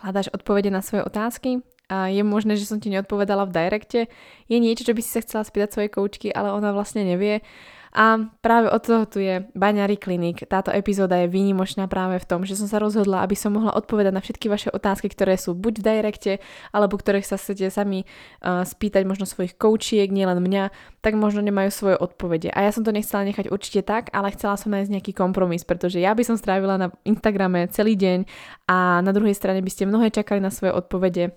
Hľadáš 0.00 0.32
odpovede 0.32 0.72
na 0.72 0.80
svoje 0.80 1.04
otázky? 1.04 1.60
A 1.90 2.06
je 2.06 2.22
možné, 2.22 2.54
že 2.54 2.70
som 2.70 2.78
ti 2.78 2.88
neodpovedala 2.88 3.50
v 3.50 3.54
directe? 3.54 4.00
Je 4.46 4.56
niečo, 4.62 4.86
čo 4.86 4.94
by 4.94 5.02
si 5.02 5.10
sa 5.10 5.20
chcela 5.20 5.42
spýtať 5.42 5.68
svojej 5.74 5.90
koučky, 5.90 6.28
ale 6.30 6.54
ona 6.54 6.70
vlastne 6.70 7.02
nevie? 7.02 7.42
A 7.90 8.22
práve 8.38 8.70
od 8.70 8.78
toho 8.78 9.02
tu 9.06 9.18
je 9.18 9.50
Baňary 9.58 9.98
klinik. 9.98 10.46
Táto 10.46 10.70
epizóda 10.70 11.18
je 11.18 11.26
výnimočná 11.26 11.90
práve 11.90 12.22
v 12.22 12.28
tom, 12.28 12.46
že 12.46 12.54
som 12.54 12.70
sa 12.70 12.78
rozhodla, 12.78 13.26
aby 13.26 13.34
som 13.34 13.50
mohla 13.50 13.74
odpovedať 13.74 14.12
na 14.14 14.22
všetky 14.22 14.46
vaše 14.46 14.70
otázky, 14.70 15.10
ktoré 15.10 15.34
sú 15.34 15.58
buď 15.58 15.74
v 15.82 15.84
directe, 15.84 16.32
alebo 16.70 16.94
ktorých 16.94 17.26
sa 17.26 17.34
chcete 17.34 17.66
sami 17.74 18.06
uh, 18.06 18.62
spýtať 18.62 19.02
možno 19.02 19.26
svojich 19.26 19.58
koučiek, 19.58 20.06
nielen 20.06 20.38
mňa, 20.38 20.70
tak 21.02 21.18
možno 21.18 21.42
nemajú 21.42 21.74
svoje 21.74 21.96
odpovede. 21.98 22.54
A 22.54 22.62
ja 22.62 22.70
som 22.70 22.86
to 22.86 22.94
nechcela 22.94 23.26
nechať 23.26 23.50
určite 23.50 23.82
tak, 23.82 24.14
ale 24.14 24.30
chcela 24.38 24.54
som 24.54 24.70
nájsť 24.70 24.90
nejaký 24.94 25.12
kompromis, 25.16 25.66
pretože 25.66 25.98
ja 25.98 26.14
by 26.14 26.22
som 26.22 26.38
strávila 26.38 26.78
na 26.78 26.88
Instagrame 27.02 27.66
celý 27.74 27.98
deň 27.98 28.22
a 28.70 29.02
na 29.02 29.10
druhej 29.10 29.34
strane 29.34 29.58
by 29.58 29.70
ste 29.70 29.90
mnohé 29.90 30.14
čakali 30.14 30.38
na 30.38 30.54
svoje 30.54 30.78
odpovede 30.78 31.34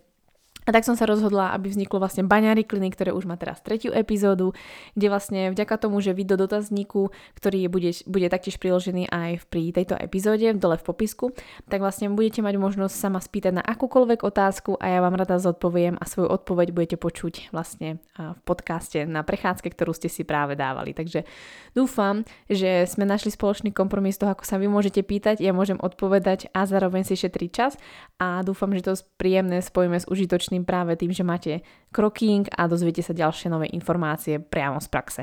a 0.64 0.70
tak 0.72 0.84
som 0.88 0.96
sa 0.96 1.04
rozhodla, 1.08 1.52
aby 1.56 1.72
vzniklo 1.72 2.00
vlastne 2.00 2.28
Baňári 2.28 2.64
klinik, 2.68 2.96
ktoré 2.96 3.12
už 3.16 3.28
má 3.28 3.36
teraz 3.40 3.60
tretiu 3.64 3.92
epizódu, 3.92 4.52
kde 4.94 5.08
vlastne 5.08 5.42
vďaka 5.52 5.76
tomu, 5.80 6.04
že 6.04 6.12
vy 6.14 6.24
do 6.28 6.36
dotazníku, 6.36 7.10
ktorý 7.40 7.72
bude, 7.72 7.92
bude 8.06 8.28
taktiež 8.28 8.60
priložený 8.60 9.10
aj 9.10 9.48
pri 9.48 9.72
tejto 9.74 9.98
epizóde, 9.98 10.54
dole 10.54 10.78
v 10.78 10.86
popisku, 10.86 11.26
tak 11.66 11.82
vlastne 11.82 12.12
budete 12.14 12.46
mať 12.46 12.56
možnosť 12.60 12.96
sa 12.96 13.08
ma 13.10 13.18
spýtať 13.18 13.58
na 13.58 13.64
akúkoľvek 13.66 14.22
otázku 14.22 14.78
a 14.78 14.86
ja 14.94 15.00
vám 15.00 15.18
rada 15.18 15.42
zodpoviem 15.42 15.98
a 15.98 16.06
svoju 16.06 16.30
odpoveď 16.30 16.70
budete 16.70 16.98
počuť 17.02 17.50
vlastne 17.50 18.04
v 18.14 18.40
podcaste 18.46 19.08
na 19.10 19.26
prechádzke, 19.26 19.74
ktorú 19.74 19.98
ste 19.98 20.12
si 20.12 20.22
práve 20.22 20.54
dávali. 20.54 20.94
Takže 20.94 21.26
dúfam, 21.74 22.22
že 22.46 22.86
sme 22.86 23.10
našli 23.10 23.34
spoločný 23.34 23.74
kompromis 23.74 24.22
toho, 24.22 24.30
ako 24.38 24.46
sa 24.46 24.62
vy 24.62 24.70
môžete 24.70 25.02
pýtať, 25.02 25.42
ja 25.42 25.50
môžem 25.50 25.82
odpovedať 25.82 26.54
a 26.54 26.70
zároveň 26.70 27.02
si 27.02 27.18
šetriť 27.18 27.50
čas 27.50 27.74
a 28.22 28.46
dúfam, 28.46 28.70
že 28.78 28.86
to 28.86 28.94
príjemné 29.18 29.66
spojíme 29.66 29.98
s 29.98 30.06
užitočným 30.06 30.53
úspešným 30.54 30.70
práve 30.70 30.94
tým, 30.94 31.10
že 31.10 31.26
máte 31.26 31.66
kroking 31.90 32.46
a 32.54 32.70
dozviete 32.70 33.02
sa 33.02 33.18
ďalšie 33.18 33.50
nové 33.50 33.74
informácie 33.74 34.38
priamo 34.38 34.78
z 34.78 34.88
praxe. 34.88 35.22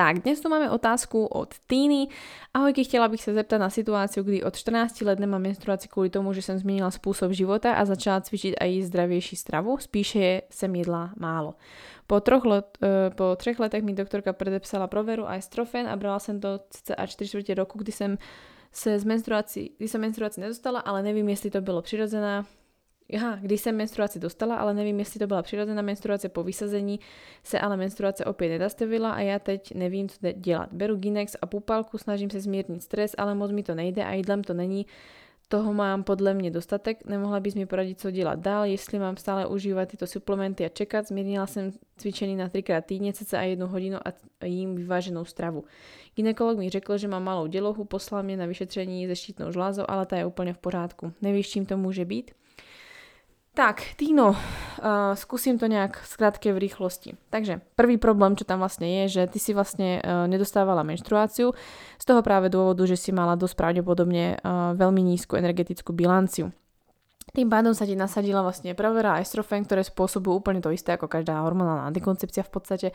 Tak, 0.00 0.24
dnes 0.24 0.40
tu 0.40 0.48
máme 0.48 0.72
otázku 0.72 1.28
od 1.28 1.52
Týny. 1.68 2.08
Ahojky, 2.56 2.88
chcela 2.88 3.04
bych 3.12 3.20
sa 3.20 3.36
zeptať 3.36 3.60
na 3.60 3.68
situáciu, 3.68 4.24
kdy 4.24 4.40
od 4.40 4.56
14 4.56 4.96
let 5.04 5.20
nemám 5.20 5.44
menstruáciu 5.44 5.92
kvôli 5.92 6.08
tomu, 6.08 6.32
že 6.32 6.40
som 6.40 6.56
zmenila 6.56 6.88
spôsob 6.88 7.36
života 7.36 7.76
a 7.76 7.84
začala 7.84 8.24
cvičiť 8.24 8.56
aj 8.56 8.88
zdravejší 8.88 9.36
stravu, 9.36 9.76
spíše 9.76 10.48
sem 10.48 10.72
jedla 10.72 11.12
málo. 11.20 11.60
Po, 12.08 12.16
troch 12.24 12.48
let, 12.48 12.80
uh, 12.80 13.12
po 13.12 13.36
třech 13.36 13.60
letech 13.60 13.84
mi 13.84 13.92
doktorka 13.92 14.32
predepsala 14.32 14.88
proveru 14.88 15.28
a 15.28 15.36
estrofen 15.36 15.84
a 15.84 15.92
brala 16.00 16.16
som 16.16 16.40
to 16.40 16.64
cca 16.72 16.96
4 16.96 17.28
čtvrte 17.28 17.52
roku, 17.60 17.76
kdy 17.84 17.92
som 17.92 18.16
se 18.72 18.96
z 18.96 19.04
menstruácií, 19.04 19.76
kdy 19.76 19.84
som 19.84 20.00
menstruácii 20.00 20.40
nedostala, 20.40 20.80
ale 20.80 21.04
nevím, 21.04 21.28
jestli 21.28 21.52
to 21.52 21.60
bylo 21.60 21.84
přirozená, 21.84 22.48
Aha, 23.16 23.38
když 23.40 23.60
jsem 23.60 23.76
menstruaci 23.76 24.18
dostala, 24.18 24.56
ale 24.56 24.74
nevím, 24.74 24.98
jestli 24.98 25.18
to 25.18 25.26
byla 25.26 25.42
přirozená 25.42 25.82
menstruace 25.82 26.28
po 26.28 26.42
vysazení, 26.42 27.00
se 27.44 27.58
ale 27.58 27.76
menstruace 27.76 28.24
opět 28.24 28.48
nedastavila 28.48 29.12
a 29.12 29.20
já 29.20 29.38
teď 29.38 29.74
nevím, 29.74 30.08
co 30.08 30.16
dělat. 30.32 30.68
Beru 30.72 30.96
Ginex 30.96 31.36
a 31.42 31.46
pupalku, 31.46 31.98
snažím 31.98 32.30
se 32.30 32.40
zmírnit 32.40 32.82
stres, 32.82 33.14
ale 33.18 33.34
moc 33.34 33.50
mi 33.50 33.62
to 33.62 33.74
nejde 33.74 34.04
a 34.04 34.12
jídlem 34.12 34.44
to 34.44 34.54
není. 34.54 34.86
Toho 35.48 35.74
mám 35.74 36.04
podle 36.04 36.34
mě 36.34 36.50
dostatek, 36.50 37.06
nemohla 37.06 37.40
bys 37.40 37.54
mi 37.54 37.66
poradit, 37.66 38.00
co 38.00 38.10
dělat 38.10 38.38
dál, 38.38 38.64
jestli 38.64 38.98
mám 38.98 39.16
stále 39.16 39.46
užívat 39.46 39.88
tyto 39.88 40.06
suplementy 40.06 40.64
a 40.64 40.68
čekat. 40.68 41.08
Zmírnila 41.08 41.46
jsem 41.46 41.70
cvičení 41.96 42.36
na 42.36 42.48
třikrát 42.48 42.84
týdně, 42.84 43.12
cca 43.12 43.42
jednu 43.42 43.66
hodinu 43.66 43.98
a 44.40 44.46
jím 44.46 44.74
vyváženou 44.74 45.24
stravu. 45.24 45.64
Ginekolog 46.14 46.58
mi 46.58 46.70
řekl, 46.70 46.98
že 46.98 47.08
mám 47.08 47.24
malou 47.24 47.46
dělohu, 47.46 47.84
poslal 47.84 48.22
mě 48.22 48.36
na 48.36 48.46
vyšetření 48.46 49.06
ze 49.06 49.16
štítnou 49.16 49.52
žlázou, 49.52 49.82
ale 49.88 50.06
ta 50.06 50.16
je 50.16 50.26
úplně 50.26 50.52
v 50.52 50.58
pořádku. 50.58 51.12
Nevíš, 51.22 51.50
čím 51.50 51.66
to 51.66 51.76
může 51.76 52.04
být? 52.04 52.30
Tak, 53.50 53.98
Tino, 53.98 54.30
uh, 54.30 55.12
skúsim 55.18 55.58
to 55.58 55.66
nejak 55.66 55.98
skrátke 56.06 56.54
v 56.54 56.70
rýchlosti. 56.70 57.18
Takže 57.34 57.58
prvý 57.74 57.98
problém, 57.98 58.38
čo 58.38 58.46
tam 58.46 58.62
vlastne 58.62 59.02
je, 59.02 59.20
že 59.20 59.22
ty 59.26 59.42
si 59.42 59.50
vlastne 59.50 59.98
uh, 59.98 60.30
nedostávala 60.30 60.86
menštruáciu 60.86 61.50
z 61.98 62.04
toho 62.06 62.22
práve 62.22 62.46
dôvodu, 62.46 62.86
že 62.86 62.94
si 62.94 63.10
mala 63.10 63.34
dosť 63.34 63.58
pravdepodobne 63.58 64.38
uh, 64.38 64.72
veľmi 64.78 65.02
nízku 65.02 65.34
energetickú 65.34 65.90
bilanciu. 65.90 66.54
Tým 67.30 67.46
pádom 67.46 67.70
sa 67.70 67.86
ti 67.86 67.94
nasadila 67.94 68.42
vlastne 68.42 68.74
pravera 68.74 69.14
a 69.14 69.22
estrofen, 69.22 69.62
ktoré 69.62 69.86
spôsobujú 69.86 70.42
úplne 70.42 70.58
to 70.58 70.74
isté 70.74 70.98
ako 70.98 71.06
každá 71.06 71.38
hormonálna 71.46 71.86
antikoncepcia 71.86 72.42
v 72.42 72.52
podstate, 72.52 72.88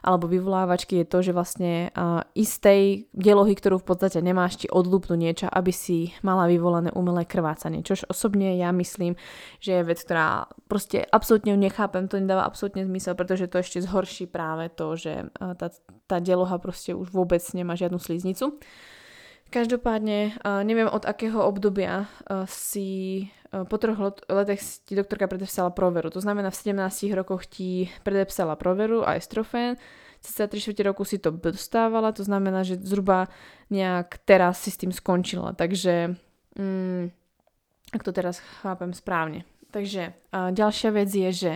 alebo 0.00 0.24
vyvolávačky 0.24 1.04
je 1.04 1.06
to, 1.08 1.18
že 1.20 1.36
vlastne 1.36 1.92
uh, 1.92 2.24
istej 2.32 3.08
delohy, 3.12 3.52
ktorú 3.52 3.80
v 3.80 3.88
podstate 3.92 4.24
nemáš, 4.24 4.64
ti 4.64 4.68
odlúpnú 4.72 5.16
niečo, 5.16 5.48
aby 5.52 5.72
si 5.72 6.16
mala 6.24 6.48
vyvolané 6.48 6.92
umelé 6.96 7.28
krvácanie. 7.28 7.84
Čož 7.84 8.08
osobne 8.08 8.56
ja 8.56 8.72
myslím, 8.72 9.20
že 9.60 9.80
je 9.80 9.88
vec, 9.88 10.00
ktorá 10.00 10.48
proste 10.68 11.04
absolútne 11.08 11.52
nechápem, 11.56 12.08
to 12.08 12.16
nedáva 12.16 12.48
absolútne 12.48 12.88
zmysel, 12.88 13.12
pretože 13.16 13.52
to 13.52 13.60
ešte 13.60 13.84
zhorší 13.84 14.28
práve 14.28 14.72
to, 14.72 14.96
že 14.96 15.28
uh, 15.28 15.52
tá, 15.56 15.68
tá 16.08 16.24
deloha 16.24 16.56
proste 16.56 16.96
už 16.96 17.12
vôbec 17.12 17.44
nemá 17.52 17.76
žiadnu 17.76 18.00
sliznicu. 18.00 18.56
Každopádne 19.54 20.34
neviem 20.66 20.90
od 20.90 21.06
akého 21.06 21.46
obdobia 21.46 22.10
si 22.50 23.30
po 23.54 23.78
troch 23.78 24.18
letech 24.26 24.58
ti 24.82 24.98
doktorka 24.98 25.30
predepsala 25.30 25.70
proveru. 25.70 26.10
To 26.10 26.18
znamená 26.18 26.50
v 26.50 26.74
17 26.74 27.14
rokoch 27.14 27.46
ti 27.46 27.86
predepsala 28.02 28.58
proveru 28.58 29.06
a 29.06 29.14
estrofén. 29.14 29.78
Cca 30.26 30.50
3 30.50 30.58
čtvrte 30.58 30.82
roku 30.82 31.06
si 31.06 31.22
to 31.22 31.30
dostávala, 31.30 32.10
to 32.10 32.26
znamená, 32.26 32.66
že 32.66 32.82
zhruba 32.82 33.30
nejak 33.70 34.26
teraz 34.26 34.58
si 34.58 34.74
s 34.74 34.80
tým 34.80 34.90
skončila. 34.90 35.54
Takže, 35.54 36.18
mm, 36.58 37.14
ak 37.94 38.02
to 38.02 38.10
teraz 38.10 38.42
chápem 38.58 38.90
správne. 38.90 39.46
Takže 39.74 40.14
a 40.30 40.54
ďalšia 40.54 40.90
vec 40.94 41.10
je, 41.10 41.30
že 41.34 41.52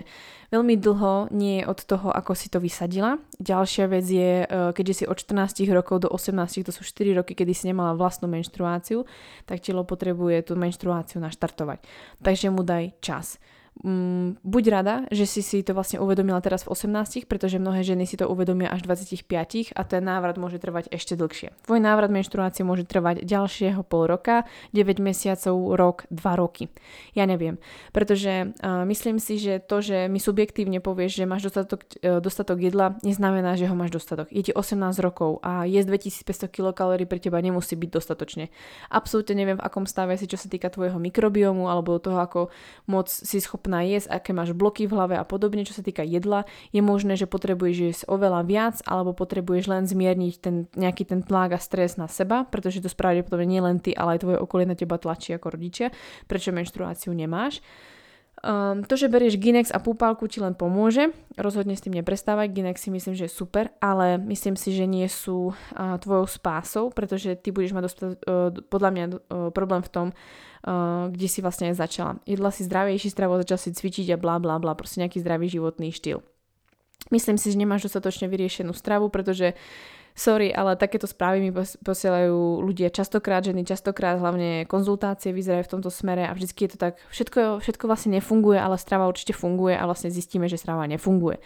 veľmi 0.51 0.75
dlho 0.75 1.31
nie 1.31 1.63
je 1.63 1.65
od 1.71 1.79
toho, 1.87 2.11
ako 2.11 2.35
si 2.35 2.51
to 2.51 2.59
vysadila. 2.59 3.23
Ďalšia 3.39 3.87
vec 3.87 4.07
je, 4.11 4.43
e, 4.43 4.47
keďže 4.75 4.95
si 5.03 5.05
od 5.07 5.15
14 5.15 5.71
rokov 5.71 6.03
do 6.03 6.11
18, 6.11 6.67
to 6.67 6.75
sú 6.75 6.83
4 6.83 7.15
roky, 7.15 7.39
kedy 7.39 7.55
si 7.55 7.71
nemala 7.71 7.95
vlastnú 7.95 8.27
menštruáciu, 8.27 9.07
tak 9.47 9.63
telo 9.63 9.87
potrebuje 9.87 10.51
tú 10.51 10.59
menštruáciu 10.59 11.23
naštartovať. 11.23 11.87
Takže 12.19 12.51
mu 12.51 12.67
daj 12.67 12.99
čas 12.99 13.39
mm, 13.83 14.43
buď 14.43 14.65
rada, 14.71 14.95
že 15.11 15.25
si 15.29 15.41
si 15.45 15.63
to 15.63 15.75
vlastne 15.75 16.03
uvedomila 16.03 16.41
teraz 16.43 16.67
v 16.67 16.75
18, 16.75 17.29
pretože 17.31 17.63
mnohé 17.63 17.87
ženy 17.87 18.05
si 18.09 18.19
to 18.19 18.27
uvedomia 18.27 18.71
až 18.71 18.87
v 18.87 18.97
25 18.97 19.75
a 19.75 19.83
ten 19.87 20.03
návrat 20.03 20.41
môže 20.41 20.59
trvať 20.59 20.91
ešte 20.91 21.15
dlhšie. 21.15 21.55
Tvoj 21.67 21.81
návrat 21.83 22.11
menštruácie 22.11 22.63
môže 22.67 22.87
trvať 22.87 23.27
ďalšieho 23.27 23.83
pol 23.87 24.07
roka, 24.09 24.47
9 24.75 25.03
mesiacov, 25.03 25.55
rok, 25.75 25.99
2 26.11 26.21
roky. 26.41 26.73
Ja 27.15 27.29
neviem, 27.29 27.59
pretože 27.95 28.55
uh, 28.55 28.85
myslím 28.89 29.21
si, 29.21 29.39
že 29.39 29.61
to, 29.61 29.85
že 29.85 30.09
mi 30.09 30.19
subjektívne 30.19 30.81
povieš, 30.81 31.23
že 31.23 31.25
máš 31.29 31.53
dostatok, 31.53 31.85
uh, 32.01 32.19
dostatok 32.23 32.59
jedla, 32.59 32.97
neznamená, 33.05 33.55
že 33.55 33.69
ho 33.69 33.75
máš 33.77 33.95
dostatok. 33.95 34.33
Je 34.33 34.49
ti 34.49 34.53
18 34.55 34.79
rokov 35.05 35.45
a 35.45 35.69
jesť 35.69 35.93
2500 36.25 36.49
kilokalórií 36.49 37.05
pre 37.05 37.21
teba 37.21 37.39
nemusí 37.39 37.77
byť 37.77 37.91
dostatočne. 37.93 38.49
Absolútne 38.89 39.37
neviem, 39.37 39.59
v 39.61 39.65
akom 39.65 39.85
stave 39.85 40.17
si, 40.17 40.25
čo 40.25 40.41
sa 40.41 40.49
týka 40.49 40.73
tvojho 40.73 40.97
mikrobiomu 40.97 41.69
alebo 41.69 42.01
toho, 42.01 42.19
ako 42.19 42.41
moc 42.89 43.13
si 43.13 43.39
schopná 43.39 43.68
schopná 43.69 43.85
jesť, 43.85 44.09
aké 44.17 44.33
máš 44.33 44.57
bloky 44.57 44.89
v 44.89 44.97
hlave 44.97 45.21
a 45.21 45.29
podobne, 45.29 45.69
čo 45.69 45.77
sa 45.77 45.85
týka 45.85 46.01
jedla, 46.01 46.49
je 46.73 46.81
možné, 46.81 47.21
že 47.21 47.29
potrebuješ 47.29 47.77
jesť 47.77 48.03
oveľa 48.09 48.41
viac 48.49 48.81
alebo 48.89 49.13
potrebuješ 49.13 49.69
len 49.69 49.85
zmierniť 49.85 50.35
ten, 50.41 50.65
nejaký 50.73 51.05
ten 51.05 51.21
tlak 51.21 51.53
a 51.53 51.61
stres 51.61 52.01
na 52.01 52.09
seba, 52.09 52.49
pretože 52.49 52.81
to 52.81 52.89
pravdepodobne 52.89 53.45
nie 53.45 53.61
len 53.61 53.77
ty, 53.77 53.93
ale 53.93 54.17
aj 54.17 54.25
tvoje 54.25 54.39
okolie 54.41 54.65
na 54.65 54.73
teba 54.73 54.97
tlačí 54.97 55.37
ako 55.37 55.53
rodičia, 55.53 55.93
prečo 56.25 56.49
menštruáciu 56.49 57.13
nemáš. 57.13 57.61
Um, 58.39 58.87
to, 58.87 58.95
že 58.95 59.11
berieš 59.11 59.35
Ginex 59.35 59.75
a 59.75 59.83
púpalku 59.83 60.31
ti 60.31 60.39
len 60.39 60.55
pomôže, 60.55 61.11
rozhodne 61.35 61.75
s 61.75 61.83
tým 61.83 61.99
neprestávať, 61.99 62.55
Ginex 62.55 62.87
si 62.87 62.95
myslím, 62.95 63.19
že 63.19 63.27
je 63.27 63.35
super, 63.35 63.75
ale 63.83 64.15
myslím 64.31 64.55
si, 64.55 64.71
že 64.71 64.87
nie 64.87 65.11
sú 65.11 65.51
uh, 65.51 65.99
tvojou 65.99 66.31
spásou, 66.31 66.95
pretože 66.95 67.35
ty 67.35 67.51
budeš 67.51 67.75
mať 67.75 67.85
dostať, 67.91 68.09
uh, 68.15 68.55
podľa 68.71 68.91
mňa 68.95 69.05
uh, 69.11 69.17
problém 69.51 69.83
v 69.83 69.91
tom, 69.91 70.07
uh, 70.15 71.11
kde 71.11 71.27
si 71.27 71.43
vlastne 71.43 71.75
aj 71.75 71.83
začala. 71.83 72.13
Jedla 72.31 72.55
si 72.55 72.63
zdravejší 72.63 73.11
stravu, 73.11 73.43
začala 73.43 73.59
si 73.59 73.75
cvičiť 73.75 74.15
a 74.15 74.23
bla 74.23 74.39
bla 74.39 74.63
bla, 74.63 74.79
proste 74.79 75.03
nejaký 75.03 75.19
zdravý 75.19 75.51
životný 75.51 75.91
štýl. 75.91 76.23
Myslím 77.11 77.43
si, 77.43 77.51
že 77.51 77.59
nemáš 77.59 77.91
dostatočne 77.91 78.31
vyriešenú 78.31 78.71
stravu, 78.71 79.11
pretože 79.11 79.59
sorry, 80.19 80.51
ale 80.51 80.75
takéto 80.75 81.07
správy 81.07 81.39
mi 81.39 81.51
posielajú 81.55 82.67
ľudia 82.67 82.91
častokrát, 82.91 83.47
ženy 83.47 83.63
častokrát, 83.63 84.19
hlavne 84.19 84.67
konzultácie 84.67 85.31
vyzerajú 85.31 85.71
v 85.71 85.73
tomto 85.79 85.91
smere 85.95 86.27
a 86.27 86.35
vždycky 86.35 86.67
je 86.67 86.75
to 86.75 86.79
tak, 86.83 86.99
všetko, 87.15 87.63
všetko 87.63 87.85
vlastne 87.87 88.19
nefunguje, 88.19 88.59
ale 88.59 88.75
strava 88.75 89.07
určite 89.07 89.33
funguje 89.33 89.79
a 89.79 89.87
vlastne 89.87 90.11
zistíme, 90.11 90.51
že 90.51 90.59
strava 90.59 90.91
nefunguje. 90.91 91.39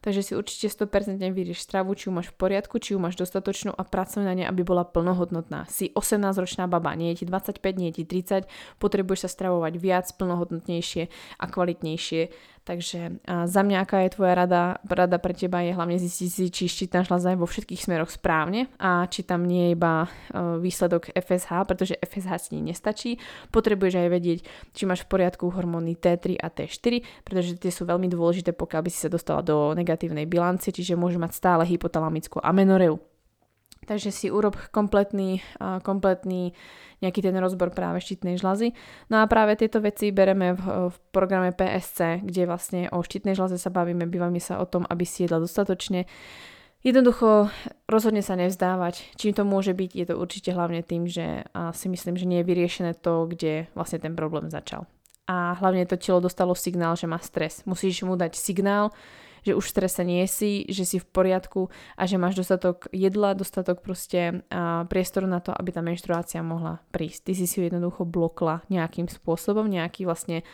Takže 0.00 0.24
si 0.24 0.32
určite 0.32 0.72
100% 0.72 1.20
vyrieš 1.28 1.60
stravu, 1.60 1.92
či 1.92 2.08
ju 2.08 2.12
máš 2.16 2.32
v 2.32 2.40
poriadku, 2.40 2.80
či 2.80 2.96
ju 2.96 2.98
máš 3.02 3.20
dostatočnú 3.20 3.76
a 3.76 3.84
pracuj 3.84 4.24
na 4.24 4.32
nej, 4.32 4.48
aby 4.48 4.64
bola 4.64 4.88
plnohodnotná. 4.88 5.68
Si 5.68 5.92
18-ročná 5.92 6.64
baba, 6.64 6.96
nie 6.96 7.12
je 7.12 7.20
ti 7.20 7.24
25, 7.28 7.60
nie 7.76 7.92
je 7.92 8.00
ti 8.00 8.04
30, 8.08 8.48
potrebuješ 8.80 9.28
sa 9.28 9.30
stravovať 9.36 9.76
viac, 9.76 10.08
plnohodnotnejšie 10.16 11.02
a 11.36 11.44
kvalitnejšie 11.44 12.32
Takže 12.60 13.24
za 13.26 13.60
mňa, 13.64 13.82
aká 13.82 14.04
je 14.04 14.14
tvoja 14.14 14.36
rada, 14.36 14.76
rada 14.84 15.16
pre 15.16 15.32
teba 15.32 15.64
je 15.64 15.72
hlavne 15.72 15.96
zistiť 15.96 16.28
si, 16.28 16.44
či 16.52 16.68
štítna 16.68 17.08
žľaza 17.08 17.32
je 17.32 17.40
vo 17.40 17.48
všetkých 17.48 17.88
smeroch 17.88 18.12
správne 18.12 18.68
a 18.76 19.08
či 19.08 19.24
tam 19.24 19.48
nie 19.48 19.72
je 19.72 19.74
iba 19.74 20.04
e, 20.04 20.08
výsledok 20.60 21.08
FSH, 21.16 21.50
pretože 21.64 21.96
FSH 21.96 22.52
si 22.52 22.60
nestačí. 22.60 23.10
Potrebuješ 23.48 24.04
aj 24.04 24.08
vedieť, 24.12 24.38
či 24.76 24.84
máš 24.84 25.08
v 25.08 25.10
poriadku 25.16 25.48
hormóny 25.48 25.96
T3 25.96 26.36
a 26.36 26.52
T4, 26.52 27.24
pretože 27.24 27.56
tie 27.56 27.72
sú 27.72 27.88
veľmi 27.88 28.12
dôležité, 28.12 28.52
pokiaľ 28.52 28.80
by 28.84 28.90
si 28.92 29.08
sa 29.08 29.10
dostala 29.10 29.40
do 29.40 29.72
negatívnej 29.72 30.28
bilancie, 30.28 30.68
čiže 30.68 31.00
môže 31.00 31.16
mať 31.16 31.32
stále 31.32 31.64
hypotalamickú 31.64 32.44
amenoreu. 32.44 33.00
Takže 33.90 34.14
si 34.14 34.30
urob 34.30 34.54
kompletný, 34.70 35.42
kompletný 35.82 36.54
nejaký 37.02 37.26
ten 37.26 37.34
rozbor 37.42 37.74
práve 37.74 37.98
štítnej 37.98 38.38
žľazy. 38.38 38.70
No 39.10 39.18
a 39.18 39.26
práve 39.26 39.58
tieto 39.58 39.82
veci 39.82 40.14
bereme 40.14 40.54
v, 40.54 40.94
v 40.94 40.96
programe 41.10 41.50
PSC, 41.50 42.22
kde 42.22 42.46
vlastne 42.46 42.86
o 42.94 43.02
štítnej 43.02 43.34
žľaze 43.34 43.58
sa 43.58 43.66
bavíme, 43.66 44.06
bývame 44.06 44.38
sa 44.38 44.62
o 44.62 44.68
tom, 44.70 44.86
aby 44.86 45.02
si 45.02 45.26
jedla 45.26 45.42
dostatočne. 45.42 46.06
Jednoducho 46.86 47.50
rozhodne 47.90 48.22
sa 48.22 48.38
nevzdávať. 48.38 49.18
Čím 49.18 49.34
to 49.34 49.42
môže 49.42 49.74
byť, 49.74 49.90
je 49.90 50.06
to 50.06 50.14
určite 50.14 50.54
hlavne 50.54 50.86
tým, 50.86 51.10
že 51.10 51.50
si 51.74 51.86
myslím, 51.90 52.14
že 52.14 52.30
nie 52.30 52.46
je 52.46 52.48
vyriešené 52.48 52.94
to, 53.02 53.26
kde 53.26 53.66
vlastne 53.74 53.98
ten 53.98 54.14
problém 54.14 54.54
začal. 54.54 54.86
A 55.26 55.58
hlavne 55.58 55.82
to 55.82 55.98
telo 55.98 56.22
dostalo 56.22 56.54
signál, 56.54 56.94
že 56.94 57.10
má 57.10 57.18
stres. 57.18 57.66
Musíš 57.66 58.06
mu 58.06 58.14
dať 58.14 58.38
signál, 58.38 58.94
že 59.46 59.56
už 59.56 59.64
v 59.64 59.72
strese 59.72 60.02
nie 60.04 60.24
si, 60.26 60.64
že 60.68 60.84
si 60.84 60.96
v 61.00 61.06
poriadku 61.08 61.72
a 61.96 62.02
že 62.04 62.20
máš 62.20 62.40
dostatok 62.40 62.90
jedla, 62.92 63.36
dostatok 63.36 63.80
proste 63.84 64.44
priestoru 64.88 65.28
na 65.28 65.40
to, 65.40 65.52
aby 65.52 65.70
tá 65.72 65.80
menštruácia 65.80 66.44
mohla 66.44 66.84
prísť. 66.90 67.30
Ty 67.30 67.32
si 67.36 67.46
si 67.48 67.54
ju 67.60 67.68
jednoducho 67.68 68.04
blokla 68.04 68.62
nejakým 68.68 69.08
spôsobom, 69.08 69.68
nejaký 69.68 70.04
vlastne 70.04 70.44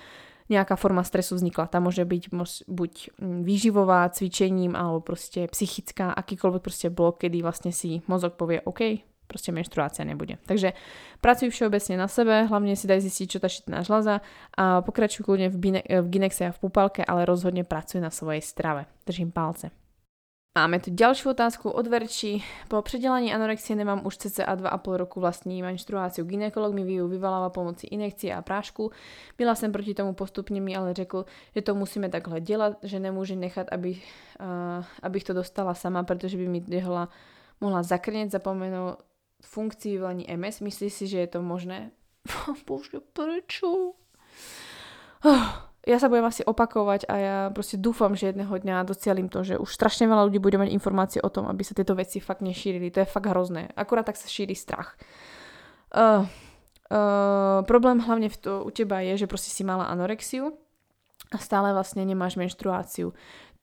nejaká 0.46 0.78
forma 0.78 1.02
stresu 1.02 1.34
vznikla. 1.34 1.66
Tá 1.66 1.82
môže 1.82 2.06
byť 2.06 2.30
buď 2.70 3.18
výživová, 3.18 4.06
cvičením, 4.14 4.78
alebo 4.78 5.02
proste 5.02 5.50
psychická, 5.50 6.14
akýkoľvek 6.14 6.62
proste 6.62 6.86
blok, 6.86 7.26
kedy 7.26 7.42
vlastne 7.42 7.74
si 7.74 8.06
mozog 8.06 8.38
povie 8.38 8.62
OK, 8.62 9.02
proste 9.26 9.50
menštruácia 9.52 10.06
nebude. 10.06 10.38
Takže 10.46 10.72
pracuj 11.20 11.50
všeobecne 11.50 11.94
na 11.98 12.08
sebe, 12.08 12.46
hlavne 12.46 12.78
si 12.78 12.86
daj 12.86 13.02
zistiť, 13.02 13.26
čo 13.26 13.38
tá 13.42 13.50
štítna 13.50 13.82
žľaza 13.82 14.22
a 14.56 14.80
pokračuj 14.86 15.26
kľudne 15.26 15.50
v, 15.52 15.56
bine, 15.58 15.80
v 15.82 16.06
ginexe 16.06 16.48
a 16.48 16.54
v 16.54 16.62
púpalke, 16.62 17.02
ale 17.02 17.28
rozhodne 17.28 17.66
pracuj 17.66 18.00
na 18.00 18.14
svojej 18.14 18.40
strave. 18.40 18.86
Držím 19.04 19.34
palce. 19.34 19.74
Máme 20.56 20.80
tu 20.80 20.88
ďalšiu 20.88 21.36
otázku 21.36 21.68
od 21.68 21.84
Verči. 21.84 22.40
Po 22.72 22.80
predelaní 22.80 23.28
anorexie 23.28 23.76
nemám 23.76 24.08
už 24.08 24.24
cca 24.24 24.48
2,5 24.56 25.04
roku 25.04 25.20
vlastní 25.20 25.60
menštruáciu. 25.60 26.24
Ginekolog 26.24 26.72
mi 26.72 26.80
ju 26.80 27.04
vyvaláva 27.12 27.52
pomoci 27.52 27.84
inekcie 27.92 28.32
a 28.32 28.40
prášku. 28.40 28.88
Byla 29.36 29.52
som 29.52 29.68
proti 29.68 29.92
tomu 29.92 30.16
postupne 30.16 30.56
mi 30.56 30.72
ale 30.72 30.96
řekl, 30.96 31.28
že 31.52 31.60
to 31.60 31.76
musíme 31.76 32.08
takhle 32.08 32.40
delať, 32.40 32.80
že 32.88 32.96
nemôže 32.96 33.36
nechať, 33.36 33.68
aby, 33.68 34.00
uh, 34.40 34.80
abych 35.04 35.28
to 35.28 35.36
dostala 35.36 35.76
sama, 35.76 36.08
pretože 36.08 36.40
by 36.40 36.48
mi 36.48 36.64
dehla 36.64 37.12
mohla 37.60 37.84
zakrneť, 37.84 38.40
zapomenul 38.40 38.96
funkcii 39.46 40.02
volení 40.02 40.24
MS. 40.26 40.60
Myslíš 40.60 40.92
si, 40.92 41.04
že 41.06 41.18
je 41.24 41.28
to 41.38 41.40
možné? 41.42 41.94
Bože, 42.66 43.00
prečo? 43.14 43.94
Oh, 45.24 45.48
ja 45.86 46.02
sa 46.02 46.10
budem 46.10 46.26
asi 46.26 46.42
opakovať 46.42 47.06
a 47.06 47.14
ja 47.14 47.36
proste 47.54 47.78
dúfam, 47.78 48.18
že 48.18 48.34
jedného 48.34 48.50
dňa 48.50 48.90
docielím 48.90 49.30
to, 49.30 49.46
že 49.46 49.54
už 49.54 49.70
strašne 49.70 50.10
veľa 50.10 50.26
ľudí 50.26 50.42
bude 50.42 50.58
mať 50.58 50.74
informácie 50.74 51.22
o 51.22 51.30
tom, 51.30 51.46
aby 51.46 51.62
sa 51.62 51.78
tieto 51.78 51.94
veci 51.94 52.18
fakt 52.18 52.42
nešírili. 52.42 52.90
To 52.90 53.06
je 53.06 53.08
fakt 53.08 53.30
hrozné. 53.30 53.70
Akurát 53.78 54.02
tak 54.02 54.18
sa 54.18 54.26
šíri 54.26 54.58
strach. 54.58 54.98
Uh, 55.94 56.26
uh, 56.90 57.62
problém 57.62 58.02
hlavne 58.02 58.26
v 58.26 58.36
to, 58.36 58.66
u 58.66 58.70
teba 58.74 58.98
je, 59.06 59.24
že 59.24 59.30
proste 59.30 59.54
si 59.54 59.62
mala 59.62 59.86
anorexiu 59.86 60.58
a 61.30 61.38
stále 61.38 61.70
vlastne 61.70 62.02
nemáš 62.02 62.34
menštruáciu 62.34 63.14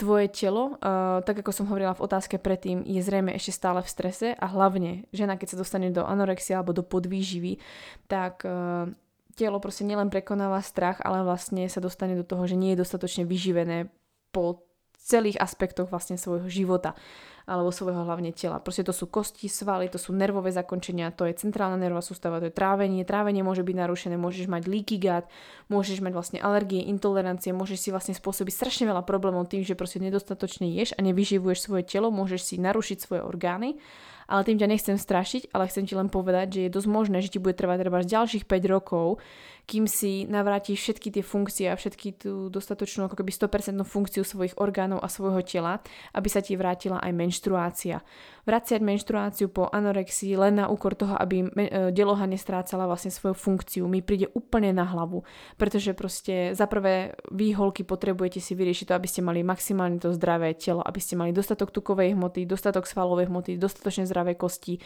tvoje 0.03 0.27
telo, 0.27 0.75
uh, 0.75 1.23
tak 1.23 1.39
ako 1.39 1.55
som 1.55 1.65
hovorila 1.71 1.95
v 1.95 2.03
otázke 2.03 2.35
predtým, 2.35 2.83
je 2.83 2.99
zrejme 2.99 3.31
ešte 3.31 3.55
stále 3.55 3.79
v 3.79 3.87
strese 3.87 4.27
a 4.35 4.45
hlavne 4.51 5.07
žena, 5.15 5.39
keď 5.39 5.55
sa 5.55 5.61
dostane 5.63 5.95
do 5.95 6.03
anorexie 6.03 6.59
alebo 6.59 6.75
do 6.75 6.83
podvýživy, 6.83 7.63
tak 8.11 8.43
uh, 8.43 8.91
telo 9.39 9.57
proste 9.63 9.87
nielen 9.87 10.11
prekonáva 10.11 10.59
strach, 10.59 10.99
ale 10.99 11.23
vlastne 11.23 11.63
sa 11.71 11.79
dostane 11.79 12.19
do 12.19 12.27
toho, 12.27 12.43
že 12.43 12.59
nie 12.59 12.75
je 12.75 12.83
dostatočne 12.83 13.23
vyživené 13.23 13.87
po 14.35 14.67
celých 15.03 15.37
aspektoch 15.37 15.91
vlastne 15.91 16.15
svojho 16.15 16.47
života 16.47 16.95
alebo 17.43 17.75
svojho 17.75 18.07
hlavne 18.07 18.31
tela. 18.31 18.63
Proste 18.63 18.87
to 18.87 18.95
sú 18.95 19.11
kosti, 19.11 19.51
svaly, 19.51 19.91
to 19.91 19.99
sú 19.99 20.15
nervové 20.15 20.55
zakončenia, 20.55 21.11
to 21.11 21.27
je 21.27 21.35
centrálna 21.35 21.75
nervová 21.75 21.99
sústava, 21.99 22.39
to 22.39 22.47
je 22.47 22.55
trávenie. 22.55 23.03
Trávenie 23.03 23.43
môže 23.43 23.67
byť 23.67 23.75
narušené, 23.83 24.15
môžeš 24.15 24.47
mať 24.47 24.63
leaky 24.63 24.97
gut, 25.03 25.27
môžeš 25.67 25.99
mať 25.99 26.13
vlastne 26.15 26.39
alergie, 26.39 26.87
intolerancie, 26.87 27.51
môžeš 27.51 27.79
si 27.83 27.89
vlastne 27.91 28.15
spôsobiť 28.15 28.53
strašne 28.55 28.85
veľa 28.87 29.03
problémov 29.03 29.51
tým, 29.51 29.67
že 29.67 29.75
proste 29.75 29.99
nedostatočne 29.99 30.71
ješ 30.71 30.95
a 30.95 31.03
nevyživuješ 31.03 31.59
svoje 31.67 31.83
telo, 31.83 32.07
môžeš 32.07 32.55
si 32.55 32.55
narušiť 32.63 32.97
svoje 33.03 33.21
orgány 33.27 33.75
ale 34.33 34.41
tým 34.49 34.57
ťa 34.57 34.65
nechcem 34.65 34.97
strašiť, 34.97 35.53
ale 35.53 35.69
chcem 35.69 35.85
ti 35.85 35.93
len 35.93 36.09
povedať, 36.09 36.57
že 36.57 36.59
je 36.65 36.73
dosť 36.73 36.89
možné, 36.89 37.21
že 37.21 37.29
ti 37.29 37.37
bude 37.37 37.53
trvať 37.53 37.85
treba 37.85 38.01
ďalších 38.01 38.49
5 38.49 38.73
rokov, 38.73 39.21
kým 39.63 39.87
si 39.87 40.27
navrátiš 40.27 40.75
všetky 40.83 41.07
tie 41.07 41.23
funkcie 41.23 41.71
a 41.71 41.79
všetky 41.79 42.19
tú 42.19 42.51
dostatočnú 42.51 43.07
ako 43.07 43.23
keby 43.23 43.31
100% 43.31 43.79
funkciu 43.87 44.27
svojich 44.27 44.59
orgánov 44.59 44.99
a 44.99 45.07
svojho 45.07 45.39
tela, 45.39 45.79
aby 46.11 46.27
sa 46.27 46.43
ti 46.43 46.59
vrátila 46.59 46.99
aj 46.99 47.11
menštruácia. 47.15 48.03
Vraciať 48.43 48.83
menštruáciu 48.83 49.47
po 49.47 49.71
anorexii 49.71 50.35
len 50.35 50.59
na 50.59 50.67
úkor 50.67 50.99
toho, 50.99 51.15
aby 51.15 51.47
e, 51.47 51.95
deloha 51.95 52.27
nestrácala 52.27 52.83
vlastne 52.83 53.15
svoju 53.15 53.31
funkciu, 53.39 53.87
mi 53.87 54.03
príde 54.03 54.27
úplne 54.35 54.75
na 54.75 54.83
hlavu, 54.83 55.23
pretože 55.55 55.95
proste 55.95 56.51
za 56.51 56.67
prvé 56.67 57.15
výholky 57.31 57.87
potrebujete 57.87 58.43
si 58.43 58.59
vyriešiť 58.59 58.91
to, 58.91 58.93
aby 58.99 59.07
ste 59.07 59.23
mali 59.23 59.47
maximálne 59.47 59.95
to 59.95 60.11
zdravé 60.11 60.59
telo, 60.59 60.83
aby 60.83 60.99
ste 60.99 61.15
mali 61.15 61.31
dostatok 61.31 61.71
tukovej 61.71 62.19
hmoty, 62.19 62.43
dostatok 62.43 62.83
svalovej 62.83 63.31
hmoty, 63.31 63.55
dostatočne 63.55 64.03
zdravé 64.03 64.22
kosti. 64.35 64.77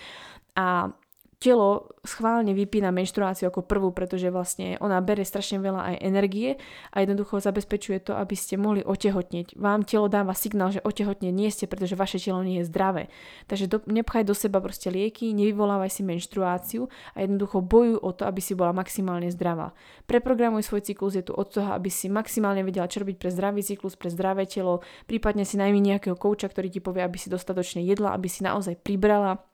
A 0.56 0.90
telo 1.38 1.94
schválne 2.02 2.58
vypína 2.58 2.90
menštruáciu 2.90 3.54
ako 3.54 3.62
prvú, 3.62 3.94
pretože 3.94 4.34
vlastne 4.34 4.74
ona 4.82 4.98
bere 5.06 5.22
strašne 5.22 5.62
veľa 5.62 5.82
aj 5.94 5.96
energie 6.02 6.58
a 6.90 7.06
jednoducho 7.06 7.38
zabezpečuje 7.38 8.02
to, 8.02 8.18
aby 8.18 8.34
ste 8.34 8.58
mohli 8.58 8.82
otehotneť. 8.82 9.54
Vám 9.54 9.86
telo 9.86 10.10
dáva 10.10 10.34
signál, 10.34 10.74
že 10.74 10.82
otehotne 10.82 11.30
nie 11.30 11.54
ste, 11.54 11.70
pretože 11.70 11.94
vaše 11.94 12.18
telo 12.18 12.42
nie 12.42 12.62
je 12.62 12.70
zdravé. 12.70 13.14
Takže 13.46 13.70
do, 13.70 13.78
nepchaj 13.86 14.26
do 14.26 14.34
seba 14.34 14.58
proste 14.58 14.90
lieky, 14.90 15.30
nevyvolávaj 15.38 15.94
si 15.94 16.02
menštruáciu 16.02 16.90
a 17.14 17.22
jednoducho 17.22 17.62
bojuj 17.62 18.02
o 18.02 18.10
to, 18.18 18.26
aby 18.26 18.42
si 18.42 18.58
bola 18.58 18.74
maximálne 18.74 19.30
zdravá. 19.30 19.78
Preprogramuj 20.10 20.66
svoj 20.66 20.90
cyklus, 20.90 21.22
je 21.22 21.30
tu 21.30 21.38
od 21.38 21.54
toho, 21.54 21.70
aby 21.78 21.94
si 21.94 22.10
maximálne 22.10 22.66
vedela, 22.66 22.90
čo 22.90 23.06
robiť 23.06 23.18
pre 23.22 23.30
zdravý 23.30 23.62
cyklus, 23.62 23.94
pre 23.94 24.10
zdravé 24.10 24.50
telo, 24.50 24.82
prípadne 25.06 25.46
si 25.46 25.62
najmi 25.62 25.78
nejakého 25.78 26.18
kouča, 26.18 26.50
ktorý 26.50 26.74
ti 26.74 26.82
povie, 26.82 27.06
aby 27.06 27.22
si 27.22 27.30
dostatočne 27.30 27.86
jedla, 27.86 28.18
aby 28.18 28.26
si 28.26 28.42
naozaj 28.42 28.82
pribrala 28.82 29.47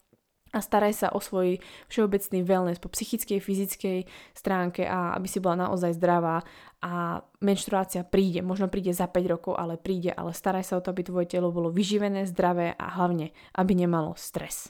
a 0.54 0.62
staraj 0.62 0.94
sa 0.94 1.08
o 1.10 1.20
svoj 1.20 1.58
všeobecný 1.90 2.46
wellness 2.46 2.78
po 2.78 2.94
psychickej, 2.94 3.42
fyzickej 3.42 4.00
stránke 4.38 4.86
a 4.86 5.18
aby 5.18 5.26
si 5.26 5.42
bola 5.42 5.66
naozaj 5.66 5.98
zdravá. 5.98 6.46
A 6.84 7.24
menštruácia 7.42 8.06
príde, 8.06 8.46
možno 8.46 8.70
príde 8.70 8.94
za 8.94 9.10
5 9.10 9.34
rokov, 9.34 9.54
ale 9.58 9.82
príde, 9.82 10.14
ale 10.14 10.36
staraj 10.36 10.68
sa 10.68 10.78
o 10.78 10.84
to, 10.84 10.94
aby 10.94 11.02
tvoje 11.02 11.28
telo 11.32 11.50
bolo 11.50 11.74
vyživené, 11.74 12.30
zdravé 12.30 12.76
a 12.78 13.00
hlavne, 13.00 13.34
aby 13.58 13.74
nemalo 13.74 14.14
stres. 14.20 14.70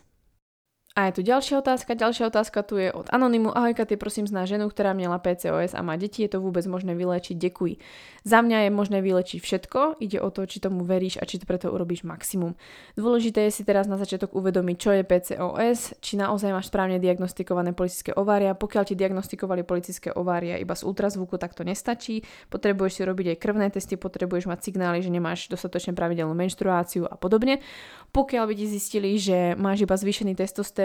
A 0.93 1.09
je 1.09 1.17
tu 1.17 1.21
ďalšia 1.25 1.57
otázka. 1.57 1.97
Ďalšia 1.97 2.29
otázka 2.29 2.61
tu 2.61 2.77
je 2.77 2.93
od 2.93 3.09
Anonymu. 3.09 3.49
Ahojka, 3.49 3.81
ty 3.81 3.97
prosím 3.97 4.29
zná 4.29 4.45
ženu, 4.45 4.69
ktorá 4.69 4.93
měla 4.93 5.17
PCOS 5.17 5.73
a 5.73 5.81
má 5.81 5.97
deti. 5.97 6.21
Je 6.21 6.29
to 6.29 6.37
vôbec 6.37 6.61
možné 6.69 6.93
vylečiť? 6.93 7.33
Ďakuj. 7.33 7.81
Za 8.21 8.45
mňa 8.45 8.69
je 8.69 8.69
možné 8.69 9.01
vylečiť 9.01 9.41
všetko. 9.41 9.97
Ide 9.97 10.21
o 10.21 10.29
to, 10.29 10.45
či 10.45 10.61
tomu 10.61 10.85
veríš 10.85 11.17
a 11.17 11.25
či 11.25 11.41
to 11.41 11.49
preto 11.49 11.73
urobíš 11.73 12.05
maximum. 12.05 12.53
Dôležité 12.93 13.49
je 13.49 13.57
si 13.57 13.65
teraz 13.65 13.89
na 13.89 13.97
začiatok 13.97 14.37
uvedomiť, 14.37 14.77
čo 14.77 14.93
je 14.93 15.01
PCOS, 15.01 15.97
či 15.97 16.13
naozaj 16.13 16.53
máš 16.53 16.69
správne 16.69 17.01
diagnostikované 17.01 17.73
politické 17.73 18.13
ovária. 18.13 18.53
Pokiaľ 18.53 18.83
ti 18.85 18.93
diagnostikovali 18.93 19.65
politické 19.65 20.13
ovária 20.13 20.61
iba 20.61 20.77
z 20.77 20.85
ultrazvuku, 20.85 21.41
tak 21.41 21.57
to 21.57 21.65
nestačí. 21.65 22.21
Potrebuješ 22.53 23.01
si 23.01 23.01
robiť 23.01 23.33
aj 23.33 23.37
krvné 23.41 23.73
testy, 23.73 23.97
potrebuješ 23.97 24.45
mať 24.45 24.69
signály, 24.69 25.01
že 25.01 25.09
nemáš 25.09 25.49
dostatočne 25.49 25.97
pravidelnú 25.97 26.37
menštruáciu 26.37 27.09
a 27.09 27.17
podobne. 27.17 27.65
Pokiaľ 28.13 28.45
by 28.45 28.53
ti 28.53 28.65
zistili, 28.69 29.17
že 29.17 29.57
máš 29.57 29.89
iba 29.89 29.97
zvýšený 29.97 30.37
testosterón, 30.37 30.82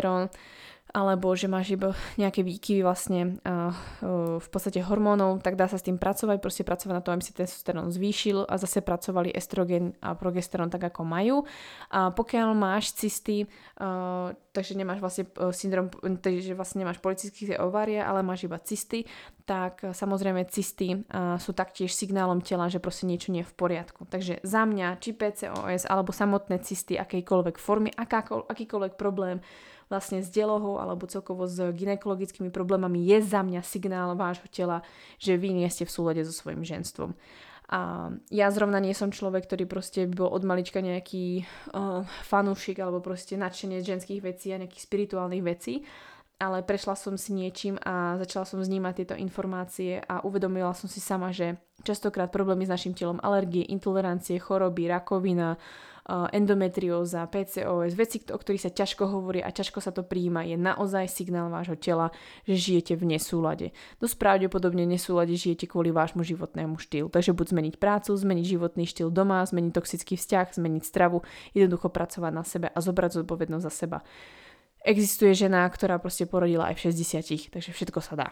alebo 0.89 1.37
že 1.37 1.53
máš 1.53 1.77
iba 1.77 1.93
nejaké 2.17 2.41
výkyvy 2.41 2.81
vlastne 2.81 3.37
v 4.41 4.49
podstate 4.49 4.81
hormónov, 4.81 5.45
tak 5.45 5.61
dá 5.61 5.69
sa 5.69 5.77
s 5.77 5.85
tým 5.85 6.01
pracovať, 6.01 6.41
proste 6.41 6.65
pracovať 6.65 6.95
na 6.97 7.05
tom, 7.05 7.13
aby 7.13 7.29
si 7.29 7.37
testosterón 7.37 7.93
zvýšil 7.93 8.49
a 8.49 8.57
zase 8.57 8.81
pracovali 8.81 9.29
estrogen 9.37 9.93
a 10.01 10.17
progesterón 10.17 10.73
tak, 10.73 10.89
ako 10.89 11.05
majú. 11.05 11.45
A 11.93 12.09
pokiaľ 12.09 12.57
máš 12.57 12.97
cysty, 12.97 13.45
takže 14.57 14.73
nemáš 14.81 15.05
vlastne 15.05 15.29
syndrom, 15.53 15.93
takže 16.25 16.57
vlastne 16.57 16.89
nemáš 16.89 17.05
politické 17.05 17.61
ovárie, 17.61 18.01
ale 18.01 18.25
máš 18.25 18.49
iba 18.49 18.57
cysty, 18.57 19.05
tak 19.45 19.85
samozrejme 19.93 20.49
cysty 20.49 21.05
sú 21.37 21.53
taktiež 21.53 21.93
signálom 21.93 22.41
tela, 22.41 22.73
že 22.73 22.81
proste 22.81 23.05
niečo 23.05 23.29
nie 23.29 23.45
je 23.45 23.51
v 23.53 23.57
poriadku. 23.61 24.09
Takže 24.09 24.41
za 24.41 24.65
mňa, 24.65 25.05
či 25.05 25.13
PCOS, 25.13 25.85
alebo 25.85 26.17
samotné 26.17 26.65
cysty 26.65 26.97
akejkoľvek 26.97 27.61
formy, 27.61 27.93
akýkoľvek 27.93 28.97
problém, 28.97 29.45
vlastne 29.89 30.21
s 30.21 30.29
delohou 30.29 30.81
alebo 30.81 31.09
celkovo 31.09 31.49
s 31.49 31.57
ginekologickými 31.59 32.53
problémami 32.53 33.03
je 33.05 33.19
za 33.25 33.41
mňa 33.45 33.61
signál 33.65 34.15
vášho 34.15 34.49
tela, 34.53 34.85
že 35.17 35.41
vy 35.41 35.57
nie 35.57 35.69
ste 35.69 35.89
v 35.89 35.93
súlade 35.93 36.23
so 36.25 36.33
svojím 36.33 36.65
ženstvom. 36.65 37.17
A 37.69 38.09
ja 38.33 38.49
zrovna 38.49 38.81
nie 38.81 38.97
som 38.97 39.13
človek, 39.13 39.45
ktorý 39.45 39.69
proste 39.69 40.09
bol 40.09 40.33
od 40.33 40.41
malička 40.41 40.81
nejaký 40.81 41.45
uh, 41.45 42.01
fanúšik 42.25 42.81
alebo 42.81 43.05
proste 43.05 43.37
nadšenie 43.37 43.85
ženských 43.85 44.25
vecí 44.25 44.57
a 44.57 44.61
nejakých 44.61 44.89
spirituálnych 44.89 45.45
vecí, 45.45 45.85
ale 46.39 46.63
prešla 46.63 46.95
som 46.95 47.19
si 47.19 47.35
niečím 47.35 47.83
a 47.83 48.15
začala 48.23 48.47
som 48.47 48.63
znímať 48.63 48.95
tieto 49.03 49.15
informácie 49.19 49.99
a 49.99 50.23
uvedomila 50.23 50.71
som 50.71 50.87
si 50.87 51.03
sama, 51.03 51.35
že 51.35 51.59
častokrát 51.83 52.31
problémy 52.31 52.63
s 52.63 52.73
našim 52.73 52.95
telom, 52.95 53.19
alergie, 53.19 53.67
intolerancie, 53.67 54.39
choroby, 54.39 54.87
rakovina, 54.87 55.59
endometrióza, 56.09 57.29
PCOS, 57.29 57.93
veci, 57.93 58.25
o 58.33 58.39
ktorých 58.41 58.65
sa 58.65 58.73
ťažko 58.73 59.13
hovorí 59.13 59.45
a 59.45 59.53
ťažko 59.53 59.85
sa 59.85 59.93
to 59.93 60.01
príjma, 60.01 60.41
je 60.41 60.57
naozaj 60.57 61.05
signál 61.05 61.53
vášho 61.53 61.77
tela, 61.77 62.09
že 62.49 62.57
žijete 62.57 62.97
v 62.97 63.13
nesúlade. 63.13 63.77
Dosť 64.01 64.17
pravdepodobne 64.17 64.89
nesúlade 64.89 65.37
žijete 65.37 65.69
kvôli 65.69 65.93
vášmu 65.93 66.25
životnému 66.25 66.81
štýlu. 66.81 67.13
Takže 67.13 67.37
buď 67.37 67.53
zmeniť 67.53 67.75
prácu, 67.77 68.17
zmeniť 68.17 68.47
životný 68.57 68.89
štýl 68.89 69.13
doma, 69.13 69.45
zmeniť 69.45 69.73
toxický 69.77 70.17
vzťah, 70.17 70.57
zmeniť 70.57 70.83
stravu, 70.87 71.29
jednoducho 71.53 71.93
pracovať 71.93 72.33
na 72.33 72.45
sebe 72.47 72.73
a 72.73 72.79
zobrať 72.81 73.21
zodpovednosť 73.21 73.65
za 73.69 73.73
seba. 73.75 74.01
Existuje 74.87 75.35
žena, 75.35 75.67
ktorá 75.67 75.99
proste 75.99 76.27
porodila 76.27 76.71
aj 76.71 76.79
v 76.79 76.83
60, 76.95 77.51
takže 77.51 77.71
všetko 77.75 77.99
sa 77.99 78.15
dá. 78.15 78.29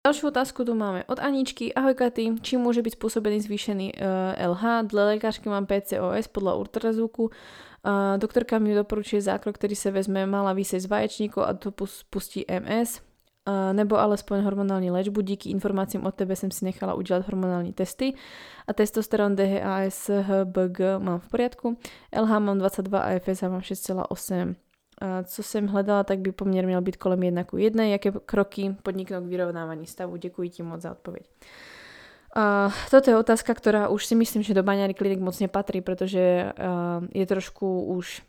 Ďalšiu 0.00 0.32
otázku 0.32 0.64
tu 0.64 0.72
máme 0.72 1.04
od 1.12 1.20
Aničky. 1.20 1.76
Ahoj 1.76 1.92
Katy, 1.92 2.40
či 2.40 2.56
môže 2.56 2.80
byť 2.80 2.96
spôsobený 2.96 3.44
zvýšený 3.44 3.86
uh, 3.92 4.32
eh, 4.32 4.48
LH? 4.48 4.88
Dle 4.88 5.04
lekářky 5.04 5.44
mám 5.52 5.68
PCOS 5.68 6.24
podľa 6.32 6.56
ultrazvuku. 6.56 7.28
Uh, 7.28 8.16
doktorka 8.16 8.56
mi 8.56 8.72
doporučuje 8.72 9.20
zákrok, 9.20 9.60
ktorý 9.60 9.76
sa 9.76 9.92
vezme 9.92 10.24
mala 10.24 10.56
výsej 10.56 10.80
z 10.80 10.88
vaječníkov 10.88 11.44
a 11.44 11.52
to 11.52 11.68
pustí 12.08 12.48
MS. 12.48 13.04
Uh, 13.44 13.76
nebo 13.76 14.00
alespoň 14.00 14.40
hormonálnu 14.40 14.88
léčbu. 14.88 15.20
Díky 15.20 15.52
informáciám 15.52 16.08
od 16.08 16.16
tebe 16.16 16.32
som 16.32 16.48
si 16.48 16.64
nechala 16.64 16.96
udělat 16.96 17.28
hormonální 17.28 17.72
testy 17.72 18.16
a 18.68 18.72
testosterón 18.72 19.36
DHA 19.36 19.84
SHBG 19.88 20.80
mám 20.98 21.20
v 21.20 21.28
poriadku. 21.28 21.76
LH 22.08 22.32
mám 22.40 22.58
22 22.58 23.00
a 23.00 23.18
FSH 23.20 23.42
mám 23.42 23.60
6,8 23.60 24.69
co 25.24 25.42
jsem 25.42 25.66
hledala, 25.66 26.04
tak 26.04 26.18
by 26.18 26.32
poměr 26.32 26.66
měl 26.66 26.80
být 26.80 26.96
kolem 26.96 27.22
1 27.22 27.44
ku 27.44 27.56
1. 27.56 27.84
Jaké 27.84 28.12
kroky 28.12 28.76
podniknout 28.82 29.24
k 29.24 29.26
vyrovnávání 29.26 29.86
stavu? 29.86 30.16
Děkuji 30.16 30.50
ti 30.50 30.62
moc 30.62 30.82
za 30.82 30.90
odpoveď. 30.90 31.30
Uh, 32.30 32.70
toto 32.94 33.10
je 33.10 33.18
otázka, 33.18 33.50
ktorá 33.50 33.90
už 33.90 34.06
si 34.06 34.14
myslím, 34.14 34.46
že 34.46 34.54
do 34.54 34.62
baňári 34.62 34.94
klinik 34.94 35.18
moc 35.18 35.34
nepatrí, 35.42 35.82
pretože 35.82 36.46
uh, 36.46 37.02
je 37.10 37.26
trošku 37.26 37.90
už 37.90 38.22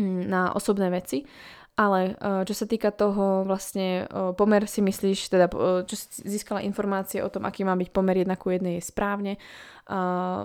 mm, 0.00 0.24
na 0.32 0.56
osobné 0.56 0.88
veci. 0.88 1.28
Ale 1.72 2.20
uh, 2.20 2.44
čo 2.44 2.52
sa 2.52 2.68
týka 2.68 2.92
toho 2.92 3.48
vlastne 3.48 4.04
uh, 4.04 4.36
pomer 4.36 4.68
si 4.68 4.84
myslíš, 4.84 5.32
teda 5.32 5.48
uh, 5.48 5.80
čo 5.88 5.96
si 5.96 6.20
získala 6.28 6.60
informácie 6.60 7.24
o 7.24 7.32
tom, 7.32 7.48
aký 7.48 7.64
má 7.64 7.72
byť 7.72 7.88
pomer 7.88 8.20
1 8.20 8.28
ku 8.36 8.52
1 8.52 8.60
je 8.76 8.82
správne 8.82 9.36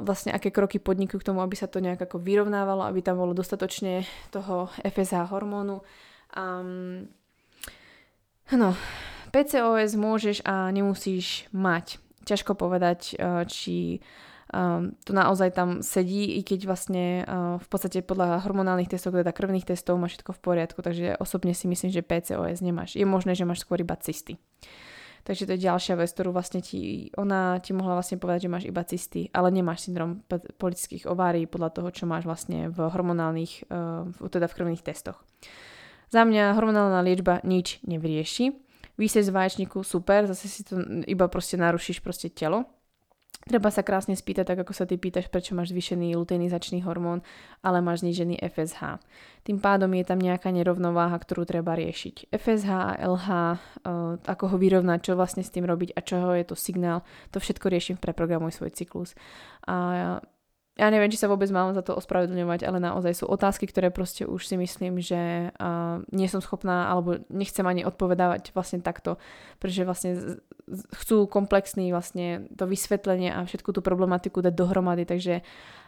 vlastne 0.02 0.34
aké 0.34 0.50
kroky 0.50 0.82
podnikujú 0.82 1.22
k 1.22 1.28
tomu, 1.30 1.46
aby 1.46 1.54
sa 1.54 1.70
to 1.70 1.78
nejak 1.78 2.02
ako 2.10 2.18
vyrovnávalo, 2.18 2.90
aby 2.90 3.06
tam 3.06 3.22
bolo 3.22 3.38
dostatočne 3.38 4.02
toho 4.34 4.66
FSH 4.82 5.30
hormónu. 5.30 5.86
Um, 6.34 7.06
no, 8.50 8.74
PCOS 9.30 9.94
môžeš 9.94 10.42
a 10.42 10.74
nemusíš 10.74 11.46
mať. 11.54 12.02
Ťažko 12.26 12.58
povedať, 12.58 13.14
či 13.48 14.02
um, 14.54 14.96
to 15.04 15.12
naozaj 15.12 15.52
tam 15.56 15.84
sedí, 15.84 16.38
i 16.38 16.42
keď 16.44 16.60
vlastne 16.68 17.24
uh, 17.24 17.56
v 17.60 17.68
podstate 17.68 18.00
podľa 18.04 18.44
hormonálnych 18.44 18.92
testov, 18.92 19.16
teda 19.16 19.36
krvných 19.36 19.68
testov 19.68 20.00
má 20.00 20.08
všetko 20.08 20.36
v 20.36 20.44
poriadku, 20.44 20.80
takže 20.80 21.20
osobne 21.20 21.52
si 21.52 21.68
myslím, 21.68 21.92
že 21.92 22.06
PCOS 22.06 22.64
nemáš. 22.64 22.96
Je 22.96 23.06
možné, 23.08 23.36
že 23.36 23.48
máš 23.48 23.64
skôr 23.64 23.80
iba 23.82 23.96
cysty. 24.00 24.40
Takže 25.28 25.44
to 25.44 25.60
je 25.60 25.66
ďalšia 25.68 26.00
vec, 26.00 26.08
ktorú 26.16 26.32
vlastne 26.32 26.64
ti, 26.64 27.12
ona 27.20 27.60
ti 27.60 27.76
mohla 27.76 28.00
vlastne 28.00 28.16
povedať, 28.16 28.48
že 28.48 28.54
máš 28.54 28.66
iba 28.72 28.80
cysty, 28.88 29.28
ale 29.36 29.52
nemáš 29.52 29.84
syndrom 29.84 30.24
politických 30.56 31.04
ovárií 31.04 31.44
podľa 31.44 31.76
toho, 31.76 31.90
čo 31.92 32.08
máš 32.08 32.24
vlastne 32.24 32.72
v 32.72 32.88
hormonálnych, 32.88 33.68
uh, 33.68 34.08
teda 34.32 34.48
v 34.48 34.56
krvných 34.56 34.88
testoch. 34.88 35.20
Za 36.08 36.24
mňa 36.24 36.56
hormonálna 36.56 37.04
liečba 37.04 37.44
nič 37.44 37.84
nevyrieši. 37.84 38.56
Výsej 38.96 39.28
z 39.28 39.36
vaječníku 39.36 39.84
super, 39.84 40.26
zase 40.26 40.48
si 40.48 40.64
to 40.64 40.80
iba 41.06 41.28
proste 41.28 41.60
narušíš 41.60 42.00
proste 42.00 42.32
telo, 42.32 42.66
Treba 43.48 43.72
sa 43.72 43.82
krásne 43.82 44.14
spýtať, 44.14 44.54
tak 44.54 44.60
ako 44.68 44.76
sa 44.76 44.84
ty 44.84 45.00
pýtaš, 45.00 45.32
prečo 45.32 45.56
máš 45.56 45.72
zvýšený 45.72 46.20
luteinizačný 46.20 46.84
hormón, 46.84 47.24
ale 47.64 47.80
máš 47.80 48.04
znížený 48.04 48.44
FSH. 48.44 49.00
Tým 49.48 49.64
pádom 49.64 49.88
je 49.96 50.04
tam 50.04 50.20
nejaká 50.20 50.52
nerovnováha, 50.52 51.16
ktorú 51.16 51.48
treba 51.48 51.80
riešiť. 51.80 52.28
FSH 52.36 52.70
a 52.70 52.94
LH, 53.08 53.28
eh, 53.32 53.58
ako 54.28 54.44
ho 54.52 54.58
vyrovnať, 54.60 55.00
čo 55.08 55.16
vlastne 55.16 55.48
s 55.48 55.50
tým 55.50 55.64
robiť 55.64 55.96
a 55.96 56.04
čoho 56.04 56.36
je 56.36 56.44
to 56.44 56.60
signál, 56.60 57.08
to 57.32 57.40
všetko 57.40 57.72
riešim 57.72 57.96
v 57.96 58.04
Preprogramuj 58.04 58.60
svoj 58.60 58.76
cyklus. 58.76 59.16
A 59.64 60.20
ja 60.78 60.94
neviem, 60.94 61.10
či 61.10 61.18
sa 61.18 61.26
vôbec 61.26 61.50
mám 61.50 61.74
za 61.74 61.82
to 61.82 61.98
ospravedlňovať, 61.98 62.62
ale 62.62 62.78
naozaj 62.78 63.14
sú 63.18 63.26
otázky, 63.26 63.66
ktoré 63.66 63.90
proste 63.90 64.30
už 64.30 64.46
si 64.46 64.56
myslím, 64.62 65.02
že 65.02 65.50
uh, 65.58 66.06
nie 66.14 66.30
som 66.30 66.38
schopná 66.38 66.94
alebo 66.94 67.18
nechcem 67.34 67.66
ani 67.66 67.82
odpovedávať 67.82 68.54
vlastne 68.54 68.86
takto, 68.86 69.18
pretože 69.58 69.84
vlastne 69.90 70.12
chcú 70.94 71.26
komplexný 71.26 71.90
vlastne 71.90 72.46
to 72.54 72.70
vysvetlenie 72.70 73.34
a 73.34 73.42
všetku 73.42 73.74
tú 73.74 73.82
problematiku 73.82 74.46
dať 74.46 74.54
dohromady, 74.54 75.10
takže 75.10 75.42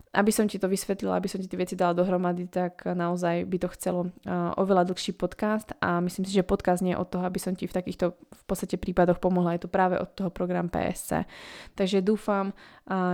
aby 0.10 0.34
som 0.34 0.50
ti 0.50 0.58
to 0.58 0.66
vysvetlila, 0.66 1.22
aby 1.22 1.30
som 1.30 1.38
ti 1.38 1.46
tie 1.46 1.62
veci 1.62 1.78
dala 1.78 1.94
dohromady, 1.94 2.50
tak 2.50 2.82
naozaj 2.82 3.46
by 3.46 3.58
to 3.62 3.70
chcelo 3.78 4.10
oveľa 4.58 4.90
dlhší 4.90 5.14
podcast 5.14 5.78
a 5.78 6.02
myslím 6.02 6.26
si, 6.26 6.34
že 6.34 6.42
podcast 6.42 6.82
nie 6.82 6.98
je 6.98 7.02
od 7.02 7.14
toho, 7.14 7.22
aby 7.30 7.38
som 7.38 7.54
ti 7.54 7.70
v 7.70 7.78
takýchto 7.78 8.18
v 8.18 8.44
podstate 8.50 8.82
prípadoch 8.82 9.22
pomohla, 9.22 9.54
je 9.54 9.66
to 9.66 9.70
práve 9.70 10.02
od 10.02 10.10
toho 10.10 10.34
program 10.34 10.66
PSC. 10.66 11.30
Takže 11.78 12.02
dúfam, 12.02 12.58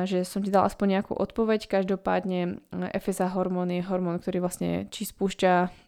že 0.08 0.24
som 0.24 0.40
ti 0.40 0.48
dala 0.48 0.72
aspoň 0.72 1.00
nejakú 1.00 1.20
odpoveď, 1.20 1.68
každopádne 1.68 2.64
FSA 2.96 3.28
hormón 3.36 3.76
je 3.76 3.84
hormón, 3.84 4.16
ktorý 4.24 4.40
vlastne 4.40 4.88
či 4.88 5.04
spúšťa 5.04 5.85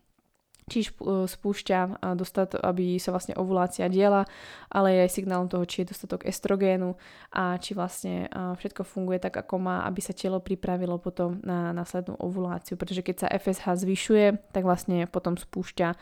či 0.67 0.83
e, 0.83 0.91
spúšťa, 1.25 2.03
dostat, 2.19 2.53
aby 2.59 2.99
sa 2.99 3.15
vlastne 3.15 3.33
ovulácia 3.39 3.87
diela, 3.87 4.27
ale 4.67 4.93
je 4.93 5.03
aj 5.07 5.15
signálom 5.15 5.47
toho, 5.47 5.63
či 5.63 5.83
je 5.83 5.95
dostatok 5.95 6.27
estrogénu 6.27 6.93
a 7.31 7.55
či 7.57 7.71
vlastne 7.71 8.27
všetko 8.31 8.83
funguje 8.83 9.23
tak, 9.23 9.39
ako 9.39 9.55
má, 9.57 9.75
aby 9.87 10.03
sa 10.03 10.11
telo 10.11 10.43
pripravilo 10.43 10.99
potom 10.99 11.39
na 11.41 11.71
následnú 11.71 12.19
ovuláciu. 12.19 12.75
Pretože 12.75 13.01
keď 13.01 13.15
sa 13.15 13.27
FSH 13.31 13.87
zvyšuje, 13.87 14.25
tak 14.51 14.67
vlastne 14.67 15.07
potom 15.07 15.39
spúšťa 15.39 15.95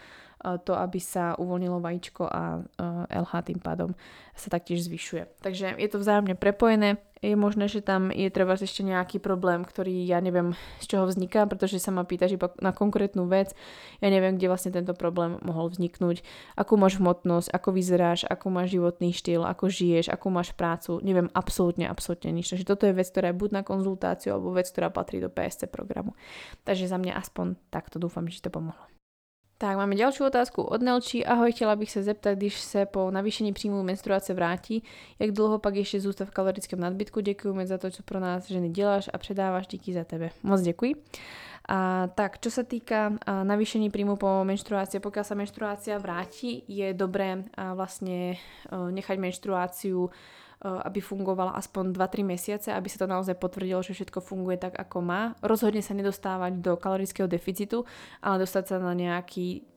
to, 0.62 0.74
aby 0.78 1.00
sa 1.02 1.34
uvoľnilo 1.42 1.82
vajíčko 1.82 2.24
a 2.30 2.62
LH 3.10 3.34
tým 3.50 3.60
pádom 3.60 3.98
sa 4.36 4.52
taktiež 4.52 4.86
zvyšuje. 4.86 5.42
Takže 5.42 5.80
je 5.80 5.90
to 5.90 5.98
vzájomne 5.98 6.36
prepojené. 6.38 7.02
Je 7.24 7.34
možné, 7.34 7.66
že 7.66 7.82
tam 7.82 8.14
je 8.14 8.30
treba 8.30 8.54
ešte 8.54 8.86
nejaký 8.86 9.18
problém, 9.18 9.66
ktorý 9.66 10.06
ja 10.06 10.22
neviem 10.22 10.54
z 10.78 10.94
čoho 10.94 11.10
vzniká, 11.10 11.50
pretože 11.50 11.82
sa 11.82 11.90
ma 11.90 12.06
pýtaš 12.06 12.38
iba 12.38 12.54
na 12.62 12.70
konkrétnu 12.70 13.26
vec. 13.26 13.58
Ja 13.98 14.14
neviem, 14.14 14.38
kde 14.38 14.52
vlastne 14.52 14.70
tento 14.70 14.94
problém 14.94 15.42
mohol 15.42 15.74
vzniknúť, 15.74 16.22
akú 16.54 16.78
máš 16.78 17.02
hmotnosť, 17.02 17.50
ako 17.50 17.70
vyzeráš, 17.74 18.30
akú 18.30 18.54
máš 18.54 18.78
životný 18.78 19.10
štýl, 19.10 19.42
ako 19.42 19.72
žiješ, 19.74 20.14
akú 20.14 20.30
máš 20.30 20.54
prácu. 20.54 21.02
Neviem 21.02 21.32
absolútne, 21.34 21.90
absolútne 21.90 22.30
nič. 22.30 22.54
Takže 22.54 22.68
toto 22.68 22.86
je 22.86 22.94
vec, 22.94 23.10
ktorá 23.10 23.34
je 23.34 23.40
buď 23.42 23.50
na 23.58 23.62
konzultáciu, 23.66 24.38
alebo 24.38 24.54
vec, 24.54 24.70
ktorá 24.70 24.94
patrí 24.94 25.18
do 25.18 25.32
PSC 25.32 25.66
programu. 25.66 26.14
Takže 26.62 26.86
za 26.86 27.02
mňa 27.02 27.18
aspoň 27.18 27.58
takto 27.74 27.98
dúfam, 27.98 28.30
že 28.30 28.44
to 28.44 28.54
pomohlo. 28.54 28.95
Tak, 29.56 29.80
máme 29.80 29.96
ďalšiu 29.96 30.28
otázku 30.28 30.68
od 30.68 30.84
Nelči. 30.84 31.24
Ahoj, 31.24 31.52
chtěla 31.56 31.76
bych 31.76 31.92
se 31.92 32.04
zeptat, 32.04 32.36
když 32.36 32.60
se 32.60 32.86
po 32.86 33.12
navýšení 33.12 33.54
příjmu 33.54 33.84
menstruace 33.84 34.34
vrátí, 34.34 34.84
jak 35.20 35.32
dlouho 35.32 35.60
pak 35.60 35.76
ještě 35.76 36.02
zůstat 36.02 36.26
v 36.26 36.32
kalorickém 36.32 36.80
nadbytku. 36.80 37.20
Děkujeme 37.20 37.68
za 37.68 37.78
to, 37.78 37.92
co 37.92 38.04
pro 38.04 38.20
nás 38.20 38.48
ženy 38.52 38.70
děláš 38.70 39.10
a 39.14 39.18
předáváš 39.18 39.68
díky 39.68 39.94
za 39.94 40.04
tebe. 40.04 40.30
Moc 40.44 40.62
děkuji. 40.62 40.96
A, 41.70 42.08
tak, 42.14 42.38
čo 42.44 42.54
sa 42.54 42.62
týka 42.62 43.18
a, 43.26 43.42
navýšení 43.42 43.90
príjmu 43.90 44.22
po 44.22 44.46
menštruácii, 44.46 45.02
pokiaľ 45.02 45.26
sa 45.26 45.34
menštruácia 45.34 45.96
vráti, 45.98 46.62
je 46.70 46.94
dobré 46.94 47.42
a, 47.58 47.74
vlastne 47.74 48.38
a, 48.70 48.92
nechať 48.94 49.18
menštruáciu 49.18 50.14
aby 50.66 50.98
fungovala 50.98 51.54
aspoň 51.54 51.94
2-3 51.94 52.26
mesiace, 52.26 52.68
aby 52.74 52.90
sa 52.90 53.06
to 53.06 53.08
naozaj 53.08 53.38
potvrdilo, 53.38 53.86
že 53.86 53.94
všetko 53.94 54.20
funguje 54.26 54.58
tak, 54.58 54.74
ako 54.74 54.98
má. 55.06 55.22
Rozhodne 55.46 55.86
sa 55.86 55.94
nedostávať 55.94 56.58
do 56.58 56.74
kalorického 56.74 57.30
deficitu, 57.30 57.86
ale 58.26 58.42
dostať 58.42 58.64
sa 58.74 58.76
na 58.82 58.98
nejaký 58.98 59.75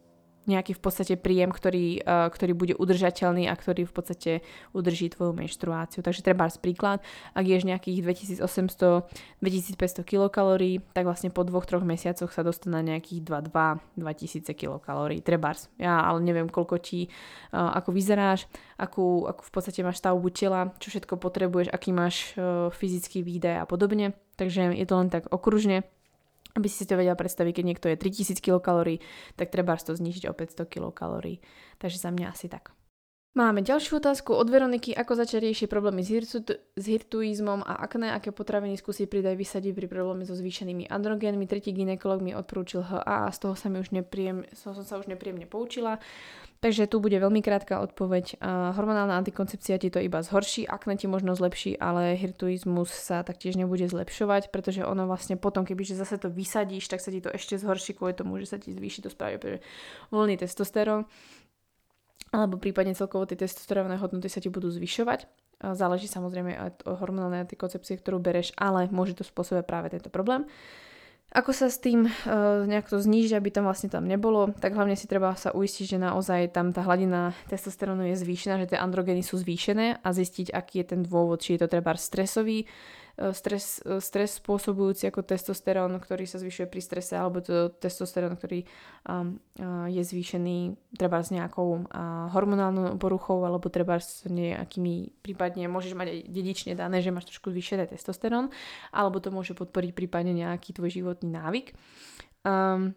nejaký 0.49 0.73
v 0.75 0.81
podstate 0.81 1.15
príjem, 1.21 1.53
ktorý, 1.53 2.01
uh, 2.03 2.33
ktorý 2.33 2.53
bude 2.57 2.75
udržateľný 2.75 3.47
a 3.47 3.55
ktorý 3.55 3.85
v 3.85 3.93
podstate 3.95 4.33
udrží 4.73 5.13
tvoju 5.13 5.37
menštruáciu. 5.37 6.01
Takže 6.01 6.25
treba 6.25 6.49
príklad, 6.57 7.05
ak 7.37 7.45
ješ 7.45 7.69
nejakých 7.69 8.01
2800-2500 8.41 10.03
kilokalórií, 10.09 10.81
tak 10.97 11.05
vlastne 11.05 11.29
po 11.29 11.45
dvoch, 11.45 11.69
troch 11.69 11.85
mesiacoch 11.85 12.33
sa 12.33 12.41
dostane 12.41 12.81
na 12.81 12.83
nejakých 12.97 13.23
2-2 13.23 14.01
2000 14.01 14.49
kilokalórií. 14.57 15.21
Trebárs. 15.21 15.69
Ja 15.77 16.01
ale 16.03 16.25
neviem, 16.25 16.49
koľko 16.49 16.81
ti, 16.81 17.13
uh, 17.53 17.77
ako 17.77 17.93
vyzeráš, 17.93 18.49
akú, 18.81 19.29
akú 19.29 19.45
v 19.45 19.53
podstate 19.53 19.85
máš 19.85 20.01
stavbu 20.01 20.29
tela, 20.33 20.73
čo 20.81 20.89
všetko 20.89 21.21
potrebuješ, 21.21 21.69
aký 21.69 21.93
máš 21.93 22.33
uh, 22.41 22.73
fyzický 22.73 23.21
výdaj 23.21 23.61
a 23.61 23.67
podobne. 23.69 24.17
Takže 24.39 24.71
je 24.73 24.87
to 24.87 24.95
len 24.97 25.11
tak 25.11 25.27
okružne 25.35 25.83
aby 26.57 26.67
si 26.71 26.85
si 26.85 26.89
to 26.89 26.97
vedela 26.97 27.19
predstaviť, 27.19 27.53
keď 27.61 27.65
niekto 27.67 27.87
je 27.91 27.97
3000 27.99 28.41
kilokalórií, 28.41 29.03
tak 29.37 29.53
treba 29.53 29.77
to 29.77 29.93
znižiť 29.93 30.31
o 30.31 30.33
500 30.33 30.65
kilokalórií. 30.65 31.43
Takže 31.83 31.99
za 31.99 32.11
mňa 32.15 32.33
asi 32.33 32.47
tak. 32.47 32.78
Máme 33.39 33.63
ďalšiu 33.63 34.03
otázku 34.03 34.35
od 34.35 34.51
Veroniky, 34.51 34.91
ako 34.99 35.15
začať 35.15 35.47
riešiť 35.47 35.71
problémy 35.71 36.03
s, 36.03 36.11
hirtu, 36.11 36.59
s 36.59 36.85
hirtuizmom 36.91 37.63
a 37.63 37.87
akné, 37.87 38.11
aké 38.11 38.35
potraviny 38.35 38.75
skúsiť 38.75 39.07
pridať 39.07 39.39
vysadiť 39.39 39.79
pri 39.79 39.87
probléme 39.87 40.27
so 40.27 40.35
zvýšenými 40.35 40.91
androgénmi. 40.91 41.47
Tretí 41.47 41.71
ginekolog 41.71 42.19
mi 42.19 42.35
odporúčil 42.35 42.83
HA 42.83 43.31
a 43.31 43.31
z 43.31 43.39
toho, 43.39 43.55
sa 43.55 43.71
mi 43.71 43.79
už 43.79 43.95
nepríjem, 43.95 44.43
som 44.59 44.75
sa 44.75 44.99
už 44.99 45.07
nepríjemne 45.07 45.47
poučila. 45.47 46.03
Takže 46.59 46.91
tu 46.91 46.99
bude 46.99 47.15
veľmi 47.15 47.39
krátka 47.39 47.79
odpoveď. 47.79 48.43
hormonálna 48.75 49.15
antikoncepcia 49.23 49.79
ti 49.79 49.95
to 49.95 50.03
iba 50.03 50.19
zhorší, 50.19 50.67
akné 50.67 50.99
ti 50.99 51.07
možno 51.07 51.39
zlepší, 51.39 51.79
ale 51.79 52.19
hirtuizmus 52.19 52.91
sa 52.91 53.23
taktiež 53.23 53.55
nebude 53.55 53.87
zlepšovať, 53.87 54.51
pretože 54.51 54.83
ono 54.83 55.07
vlastne 55.07 55.39
potom, 55.39 55.63
kebyže 55.63 55.95
zase 55.95 56.19
to 56.19 56.27
vysadíš, 56.27 56.91
tak 56.91 56.99
sa 56.99 57.15
ti 57.15 57.23
to 57.23 57.31
ešte 57.31 57.55
zhorší 57.63 57.95
kvôli 57.95 58.19
tomu, 58.19 58.43
že 58.43 58.51
sa 58.51 58.59
ti 58.59 58.75
zvýši 58.75 59.07
to 59.07 59.15
správne 59.15 59.63
voľný 60.11 60.43
testosterón 60.43 61.07
alebo 62.33 62.61
prípadne 62.61 62.93
celkovo 62.93 63.25
tie 63.25 63.39
testosterónne 63.41 63.97
hodnoty 63.97 64.29
sa 64.29 64.43
ti 64.43 64.53
budú 64.53 64.69
zvyšovať. 64.69 65.29
Záleží 65.59 66.07
samozrejme 66.07 66.55
aj 66.55 66.69
od 66.71 66.79
hormonálnej 67.03 67.43
antikoncepcie, 67.43 67.99
ktorú 67.99 68.23
bereš, 68.23 68.55
ale 68.55 68.87
môže 68.95 69.19
to 69.19 69.27
spôsobiť 69.27 69.67
práve 69.67 69.91
tento 69.91 70.07
problém. 70.13 70.47
Ako 71.29 71.53
sa 71.53 71.69
s 71.69 71.77
tým 71.77 72.09
uh, 72.09 72.65
nejak 72.65 72.89
to 72.89 72.97
znížiť, 72.97 73.37
aby 73.37 73.53
tam 73.53 73.69
vlastne 73.69 73.93
tam 73.93 74.09
nebolo, 74.09 74.49
tak 74.65 74.73
hlavne 74.73 74.97
si 74.97 75.05
treba 75.05 75.37
sa 75.37 75.53
uistiť, 75.53 75.85
že 75.85 75.99
naozaj 76.01 76.57
tam 76.57 76.73
tá 76.73 76.81
hladina 76.81 77.37
testosterónu 77.53 78.09
je 78.09 78.17
zvýšená, 78.17 78.57
že 78.65 78.73
tie 78.73 78.81
androgeny 78.81 79.21
sú 79.21 79.37
zvýšené 79.37 80.01
a 80.01 80.09
zistiť, 80.09 80.57
aký 80.57 80.81
je 80.81 80.97
ten 80.97 81.01
dôvod, 81.05 81.45
či 81.45 81.61
je 81.61 81.61
to 81.61 81.69
treba 81.69 81.93
stresový 82.01 82.65
E, 82.65 83.08
stres, 83.35 83.83
e, 83.83 83.99
stres 83.99 84.39
spôsobujúci 84.39 85.11
ako 85.11 85.27
testosterón, 85.27 85.99
ktorý 85.99 86.25
sa 86.25 86.39
zvyšuje 86.39 86.67
pri 86.71 86.81
strese, 86.83 87.19
alebo 87.19 87.43
to 87.43 87.75
testosterón, 87.75 88.39
ktorý 88.39 88.63
um, 89.07 89.43
uh, 89.59 89.91
je 89.91 90.03
zvýšený 90.03 90.79
treba 90.95 91.19
s 91.19 91.35
nejakou 91.35 91.83
uh, 91.83 92.31
hormonálnou 92.31 92.95
poruchou, 92.97 93.43
alebo 93.43 93.67
treba 93.67 93.99
s 93.99 94.23
nejakými, 94.29 95.25
prípadne 95.25 95.67
môžeš 95.67 95.99
mať 95.99 96.09
aj 96.15 96.19
dedične 96.31 96.73
dané, 96.79 97.03
že 97.03 97.11
máš 97.11 97.31
trošku 97.35 97.51
zvýšené 97.51 97.91
testosterón, 97.91 98.55
alebo 98.95 99.19
to 99.19 99.35
môže 99.35 99.59
podporiť 99.59 99.91
prípadne 99.97 100.33
nejaký 100.35 100.79
tvoj 100.79 100.91
životný 101.03 101.35
návyk. 101.35 101.75
Um, 102.47 102.95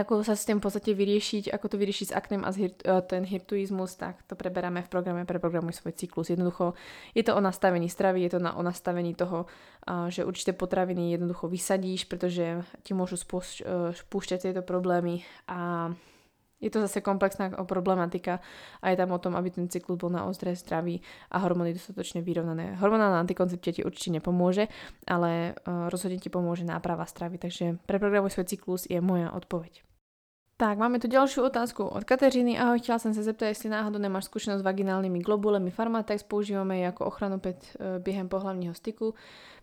ako 0.00 0.24
sa 0.26 0.36
s 0.36 0.44
tým 0.44 0.58
v 0.58 0.64
podstate 0.68 0.92
vyriešiť, 0.92 1.52
ako 1.52 1.66
to 1.72 1.76
vyriešiť 1.76 2.06
s 2.10 2.16
aknem 2.16 2.42
a 2.42 2.50
e, 2.52 2.72
ten 3.06 3.22
hirtuizmus, 3.24 3.96
tak 3.96 4.24
to 4.24 4.34
preberáme 4.34 4.82
v 4.84 4.92
programe 4.92 5.22
Preprogramuj 5.24 5.78
svoj 5.78 5.96
cyklus. 5.96 6.32
Jednoducho 6.32 6.76
je 7.14 7.22
to 7.24 7.36
o 7.36 7.40
nastavení 7.40 7.88
stravy, 7.88 8.28
je 8.28 8.36
to 8.36 8.40
na, 8.40 8.56
o 8.56 8.62
nastavení 8.62 9.14
toho, 9.14 9.46
že 10.10 10.26
určité 10.26 10.50
potraviny 10.50 11.14
jednoducho 11.14 11.46
vysadíš, 11.46 12.10
pretože 12.10 12.66
ti 12.82 12.90
môžu 12.90 13.14
spúšťať 13.94 14.50
tieto 14.50 14.62
problémy 14.66 15.22
a 15.46 15.90
je 16.60 16.70
to 16.72 16.80
zase 16.80 17.04
komplexná 17.04 17.52
problematika 17.68 18.40
a 18.80 18.88
je 18.88 18.96
tam 18.96 19.12
o 19.12 19.20
tom, 19.20 19.36
aby 19.36 19.52
ten 19.52 19.68
cyklus 19.68 20.00
bol 20.00 20.08
naozaj 20.08 20.56
zdravý 20.56 21.04
a 21.28 21.38
hormóny 21.44 21.76
dostatočne 21.76 22.24
vyrovnané. 22.24 22.80
Hormonálna 22.80 23.20
antikoncepcia 23.20 23.76
ti 23.76 23.82
určite 23.84 24.16
nepomôže, 24.16 24.72
ale 25.04 25.52
uh, 25.52 25.92
rozhodne 25.92 26.16
ti 26.16 26.32
pomôže 26.32 26.64
náprava 26.64 27.04
stravy, 27.04 27.36
takže 27.36 27.76
preprogramuj 27.84 28.32
svoj 28.32 28.48
cyklus 28.48 28.88
je 28.88 28.96
moja 29.04 29.28
odpoveď. 29.36 29.84
Tak, 30.56 30.80
máme 30.80 30.96
tu 30.96 31.04
ďalšiu 31.04 31.52
otázku 31.52 31.84
od 31.84 32.08
Kateřiny. 32.08 32.56
Ahoj, 32.56 32.80
chcela 32.80 32.96
som 32.96 33.12
sa 33.12 33.20
zeptať, 33.20 33.52
jestli 33.52 33.76
náhodou 33.76 34.00
nemáš 34.00 34.32
skúsenosť 34.32 34.64
s 34.64 34.68
vaginálnymi 34.68 35.20
globulemi 35.20 35.68
Farmatex, 35.68 36.24
používame 36.24 36.80
ju 36.80 36.88
ako 36.88 37.12
ochranu 37.12 37.36
pred 37.36 37.60
biehem 38.00 38.24
pohľavního 38.24 38.72
styku. 38.72 39.12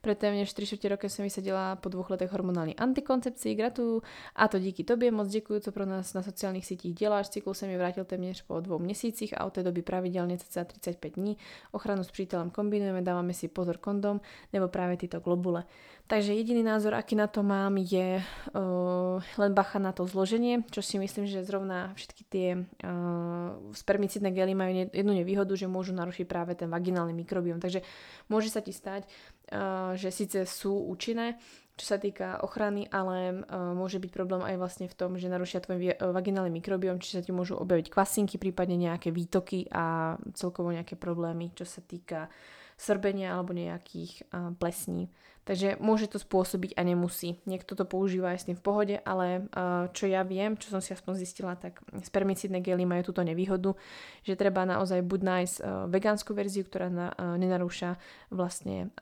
Pred 0.03 0.17
téměř 0.17 0.53
3 0.53 0.65
čtvrtě 0.65 0.89
roky 0.89 1.10
jsem 1.10 1.24
vysadila 1.24 1.75
po 1.75 1.89
dvou 1.89 2.05
letech 2.10 2.31
hormonální 2.31 2.75
antikoncepci. 2.75 3.55
Gratuluju 3.55 4.01
a 4.36 4.48
to 4.48 4.60
díky 4.60 4.83
tobě. 4.83 5.12
Moc 5.12 5.27
děkuji, 5.27 5.60
co 5.60 5.72
pro 5.72 5.86
nás 5.86 6.13
na 6.13 6.22
sociálních 6.22 6.65
sítích 6.65 6.93
děláš. 6.95 7.29
Cyklus 7.29 7.57
se 7.57 7.67
mi 7.67 7.77
vrátil 7.77 8.05
téměř 8.05 8.41
po 8.41 8.60
dvou 8.60 8.79
měsících 8.79 9.41
a 9.41 9.45
od 9.45 9.53
té 9.53 9.63
doby 9.63 9.81
pravidelně 9.81 10.38
cca 10.38 10.63
35 10.63 11.13
dní. 11.15 11.38
Ochranu 11.72 12.03
s 12.03 12.12
přítelem 12.12 12.50
kombinujeme, 12.50 13.01
dáváme 13.01 13.33
si 13.33 13.48
pozor 13.48 13.77
kondom 13.77 14.22
nebo 14.54 14.67
právě 14.67 14.97
tyto 14.97 15.19
globule. 15.19 15.63
Takže 16.08 16.34
jediný 16.34 16.63
názor, 16.63 16.93
aký 16.93 17.15
na 17.15 17.27
to 17.27 17.43
mám, 17.43 17.77
je 17.80 18.19
uh, 18.19 19.23
len 19.38 19.54
bacha 19.56 19.80
na 19.80 19.95
to 19.95 20.04
zloženie, 20.04 20.60
čo 20.67 20.84
si 20.84 20.99
myslím, 20.99 21.32
že 21.32 21.47
zrovna 21.47 21.95
všetky 21.95 22.23
tie 22.27 22.49
uh, 22.60 23.71
spermicidné 23.71 24.36
gely 24.36 24.51
majú 24.51 24.91
jednu 24.91 25.13
nevýhodu, 25.15 25.56
že 25.56 25.71
môžu 25.71 25.95
narušiť 25.95 26.27
práve 26.27 26.60
ten 26.60 26.67
vaginálny 26.67 27.15
mikrobiom. 27.15 27.63
Takže 27.63 27.88
môže 28.27 28.51
sa 28.51 28.60
ti 28.60 28.75
stať, 28.75 29.08
že 29.93 30.10
síce 30.10 30.47
sú 30.47 30.88
účinné, 30.88 31.38
čo 31.73 31.86
sa 31.89 31.97
týka 31.97 32.38
ochrany, 32.45 32.86
ale 32.93 33.41
uh, 33.49 33.73
môže 33.73 33.97
byť 33.97 34.12
problém 34.13 34.45
aj 34.45 34.56
vlastne 34.62 34.86
v 34.86 34.93
tom, 34.93 35.17
že 35.17 35.25
narušia 35.25 35.58
tvoj 35.65 35.97
uh, 35.97 36.13
vaginálny 36.13 36.53
mikrobiom, 36.62 37.01
či 37.01 37.17
sa 37.17 37.25
ti 37.25 37.34
môžu 37.34 37.58
objaviť 37.58 37.89
kvasinky, 37.89 38.38
prípadne 38.38 38.77
nejaké 38.77 39.10
výtoky 39.10 39.65
a 39.73 40.13
celkovo 40.38 40.69
nejaké 40.69 40.93
problémy, 40.93 41.49
čo 41.58 41.65
sa 41.65 41.82
týka 41.82 42.29
srbenia 42.84 43.39
alebo 43.39 43.56
nejakých 43.56 44.28
plesní. 44.60 45.08
Takže 45.43 45.76
môže 45.84 46.08
to 46.08 46.24
spôsobiť 46.24 46.80
a 46.80 46.88
nemusí. 46.88 47.43
Niekto 47.43 47.76
to 47.76 47.84
používa 47.84 48.32
aj 48.32 48.39
s 48.39 48.48
tým 48.48 48.56
v 48.56 48.63
pohode, 48.63 48.96
ale 49.04 49.52
čo 49.91 50.08
ja 50.08 50.24
viem, 50.24 50.56
čo 50.56 50.72
som 50.72 50.80
si 50.80 50.96
aspoň 50.96 51.19
zistila, 51.19 51.60
tak 51.60 51.84
spermicidné 52.00 52.63
gely 52.63 52.88
majú 52.88 53.12
túto 53.12 53.28
nevýhodu, 53.28 53.76
že 54.24 54.39
treba 54.39 54.63
naozaj 54.63 55.04
buď 55.04 55.19
nájsť 55.19 55.56
vegánsku 55.91 56.32
verziu, 56.32 56.63
ktorá 56.63 56.88
na, 56.88 57.12
nenarúša 57.36 58.00
vlastne 58.32 58.96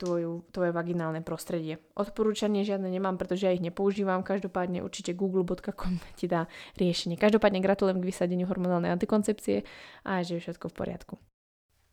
tvoju, 0.00 0.48
tvoje 0.48 0.72
vaginálne 0.72 1.20
prostredie. 1.20 1.76
Odporúčanie 1.92 2.64
žiadne 2.64 2.88
nemám, 2.88 3.20
pretože 3.20 3.44
ja 3.44 3.52
ich 3.52 3.60
nepoužívam. 3.60 4.24
Každopádne 4.24 4.80
určite 4.80 5.12
google.com 5.12 6.00
ti 6.16 6.24
dá 6.24 6.48
riešenie. 6.80 7.20
Každopádne 7.20 7.60
gratulujem 7.60 8.00
k 8.00 8.08
vysadeniu 8.08 8.48
hormonálnej 8.48 8.96
antikoncepcie 8.96 9.68
a 10.08 10.24
že 10.24 10.40
je 10.40 10.44
všetko 10.48 10.72
v 10.72 10.76
poriadku. 10.80 11.14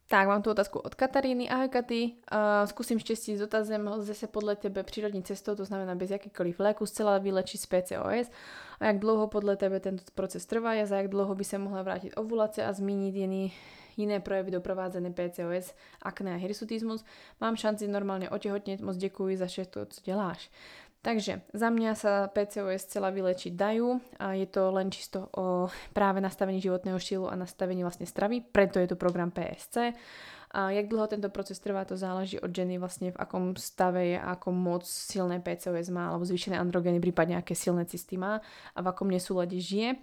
Tak, 0.08 0.28
mám 0.28 0.42
tu 0.42 0.50
otázku 0.56 0.80
od 0.80 0.96
Kataríny. 0.96 1.52
Ahoj 1.52 1.68
Katy, 1.68 2.16
uh, 2.32 2.64
skúsim 2.66 3.00
štěstí 3.00 3.36
s 3.36 3.40
dotazem, 3.40 3.88
lze 3.88 4.14
se 4.14 4.28
podle 4.28 4.56
tebe 4.56 4.84
přírodní 4.84 5.24
cestou, 5.24 5.56
to 5.56 5.66
znamená 5.66 5.96
bez 5.96 6.12
jakýkoliv 6.12 6.60
léku, 6.60 6.86
zcela 6.86 7.18
vylečiť 7.18 7.62
z 7.62 7.66
PCOS 7.66 8.28
a 8.80 8.86
jak 8.86 9.00
dlouho 9.00 9.28
podle 9.28 9.58
tebe 9.60 9.80
tento 9.80 10.04
proces 10.16 10.46
trvá 10.46 10.72
a 10.72 10.86
za 10.86 10.98
jak 10.98 11.08
dlouho 11.08 11.36
by 11.36 11.44
se 11.44 11.58
mohla 11.58 11.82
vrátiť 11.84 12.16
ovulace 12.16 12.66
a 12.66 12.74
zmínit 12.74 13.16
jiný, 13.16 13.54
jiné 13.98 14.20
projevy 14.20 14.52
doprovázené 14.52 15.12
PCOS, 15.12 15.76
akné 16.02 16.36
a 16.36 16.40
hirsutismus. 16.40 17.04
Mám 17.42 17.60
šanci 17.60 17.88
normálne 17.88 18.30
otehotnieť, 18.32 18.80
moc 18.80 18.96
děkuji 18.96 19.38
za 19.38 19.46
všetko, 19.46 19.86
co 19.86 20.02
děláš. 20.06 20.50
Takže 21.02 21.46
za 21.54 21.70
mňa 21.72 21.92
sa 21.96 22.28
PCOS 22.28 22.90
celá 22.90 23.14
vylečiť 23.14 23.54
dajú 23.54 24.02
a 24.20 24.34
je 24.34 24.48
to 24.50 24.74
len 24.74 24.92
čisto 24.92 25.30
o 25.38 25.72
práve 25.96 26.20
nastavení 26.20 26.60
životného 26.60 27.00
štýlu 27.00 27.26
a 27.32 27.40
nastavení 27.40 27.86
vlastne 27.86 28.10
stravy, 28.10 28.44
preto 28.44 28.82
je 28.82 28.92
tu 28.92 28.96
program 29.00 29.32
PSC. 29.32 29.96
A 30.58 30.72
jak 30.72 30.88
dlho 30.88 31.08
tento 31.08 31.30
proces 31.30 31.60
trvá, 31.60 31.84
to 31.84 32.00
záleží 32.00 32.40
od 32.40 32.50
ženy 32.56 32.80
vlastne 32.80 33.12
v 33.12 33.20
akom 33.20 33.54
stave 33.60 34.16
je, 34.16 34.18
ako 34.18 34.50
moc 34.56 34.84
silné 34.88 35.44
PCOS 35.44 35.92
má, 35.92 36.10
alebo 36.10 36.24
zvýšené 36.24 36.56
androgeny, 36.56 37.04
prípadne 37.04 37.36
aké 37.36 37.52
silné 37.52 37.84
cysty 37.84 38.16
má 38.16 38.40
a 38.74 38.80
v 38.80 38.88
akom 38.88 39.12
nesúlade 39.12 39.60
žije. 39.60 40.00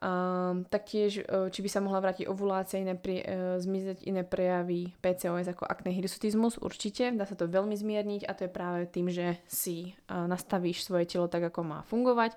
Um, 0.00 0.64
taktiež, 0.64 1.20
uh, 1.28 1.52
či 1.52 1.60
by 1.60 1.68
sa 1.68 1.84
mohla 1.84 2.00
vrátiť 2.00 2.24
ovulácia, 2.24 2.80
iné 2.80 2.96
pri, 2.96 3.20
uh, 3.20 3.60
zmizať 3.60 4.00
iné 4.08 4.24
prejavy 4.24 4.96
PCOS 5.04 5.52
ako 5.52 5.68
akné 5.68 5.92
hirsutismus, 5.92 6.56
určite, 6.56 7.12
dá 7.12 7.28
sa 7.28 7.36
to 7.36 7.44
veľmi 7.44 7.76
zmierniť 7.76 8.24
a 8.24 8.32
to 8.32 8.48
je 8.48 8.50
práve 8.50 8.88
tým, 8.88 9.12
že 9.12 9.36
si 9.44 9.92
uh, 10.08 10.24
nastavíš 10.24 10.88
svoje 10.88 11.04
telo 11.04 11.28
tak, 11.28 11.44
ako 11.52 11.60
má 11.68 11.78
fungovať. 11.84 12.32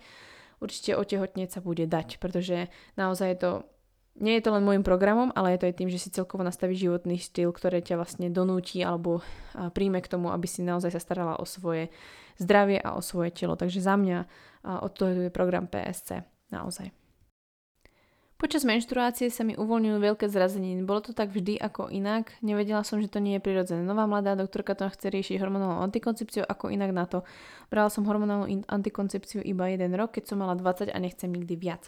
Určite 0.60 1.00
otehotnieť 1.00 1.56
sa 1.56 1.60
bude 1.64 1.88
dať, 1.88 2.20
pretože 2.20 2.68
naozaj 3.00 3.28
je 3.32 3.40
to 3.40 3.52
nie 4.14 4.38
je 4.38 4.46
to 4.46 4.54
len 4.54 4.62
môjim 4.62 4.86
programom, 4.86 5.34
ale 5.34 5.58
je 5.58 5.66
to 5.66 5.68
aj 5.74 5.78
tým, 5.80 5.90
že 5.90 5.98
si 5.98 6.14
celkovo 6.14 6.46
nastavíš 6.46 6.86
životný 6.86 7.18
štýl, 7.18 7.50
ktoré 7.50 7.82
ťa 7.82 7.98
vlastne 7.98 8.30
donúti 8.30 8.86
alebo 8.86 9.26
príjme 9.74 10.06
k 10.06 10.12
tomu, 10.12 10.30
aby 10.30 10.46
si 10.46 10.62
naozaj 10.62 10.94
sa 10.94 11.02
starala 11.02 11.42
o 11.42 11.50
svoje 11.50 11.90
zdravie 12.38 12.78
a 12.78 12.94
o 12.94 13.02
svoje 13.02 13.34
telo. 13.34 13.58
Takže 13.58 13.82
za 13.82 13.98
mňa 13.98 14.30
od 14.86 14.92
toho 14.94 15.18
je 15.18 15.34
program 15.34 15.66
PSC. 15.66 16.22
Naozaj. 16.54 17.03
Počas 18.44 18.68
menštruácie 18.68 19.32
sa 19.32 19.48
mi 19.48 19.56
uvoľnili 19.56 20.04
veľké 20.04 20.28
zrazeniny. 20.28 20.84
Bolo 20.84 21.00
to 21.00 21.16
tak 21.16 21.32
vždy 21.32 21.56
ako 21.64 21.88
inak. 21.88 22.36
Nevedela 22.44 22.84
som, 22.84 23.00
že 23.00 23.08
to 23.08 23.24
nie 23.24 23.40
je 23.40 23.46
prirodzené. 23.48 23.88
Nová 23.88 24.04
mladá 24.04 24.36
doktorka 24.36 24.76
to 24.76 24.92
chce 24.92 25.16
riešiť 25.16 25.40
hormonálnou 25.40 25.80
antikoncepciou 25.88 26.44
ako 26.44 26.68
inak 26.68 26.92
na 26.92 27.08
to. 27.08 27.24
Brala 27.72 27.88
som 27.88 28.04
hormonálnu 28.04 28.68
antikoncepciu 28.68 29.40
iba 29.48 29.72
jeden 29.72 29.96
rok, 29.96 30.20
keď 30.20 30.28
som 30.28 30.44
mala 30.44 30.60
20 30.60 30.92
a 30.92 30.98
nechcem 31.00 31.32
nikdy 31.32 31.56
viac. 31.56 31.88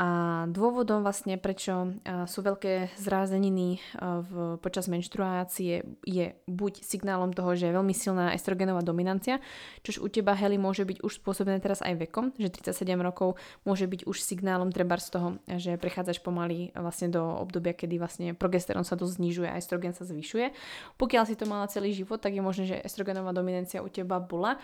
A 0.00 0.48
dôvodom 0.48 1.04
vlastne, 1.04 1.36
prečo 1.36 1.92
sú 2.24 2.40
veľké 2.40 2.96
zrázeniny 2.96 3.84
v, 4.00 4.56
počas 4.56 4.88
menštruácie 4.88 5.84
je 6.08 6.32
buď 6.48 6.80
signálom 6.80 7.36
toho, 7.36 7.52
že 7.52 7.68
je 7.68 7.76
veľmi 7.76 7.92
silná 7.92 8.32
estrogenová 8.32 8.80
dominancia, 8.80 9.44
čož 9.84 10.00
u 10.00 10.08
teba 10.08 10.32
Heli 10.32 10.56
môže 10.56 10.88
byť 10.88 11.04
už 11.04 11.20
spôsobené 11.20 11.60
teraz 11.60 11.84
aj 11.84 12.08
vekom, 12.08 12.32
že 12.40 12.48
37 12.48 12.96
rokov 12.96 13.36
môže 13.68 13.84
byť 13.84 14.08
už 14.08 14.24
signálom 14.24 14.72
treba 14.72 14.96
z 14.96 15.20
toho, 15.20 15.28
že 15.60 15.76
prechádzaš 15.76 16.24
pomaly 16.24 16.72
vlastne 16.72 17.12
do 17.12 17.20
obdobia, 17.20 17.76
kedy 17.76 18.00
vlastne 18.00 18.32
progesterón 18.32 18.88
sa 18.88 18.96
dosť 18.96 19.20
znižuje 19.20 19.52
a 19.52 19.60
estrogen 19.60 19.92
sa 19.92 20.08
zvyšuje. 20.08 20.56
Pokiaľ 20.96 21.28
si 21.28 21.36
to 21.36 21.44
mala 21.44 21.68
celý 21.68 21.92
život, 21.92 22.24
tak 22.24 22.32
je 22.32 22.40
možné, 22.40 22.64
že 22.72 22.80
estrogenová 22.80 23.36
dominancia 23.36 23.84
u 23.84 23.88
teba 23.92 24.16
bola 24.16 24.56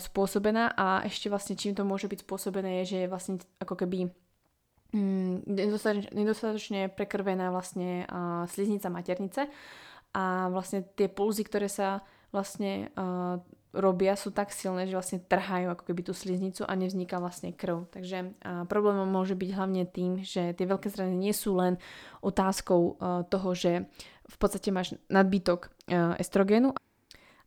spôsobená 0.00 0.72
a 0.72 1.04
ešte 1.04 1.28
vlastne 1.28 1.52
čím 1.52 1.76
to 1.76 1.84
môže 1.84 2.08
byť 2.08 2.24
spôsobené 2.24 2.80
je, 2.80 2.96
že 2.96 2.98
je 3.04 3.12
vlastne 3.12 3.36
ako 3.60 3.76
keby 3.84 4.08
nedostatočne, 4.96 6.10
nedostatočne 6.16 6.80
prekrvená 6.88 7.52
vlastne 7.52 8.08
sliznica 8.48 8.88
maternice 8.88 9.52
a 10.16 10.48
vlastne 10.48 10.84
tie 10.96 11.12
pulzy, 11.12 11.44
ktoré 11.44 11.68
sa 11.68 12.00
vlastne 12.32 12.88
robia, 13.76 14.16
sú 14.16 14.32
tak 14.32 14.48
silné, 14.48 14.88
že 14.88 14.96
vlastne 14.96 15.20
trhajú 15.20 15.68
ako 15.68 15.92
keby 15.92 16.00
tú 16.08 16.16
sliznicu 16.16 16.64
a 16.64 16.72
nevzniká 16.72 17.20
vlastne 17.20 17.52
krv. 17.52 17.84
Takže 17.92 18.32
uh, 18.32 18.64
problémom 18.64 19.04
môže 19.04 19.36
byť 19.36 19.50
hlavne 19.52 19.84
tým, 19.84 20.24
že 20.24 20.56
tie 20.56 20.64
veľké 20.64 20.88
zranenia 20.88 21.20
nie 21.20 21.34
sú 21.36 21.52
len 21.52 21.76
otázkou 22.24 22.96
toho, 23.28 23.48
že 23.52 23.84
v 24.24 24.36
podstate 24.40 24.72
máš 24.72 24.96
nadbytok 25.12 25.68
uh, 25.68 26.16
estrogénu, 26.16 26.72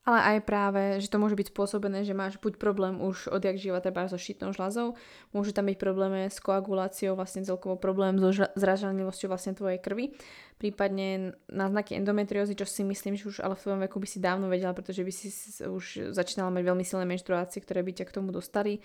ale 0.01 0.19
aj 0.33 0.37
práve, 0.49 0.81
že 0.97 1.13
to 1.13 1.21
môže 1.21 1.37
byť 1.37 1.53
spôsobené, 1.53 2.01
že 2.01 2.17
máš 2.17 2.41
buď 2.41 2.57
problém 2.57 2.97
už 2.97 3.29
odjak 3.29 3.61
živa 3.61 3.77
treba 3.85 4.09
so 4.09 4.17
štítnou 4.17 4.49
žľazou, 4.49 4.97
môže 5.29 5.53
tam 5.53 5.69
byť 5.69 5.77
problémy 5.77 6.25
s 6.25 6.41
koaguláciou, 6.41 7.13
vlastne 7.13 7.45
celkovo 7.45 7.77
problém 7.77 8.17
so 8.17 8.33
zražanlivosťou 8.33 9.29
vlastne 9.29 9.53
tvojej 9.53 9.77
krvi, 9.77 10.17
prípadne 10.57 11.37
náznaky 11.53 12.01
endometriózy, 12.01 12.57
čo 12.57 12.65
si 12.65 12.81
myslím, 12.81 13.13
že 13.13 13.29
už 13.29 13.45
ale 13.45 13.53
v 13.53 13.61
tvojom 13.61 13.81
veku 13.85 13.97
by 14.01 14.07
si 14.09 14.17
dávno 14.17 14.49
vedela, 14.49 14.73
pretože 14.73 15.05
by 15.05 15.13
si 15.13 15.29
už 15.61 16.13
začínala 16.17 16.49
mať 16.49 16.63
veľmi 16.65 16.85
silné 16.85 17.05
menštruácie, 17.05 17.61
ktoré 17.61 17.85
by 17.85 18.01
ťa 18.01 18.05
k 18.09 18.15
tomu 18.17 18.33
dostali. 18.33 18.81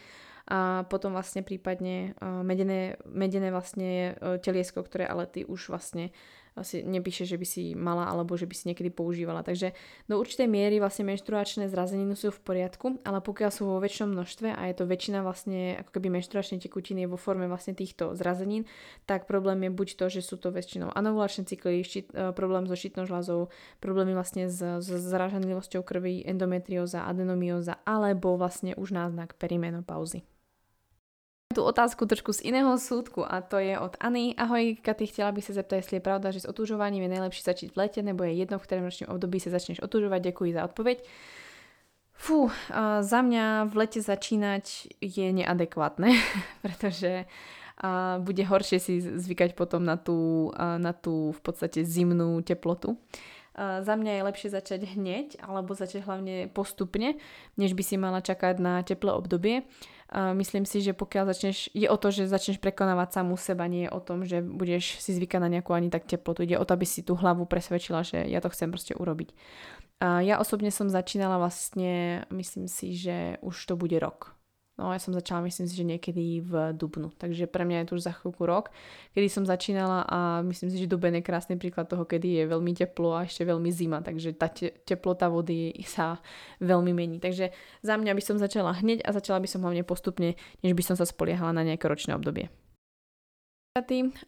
A 0.47 0.87
potom 0.87 1.11
vlastne 1.11 1.43
prípadne 1.43 2.15
medené, 2.23 3.03
medené 3.03 3.51
vlastne 3.51 4.15
e, 4.15 4.39
teliesko, 4.39 4.79
ktoré 4.79 5.03
ale 5.03 5.27
ty 5.27 5.43
už 5.43 5.75
vlastne 5.75 6.15
asi 6.57 6.81
nepíše, 6.81 7.29
že 7.29 7.37
by 7.37 7.47
si 7.47 7.77
mala 7.77 8.09
alebo 8.09 8.33
že 8.35 8.49
by 8.49 8.55
si 8.57 8.65
niekedy 8.73 8.89
používala. 8.89 9.45
Takže 9.45 9.77
do 10.09 10.17
určitej 10.17 10.49
miery 10.49 10.81
vlastne 10.81 11.05
menštruačné 11.13 11.69
zrazeniny 11.69 12.17
sú 12.17 12.33
v 12.33 12.41
poriadku, 12.41 12.97
ale 13.05 13.21
pokiaľ 13.21 13.51
sú 13.53 13.69
vo 13.69 13.79
väčšom 13.79 14.17
množstve 14.17 14.57
a 14.57 14.63
je 14.73 14.75
to 14.75 14.89
väčšina 14.89 15.21
vlastne 15.21 15.77
ako 15.85 16.01
keby 16.01 16.17
menštruačnej 16.17 16.65
tekutiny 16.65 17.05
je 17.05 17.13
vo 17.13 17.21
forme 17.21 17.45
vlastne 17.45 17.77
týchto 17.77 18.17
zrazenín, 18.17 18.65
tak 19.05 19.29
problém 19.29 19.69
je 19.69 19.71
buď 19.77 19.89
to, 20.01 20.07
že 20.09 20.25
sú 20.25 20.41
to 20.41 20.49
väčšinou 20.49 20.89
anovulačné 20.97 21.45
cykly, 21.45 21.85
štít, 21.85 22.17
e, 22.17 22.33
problém 22.33 22.65
so 22.65 22.73
štítnou 22.73 23.05
žľazou, 23.05 23.53
problémy 23.85 24.17
vlastne 24.17 24.49
s, 24.49 24.59
s 24.59 24.89
zraženlivosťou 24.89 25.85
krvi, 25.85 26.25
endometrióza, 26.25 27.05
adenomióza 27.05 27.77
alebo 27.85 28.41
vlastne 28.41 28.73
už 28.81 28.97
náznak 28.97 29.37
perimenopauzy 29.37 30.25
tú 31.57 31.65
otázku 31.65 32.05
trošku 32.05 32.37
z 32.37 32.53
iného 32.53 32.77
súdku 32.77 33.25
a 33.25 33.41
to 33.41 33.57
je 33.57 33.81
odAny. 33.81 34.37
Ahoj, 34.37 34.77
Katy, 34.85 35.09
chcela 35.09 35.33
by 35.33 35.41
sa 35.41 35.57
zeptať, 35.57 35.81
jestli 35.81 35.97
je 35.97 36.05
pravda, 36.05 36.29
že 36.29 36.45
s 36.45 36.51
otužovaním 36.53 37.09
je 37.09 37.15
najlepšie 37.17 37.49
začať 37.49 37.69
v 37.73 37.81
lete, 37.81 38.01
nebo 38.05 38.29
je 38.29 38.37
jedno, 38.37 38.61
v 38.61 38.65
ktorom 38.69 38.85
ročnom 38.85 39.17
období 39.17 39.41
sa 39.41 39.49
začneš 39.49 39.81
otužovať. 39.81 40.21
Ďakujem 40.21 40.53
za 40.53 40.69
odpoveď. 40.69 41.01
Fú, 42.13 42.53
za 43.01 43.21
mňa 43.25 43.73
v 43.73 43.75
lete 43.77 44.05
začínať 44.05 44.93
je 45.01 45.27
neadekvátne, 45.33 46.13
pretože 46.65 47.25
uh, 47.25 48.21
bude 48.21 48.45
horšie 48.45 48.79
si 48.81 49.01
zvykať 49.01 49.53
potom 49.57 49.85
na 49.85 49.97
tú, 50.01 50.53
na 50.57 50.93
tú 50.93 51.33
v 51.33 51.41
podstate 51.41 51.85
zimnú 51.85 52.41
teplotu. 52.41 53.01
Za 53.57 53.95
mňa 53.97 54.13
je 54.21 54.27
lepšie 54.29 54.49
začať 54.53 54.85
hneď, 54.85 55.41
alebo 55.41 55.73
začať 55.73 56.05
hlavne 56.05 56.53
postupne, 56.53 57.17
než 57.57 57.73
by 57.73 57.81
si 57.81 57.97
mala 57.97 58.21
čakať 58.21 58.61
na 58.61 58.85
teplé 58.85 59.17
obdobie. 59.17 59.65
Myslím 60.13 60.69
si, 60.69 60.85
že 60.85 60.93
pokiaľ 60.93 61.33
začneš, 61.33 61.73
je 61.73 61.89
o 61.89 61.97
to, 61.97 62.13
že 62.13 62.29
začneš 62.29 62.61
prekonávať 62.61 63.17
samú 63.17 63.41
seba, 63.41 63.65
nie 63.65 63.89
je 63.89 63.95
o 63.97 64.01
tom, 64.05 64.29
že 64.29 64.45
budeš 64.45 65.01
si 65.01 65.17
zvykať 65.17 65.41
na 65.41 65.49
nejakú 65.49 65.73
ani 65.73 65.89
tak 65.89 66.05
teplotu. 66.05 66.45
Ide 66.45 66.61
o 66.61 66.69
to, 66.69 66.77
aby 66.77 66.85
si 66.85 67.01
tú 67.01 67.17
hlavu 67.17 67.49
presvedčila, 67.49 68.05
že 68.05 68.29
ja 68.29 68.45
to 68.45 68.53
chcem 68.53 68.69
proste 68.69 68.93
urobiť. 68.93 69.33
Ja 70.05 70.37
osobne 70.37 70.69
som 70.69 70.93
začínala 70.93 71.41
vlastne, 71.41 72.29
myslím 72.29 72.69
si, 72.69 72.93
že 72.93 73.41
už 73.41 73.57
to 73.73 73.75
bude 73.81 73.97
rok 73.97 74.36
No 74.77 74.93
ja 74.93 75.01
som 75.01 75.17
začala 75.17 75.49
myslím 75.49 75.65
si, 75.65 75.73
že 75.73 75.89
niekedy 75.89 76.45
v 76.45 76.53
Dubnu. 76.77 77.09
Takže 77.17 77.49
pre 77.49 77.65
mňa 77.65 77.81
je 77.81 77.87
to 77.89 77.97
už 77.97 78.05
za 78.05 78.13
chvíľku 78.13 78.45
rok, 78.45 78.69
kedy 79.17 79.29
som 79.33 79.49
začínala 79.49 80.05
a 80.05 80.45
myslím 80.45 80.69
si, 80.69 80.77
že 80.85 80.91
Duben 80.91 81.17
je 81.17 81.25
krásny 81.25 81.57
príklad 81.57 81.89
toho, 81.89 82.05
kedy 82.05 82.45
je 82.45 82.45
veľmi 82.45 82.77
teplo 82.77 83.17
a 83.17 83.25
ešte 83.25 83.49
veľmi 83.49 83.73
zima. 83.73 84.05
Takže 84.05 84.37
tá 84.37 84.53
te- 84.53 84.77
teplota 84.85 85.33
vody 85.33 85.73
sa 85.89 86.21
veľmi 86.61 86.93
mení. 86.93 87.17
Takže 87.25 87.57
za 87.81 87.97
mňa 87.97 88.13
by 88.13 88.23
som 88.23 88.37
začala 88.37 88.77
hneď 88.77 89.01
a 89.09 89.17
začala 89.17 89.41
by 89.41 89.49
som 89.49 89.65
hlavne 89.65 89.81
postupne, 89.81 90.37
než 90.61 90.73
by 90.77 90.83
som 90.85 90.97
sa 90.97 91.09
spoliehala 91.09 91.57
na 91.57 91.65
nejaké 91.65 91.89
ročné 91.89 92.13
obdobie 92.13 92.53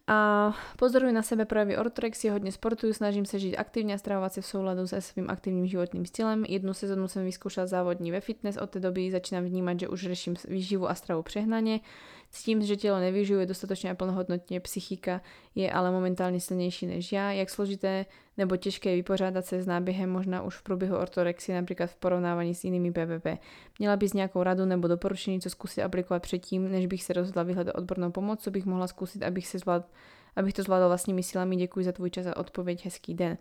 a 0.08 0.52
pozorujú 0.76 1.12
na 1.14 1.24
sebe 1.24 1.48
projavy 1.48 1.80
ortorexie, 1.80 2.28
hodne 2.34 2.52
sportujú, 2.52 2.92
snažím 2.92 3.24
sa 3.24 3.40
žiť 3.40 3.56
aktívne 3.56 3.96
a 3.96 4.00
stravovať 4.00 4.38
sa 4.38 4.40
v 4.44 4.50
súladu 4.50 4.82
so 4.84 5.00
svojím 5.00 5.32
aktívnym 5.32 5.64
životným 5.64 6.04
stylem. 6.04 6.44
Jednu 6.44 6.76
sezónu 6.76 7.08
som 7.08 7.24
vyskúšal 7.24 7.64
závodní 7.64 8.12
ve 8.12 8.20
fitness, 8.20 8.60
od 8.60 8.68
tej 8.68 8.84
doby 8.84 9.08
začínam 9.08 9.48
vnímať, 9.48 9.86
že 9.86 9.90
už 9.90 10.00
riešim 10.10 10.34
výživu 10.44 10.84
a 10.84 10.94
stravu 10.94 11.24
prehnanie. 11.24 11.80
Cítim, 12.28 12.60
že 12.60 12.76
telo 12.76 13.00
nevyživuje 13.00 13.48
dostatočne 13.48 13.90
a 13.90 13.96
plnohodnotne, 13.96 14.60
psychika 14.60 15.24
je 15.56 15.64
ale 15.64 15.88
momentálne 15.88 16.36
silnejší 16.36 16.84
než 16.84 17.08
ja. 17.08 17.32
Jak 17.32 17.48
složité 17.48 18.04
nebo 18.36 18.52
ťažké 18.56 18.94
vypořádať 19.00 19.44
sa 19.44 19.56
s 19.56 19.66
náběhem 19.66 20.12
možná 20.12 20.44
už 20.44 20.60
v 20.60 20.62
průběhu 20.62 20.96
ortorexie, 20.96 21.56
napríklad 21.56 21.88
v 21.90 21.96
porovnávaní 21.96 22.54
s 22.54 22.68
inými 22.68 22.92
PPP. 22.92 23.40
Měla 23.80 23.96
bys 23.96 24.12
nejakou 24.12 24.44
radu 24.44 24.64
nebo 24.68 24.88
doporučení, 24.88 25.40
co 25.40 25.50
skúsiť 25.50 25.84
aplikovať 25.84 26.22
předtím, 26.22 26.72
než 26.72 26.86
bych 26.86 27.04
se 27.04 27.12
rozhodla 27.12 27.42
vyhľadať 27.42 27.74
odbornou 27.74 28.12
pomoc, 28.12 28.44
co 28.44 28.50
bych 28.50 28.64
mohla 28.64 28.86
skúsiť, 28.86 29.22
abych, 29.22 29.48
se 29.48 29.58
zvlád, 29.58 29.88
abych 30.36 30.54
to 30.54 30.62
zvládla 30.62 30.88
vlastnými 30.88 31.22
silami. 31.22 31.56
Děkuji 31.56 31.84
za 31.84 31.92
tvoj 31.92 32.10
čas 32.10 32.26
a 32.26 32.36
odpoveď. 32.36 32.84
Hezký 32.84 33.14
den. 33.14 33.38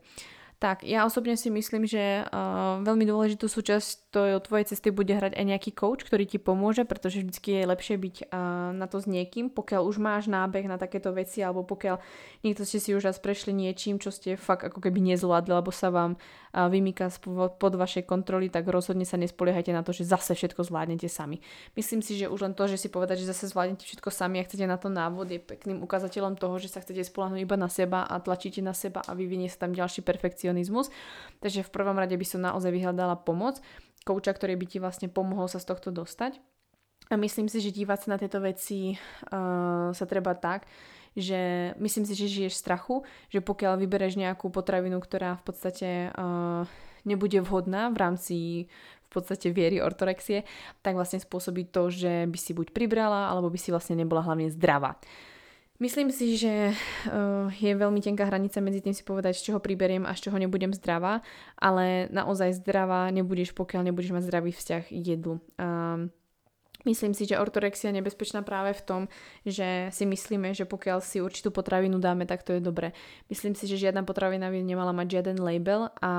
Tak, 0.58 0.82
ja 0.82 1.06
osobne 1.06 1.38
si 1.38 1.54
myslím, 1.54 1.86
že 1.86 2.26
uh, 2.26 2.82
veľmi 2.82 3.06
dôležitú 3.06 3.46
súčasť 3.46 4.10
to 4.10 4.42
tvojej 4.42 4.74
cesty 4.74 4.90
bude 4.90 5.14
hrať 5.14 5.38
aj 5.38 5.46
nejaký 5.46 5.70
coach, 5.78 6.02
ktorý 6.02 6.26
ti 6.26 6.42
pomôže, 6.42 6.82
pretože 6.82 7.22
vždy 7.22 7.62
je 7.62 7.70
lepšie 7.70 7.96
byť 8.02 8.16
uh, 8.26 8.74
na 8.74 8.90
to 8.90 8.98
s 8.98 9.06
niekým, 9.06 9.54
pokiaľ 9.54 9.86
už 9.86 10.02
máš 10.02 10.26
nábeh 10.26 10.66
na 10.66 10.82
takéto 10.82 11.14
veci, 11.14 11.46
alebo 11.46 11.62
pokiaľ 11.62 12.02
niekto 12.42 12.66
ste 12.66 12.82
si 12.82 12.98
už 12.98 13.06
raz 13.06 13.22
prešli 13.22 13.54
niečím, 13.54 14.02
čo 14.02 14.10
ste 14.10 14.34
fakt 14.34 14.66
ako 14.66 14.82
keby 14.82 14.98
nezvládli, 15.14 15.54
alebo 15.54 15.70
sa 15.70 15.94
vám 15.94 16.18
vymýka 16.54 17.12
pod 17.58 17.74
vašej 17.76 18.08
kontroly, 18.08 18.48
tak 18.48 18.68
rozhodne 18.68 19.04
sa 19.04 19.20
nespoliehajte 19.20 19.72
na 19.76 19.84
to, 19.84 19.92
že 19.92 20.08
zase 20.08 20.34
všetko 20.34 20.64
zvládnete 20.68 21.08
sami. 21.12 21.44
Myslím 21.76 22.00
si, 22.00 22.16
že 22.16 22.32
už 22.32 22.40
len 22.48 22.54
to, 22.56 22.66
že 22.68 22.80
si 22.80 22.88
povedať, 22.88 23.24
že 23.24 23.32
zase 23.32 23.52
zvládnete 23.52 23.84
všetko 23.84 24.10
sami 24.10 24.40
a 24.40 24.46
chcete 24.48 24.66
na 24.66 24.80
to 24.80 24.88
návod, 24.88 25.28
je 25.30 25.40
pekným 25.42 25.84
ukazateľom 25.84 26.40
toho, 26.40 26.56
že 26.58 26.72
sa 26.72 26.80
chcete 26.80 27.04
spolahnúť 27.08 27.44
iba 27.44 27.58
na 27.60 27.68
seba 27.68 28.08
a 28.08 28.18
tlačíte 28.24 28.64
na 28.64 28.72
seba 28.72 29.04
a 29.04 29.12
vyvinie 29.14 29.52
sa 29.52 29.68
tam 29.68 29.76
ďalší 29.76 30.02
perfekcionizmus. 30.02 30.90
Takže 31.44 31.68
v 31.68 31.74
prvom 31.74 32.00
rade 32.00 32.16
by 32.16 32.26
som 32.26 32.42
naozaj 32.42 32.72
vyhľadala 32.72 33.20
pomoc, 33.22 33.60
kouča, 34.08 34.32
ktorý 34.32 34.56
by 34.56 34.66
ti 34.66 34.78
vlastne 34.80 35.12
pomohol 35.12 35.52
sa 35.52 35.60
z 35.60 35.68
tohto 35.68 35.92
dostať. 35.92 36.40
A 37.08 37.16
myslím 37.16 37.48
si, 37.48 37.64
že 37.64 37.72
dívať 37.72 38.04
sa 38.04 38.08
na 38.16 38.18
tieto 38.20 38.44
veci 38.44 38.92
uh, 38.96 39.96
sa 39.96 40.06
treba 40.08 40.36
tak, 40.36 40.68
že 41.18 41.74
myslím 41.82 42.06
si, 42.06 42.14
že 42.14 42.30
žiješ 42.30 42.62
strachu, 42.62 43.02
že 43.34 43.42
pokiaľ 43.42 43.82
vybereš 43.82 44.22
nejakú 44.22 44.54
potravinu, 44.54 45.02
ktorá 45.02 45.42
v 45.42 45.44
podstate 45.50 45.90
uh, 46.14 46.70
nebude 47.10 47.42
vhodná 47.42 47.90
v 47.90 47.98
rámci 47.98 48.38
v 49.08 49.24
podstate 49.24 49.56
viery 49.56 49.80
ortorexie, 49.80 50.44
tak 50.84 51.00
vlastne 51.00 51.24
spôsobí 51.24 51.72
to, 51.72 51.88
že 51.88 52.28
by 52.28 52.36
si 52.36 52.52
buď 52.52 52.76
pribrala, 52.76 53.32
alebo 53.32 53.48
by 53.48 53.56
si 53.56 53.72
vlastne 53.72 53.96
nebola 53.96 54.20
hlavne 54.20 54.52
zdravá. 54.52 55.00
Myslím 55.80 56.12
si, 56.12 56.36
že 56.36 56.74
uh, 56.74 57.48
je 57.54 57.72
veľmi 57.72 58.04
tenká 58.04 58.28
hranica 58.28 58.60
medzi 58.60 58.84
tým 58.84 58.92
si 58.92 59.08
povedať, 59.08 59.40
z 59.40 59.50
čoho 59.50 59.60
priberiem 59.64 60.04
a 60.04 60.12
z 60.12 60.28
čoho 60.28 60.38
nebudem 60.38 60.76
zdravá, 60.76 61.24
ale 61.56 62.12
naozaj 62.12 62.60
zdravá 62.60 63.08
nebudeš, 63.16 63.56
pokiaľ 63.56 63.90
nebudeš 63.90 64.12
mať 64.12 64.24
zdravý 64.28 64.52
vzťah 64.52 64.84
k 64.90 65.06
jedlu. 65.06 65.40
Um, 65.56 66.12
Myslím 66.88 67.12
si, 67.12 67.28
že 67.28 67.36
ortorexia 67.36 67.92
je 67.92 68.00
nebezpečná 68.00 68.48
práve 68.48 68.72
v 68.72 68.82
tom, 68.88 69.02
že 69.44 69.92
si 69.92 70.08
myslíme, 70.08 70.56
že 70.56 70.64
pokiaľ 70.64 71.04
si 71.04 71.20
určitú 71.20 71.52
potravinu 71.52 72.00
dáme, 72.00 72.24
tak 72.24 72.48
to 72.48 72.56
je 72.56 72.64
dobré. 72.64 72.96
Myslím 73.28 73.60
si, 73.60 73.68
že 73.68 73.76
žiadna 73.76 74.08
potravina 74.08 74.48
by 74.48 74.64
nemala 74.64 74.96
mať 74.96 75.20
žiaden 75.20 75.44
label 75.44 75.92
a 76.00 76.12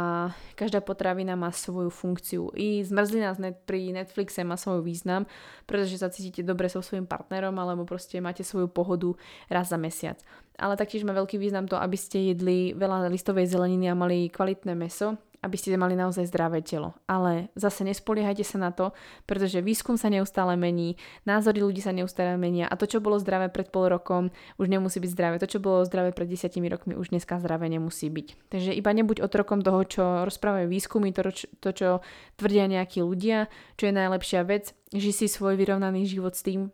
každá 0.61 0.85
potravina 0.85 1.41
má 1.41 1.49
svoju 1.49 1.89
funkciu. 1.89 2.53
I 2.53 2.85
zmrzlina 2.85 3.33
pri 3.65 3.97
Netflixe 3.97 4.45
má 4.45 4.61
svoj 4.61 4.85
význam, 4.85 5.25
pretože 5.65 5.97
sa 5.97 6.13
cítite 6.13 6.45
dobre 6.45 6.69
so 6.69 6.85
svojím 6.85 7.09
partnerom 7.09 7.57
alebo 7.57 7.89
proste 7.89 8.21
máte 8.21 8.45
svoju 8.45 8.69
pohodu 8.69 9.17
raz 9.49 9.73
za 9.73 9.81
mesiac. 9.81 10.21
Ale 10.61 10.77
taktiež 10.77 11.07
má 11.09 11.17
veľký 11.17 11.41
význam 11.41 11.65
to, 11.65 11.81
aby 11.81 11.97
ste 11.97 12.37
jedli 12.37 12.77
veľa 12.77 13.09
listovej 13.09 13.49
zeleniny 13.49 13.89
a 13.89 13.97
mali 13.97 14.29
kvalitné 14.29 14.77
meso, 14.77 15.17
aby 15.39 15.55
ste 15.55 15.79
mali 15.79 15.95
naozaj 15.95 16.27
zdravé 16.27 16.61
telo. 16.67 16.99
Ale 17.07 17.51
zase 17.55 17.87
nespoliehajte 17.87 18.43
sa 18.43 18.59
na 18.59 18.71
to, 18.75 18.91
pretože 19.25 19.63
výskum 19.63 19.95
sa 19.95 20.11
neustále 20.11 20.59
mení, 20.59 20.99
názory 21.23 21.63
ľudí 21.63 21.79
sa 21.79 21.95
neustále 21.95 22.35
menia 22.35 22.67
a 22.67 22.75
to, 22.75 22.91
čo 22.91 22.99
bolo 22.99 23.23
zdravé 23.23 23.47
pred 23.47 23.71
pol 23.71 23.87
rokom, 23.87 24.35
už 24.59 24.67
nemusí 24.67 24.99
byť 24.99 25.11
zdravé. 25.15 25.35
To, 25.39 25.47
čo 25.47 25.63
bolo 25.63 25.87
zdravé 25.87 26.11
pred 26.11 26.27
desiatimi 26.27 26.67
rokmi, 26.67 26.99
už 26.99 27.15
dneska 27.15 27.39
zdravé 27.39 27.71
nemusí 27.71 28.11
byť. 28.11 28.51
Takže 28.51 28.75
iba 28.75 28.91
nebuď 28.91 29.23
otrokom 29.23 29.63
toho, 29.63 29.81
čo 29.87 30.05
rozprávajú 30.27 30.67
výskumy, 30.67 31.15
to, 31.15 31.31
to 31.63 31.71
čo 31.71 31.89
tvrdia 32.35 32.67
nejakí 32.67 32.99
ľudia, 32.99 33.47
čo 33.79 33.91
je 33.91 33.95
najlepšia 33.95 34.43
vec. 34.43 34.75
Ži 34.91 35.13
si 35.15 35.27
svoj 35.31 35.55
vyrovnaný 35.55 36.09
život 36.09 36.35
s 36.35 36.43
tým, 36.43 36.73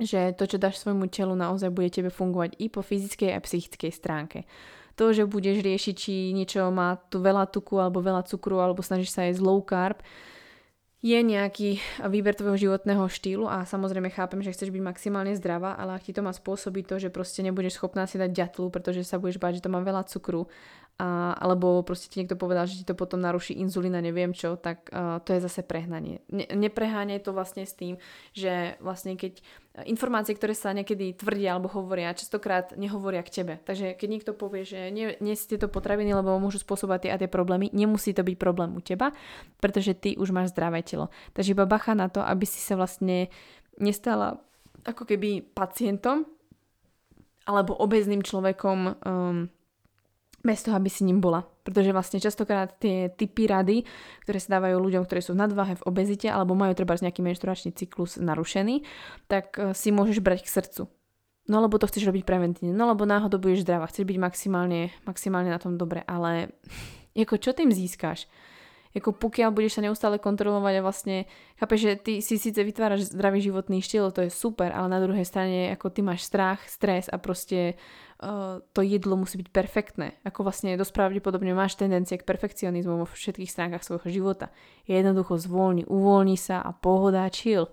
že 0.00 0.32
to, 0.32 0.48
čo 0.48 0.56
dáš 0.56 0.80
svojmu 0.80 1.12
telu, 1.12 1.36
naozaj 1.36 1.68
bude 1.68 1.92
tebe 1.92 2.08
fungovať 2.08 2.56
i 2.56 2.72
po 2.72 2.80
fyzickej 2.80 3.36
a 3.36 3.42
psychickej 3.42 3.92
stránke 3.92 4.48
to, 4.94 5.16
že 5.16 5.28
budeš 5.28 5.64
riešiť, 5.64 5.94
či 5.94 6.14
niečo 6.36 6.68
má 6.70 7.00
tu 7.08 7.18
veľa 7.18 7.48
tuku 7.48 7.80
alebo 7.80 8.04
veľa 8.04 8.24
cukru 8.28 8.60
alebo 8.60 8.84
snažíš 8.84 9.12
sa 9.12 9.26
jesť 9.26 9.42
low 9.42 9.60
carb, 9.64 10.00
je 11.02 11.18
nejaký 11.18 11.82
výber 12.06 12.30
tvojho 12.38 12.70
životného 12.70 13.10
štýlu 13.10 13.50
a 13.50 13.66
samozrejme 13.66 14.14
chápem, 14.14 14.38
že 14.38 14.54
chceš 14.54 14.70
byť 14.70 14.82
maximálne 14.86 15.34
zdravá, 15.34 15.74
ale 15.74 15.98
ak 15.98 16.06
ti 16.06 16.14
to 16.14 16.22
má 16.22 16.30
spôsobiť 16.30 16.84
to, 16.86 16.96
že 17.02 17.08
proste 17.10 17.42
nebudeš 17.42 17.74
schopná 17.74 18.06
si 18.06 18.22
dať 18.22 18.30
ďatlu, 18.30 18.70
pretože 18.70 19.02
sa 19.02 19.18
budeš 19.18 19.42
báť, 19.42 19.58
že 19.58 19.66
to 19.66 19.74
má 19.74 19.82
veľa 19.82 20.06
cukru 20.06 20.46
a, 21.00 21.34
alebo 21.36 21.80
proste 21.82 22.12
ti 22.12 22.20
niekto 22.20 22.36
povedal, 22.36 22.68
že 22.68 22.82
ti 22.82 22.88
to 22.88 22.92
potom 22.92 23.18
naruší 23.18 23.56
inzulín 23.58 23.96
neviem 23.96 24.36
čo, 24.36 24.60
tak 24.60 24.92
uh, 24.92 25.18
to 25.24 25.34
je 25.34 25.40
zase 25.44 25.64
prehnanie. 25.64 26.20
Ne, 26.28 26.46
nepreháňaj 26.48 27.24
to 27.24 27.32
vlastne 27.32 27.64
s 27.64 27.72
tým, 27.72 27.96
že 28.36 28.76
vlastne 28.78 29.16
keď 29.16 29.40
informácie, 29.88 30.36
ktoré 30.36 30.52
sa 30.52 30.76
niekedy 30.76 31.16
tvrdia 31.16 31.56
alebo 31.56 31.72
hovoria, 31.72 32.12
častokrát 32.12 32.76
nehovoria 32.76 33.24
k 33.24 33.40
tebe. 33.40 33.54
Takže 33.64 33.96
keď 33.96 34.08
niekto 34.08 34.32
povie, 34.36 34.68
že 34.68 34.92
nie, 34.92 35.16
nie 35.24 35.32
si 35.32 35.48
tieto 35.48 35.72
potraviny, 35.72 36.12
lebo 36.12 36.36
môžu 36.36 36.60
spôsobovať 36.60 37.08
tie 37.08 37.10
a 37.16 37.20
tie 37.20 37.30
problémy, 37.32 37.72
nemusí 37.72 38.12
to 38.12 38.20
byť 38.20 38.36
problém 38.36 38.76
u 38.76 38.84
teba, 38.84 39.16
pretože 39.64 39.96
ty 39.96 40.12
už 40.20 40.28
máš 40.28 40.52
zdravé 40.52 40.84
telo. 40.84 41.08
Takže 41.32 41.56
iba 41.56 41.64
bacha 41.64 41.96
na 41.96 42.12
to, 42.12 42.20
aby 42.20 42.44
si 42.44 42.60
sa 42.60 42.76
vlastne 42.76 43.32
nestala 43.80 44.44
ako 44.84 45.08
keby 45.08 45.40
pacientom 45.56 46.28
alebo 47.48 47.74
obezným 47.74 48.22
človekom 48.22 48.78
um, 49.02 49.50
bez 50.42 50.66
toho, 50.66 50.74
aby 50.74 50.90
si 50.90 51.06
ním 51.06 51.22
bola. 51.22 51.46
Pretože 51.62 51.94
vlastne 51.94 52.18
častokrát 52.18 52.74
tie 52.82 53.08
typy 53.14 53.46
rady, 53.46 53.86
ktoré 54.26 54.38
sa 54.42 54.58
dávajú 54.58 54.82
ľuďom, 54.82 55.06
ktorí 55.06 55.22
sú 55.22 55.38
v 55.38 55.42
nadváhe, 55.46 55.78
v 55.78 55.86
obezite 55.86 56.26
alebo 56.26 56.58
majú 56.58 56.74
treba 56.74 56.98
nejaký 56.98 57.22
menštruačný 57.22 57.70
cyklus 57.72 58.18
narušený, 58.18 58.82
tak 59.30 59.54
e, 59.56 59.70
si 59.72 59.94
môžeš 59.94 60.18
brať 60.18 60.42
k 60.42 60.52
srdcu. 60.52 60.82
No 61.50 61.58
lebo 61.58 61.78
to 61.78 61.90
chceš 61.90 62.06
robiť 62.06 62.22
preventívne, 62.22 62.70
no 62.70 62.86
lebo 62.86 63.02
náhodou 63.02 63.42
budeš 63.42 63.66
zdravá, 63.66 63.90
chceš 63.90 64.06
byť 64.06 64.18
maximálne, 64.18 64.94
maximálne 65.02 65.50
na 65.50 65.58
tom 65.58 65.74
dobre, 65.74 66.02
ale 66.06 66.54
ako 67.14 67.38
čo 67.38 67.54
tým 67.54 67.70
získáš? 67.70 68.26
Jako 68.92 69.16
pokiaľ 69.16 69.56
budeš 69.56 69.80
sa 69.80 69.84
neustále 69.88 70.20
kontrolovať 70.20 70.74
a 70.76 70.84
vlastne 70.84 71.16
chápeš, 71.56 71.80
že 71.80 71.92
ty 71.96 72.12
si 72.20 72.36
síce 72.36 72.60
vytváraš 72.60 73.08
zdravý 73.08 73.40
životný 73.40 73.80
štýl, 73.80 74.12
to 74.12 74.28
je 74.28 74.30
super, 74.30 74.68
ale 74.68 74.92
na 74.92 75.00
druhej 75.00 75.24
strane 75.24 75.72
ako 75.72 75.88
ty 75.88 76.04
máš 76.04 76.28
strach, 76.28 76.60
stres 76.68 77.08
a 77.08 77.16
proste 77.16 77.80
to 78.72 78.80
jedlo 78.86 79.18
musí 79.18 79.34
byť 79.42 79.48
perfektné. 79.50 80.14
Ako 80.22 80.46
vlastne 80.46 80.78
dosť 80.78 80.94
pravdepodobne 80.94 81.50
máš 81.58 81.74
tendencie 81.74 82.14
k 82.14 82.26
perfekcionizmu 82.26 83.02
vo 83.02 83.06
všetkých 83.06 83.50
stránkach 83.50 83.82
svojho 83.82 84.06
života. 84.08 84.54
Jednoducho 84.86 85.42
zvolni, 85.42 85.82
uvoľni 85.82 86.38
sa 86.38 86.62
a 86.62 86.70
pohoda, 86.70 87.26
chill. 87.34 87.66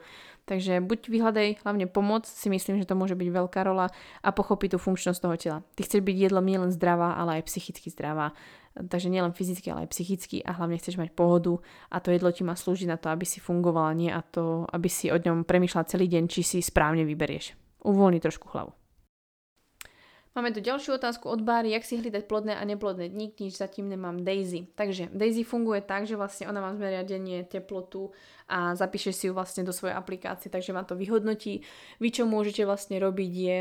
Takže 0.50 0.82
buď 0.82 1.14
vyhľadaj 1.14 1.62
hlavne 1.62 1.86
pomoc, 1.86 2.26
si 2.26 2.50
myslím, 2.50 2.82
že 2.82 2.90
to 2.90 2.98
môže 2.98 3.14
byť 3.14 3.30
veľká 3.30 3.62
rola 3.62 3.94
a 4.26 4.30
pochopiť 4.34 4.74
tú 4.74 4.78
funkčnosť 4.82 5.20
toho 5.22 5.36
tela. 5.38 5.60
Ty 5.78 5.86
chceš 5.86 6.02
byť 6.02 6.16
jedlom 6.18 6.42
nielen 6.42 6.74
zdravá, 6.74 7.22
ale 7.22 7.38
aj 7.38 7.54
psychicky 7.54 7.94
zdravá. 7.94 8.34
Takže 8.74 9.14
nielen 9.14 9.38
fyzicky, 9.38 9.70
ale 9.70 9.86
aj 9.86 9.94
psychicky 9.94 10.42
a 10.42 10.58
hlavne 10.58 10.82
chceš 10.82 10.98
mať 10.98 11.14
pohodu 11.14 11.62
a 11.94 12.02
to 12.02 12.10
jedlo 12.10 12.34
ti 12.34 12.42
má 12.42 12.58
slúžiť 12.58 12.90
na 12.90 12.98
to, 12.98 13.14
aby 13.14 13.30
si 13.30 13.38
fungovala, 13.38 13.94
nie 13.94 14.10
a 14.10 14.26
to, 14.26 14.66
aby 14.74 14.90
si 14.90 15.14
o 15.14 15.18
ňom 15.22 15.46
premýšľala 15.46 15.86
celý 15.86 16.10
deň, 16.10 16.26
či 16.26 16.42
si 16.42 16.58
správne 16.66 17.06
vyberieš. 17.06 17.54
Uvoľni 17.86 18.18
trošku 18.18 18.50
hlavu. 18.50 18.74
Máme 20.38 20.54
tu 20.54 20.62
ďalšiu 20.62 21.02
otázku 21.02 21.26
od 21.26 21.42
Báry, 21.42 21.74
jak 21.74 21.82
si 21.82 21.98
hľadať 21.98 22.30
plodné 22.30 22.54
a 22.54 22.62
neplodné 22.62 23.10
dní, 23.10 23.34
nič 23.34 23.58
zatím 23.58 23.90
nemám 23.90 24.22
Daisy. 24.22 24.70
Takže 24.78 25.10
Daisy 25.10 25.42
funguje 25.42 25.82
tak, 25.82 26.06
že 26.06 26.14
vlastne 26.14 26.46
ona 26.46 26.62
vám 26.62 26.78
zmeria 26.78 27.02
denne 27.02 27.42
teplotu 27.50 28.14
a 28.46 28.78
zapíše 28.78 29.10
si 29.10 29.26
ju 29.26 29.34
vlastne 29.34 29.66
do 29.66 29.74
svojej 29.74 29.98
aplikácie, 29.98 30.54
takže 30.54 30.70
vám 30.70 30.86
to 30.86 30.94
vyhodnotí. 30.94 31.66
Vy 31.98 32.10
čo 32.14 32.30
môžete 32.30 32.62
vlastne 32.62 33.02
robiť 33.02 33.32
je, 33.34 33.58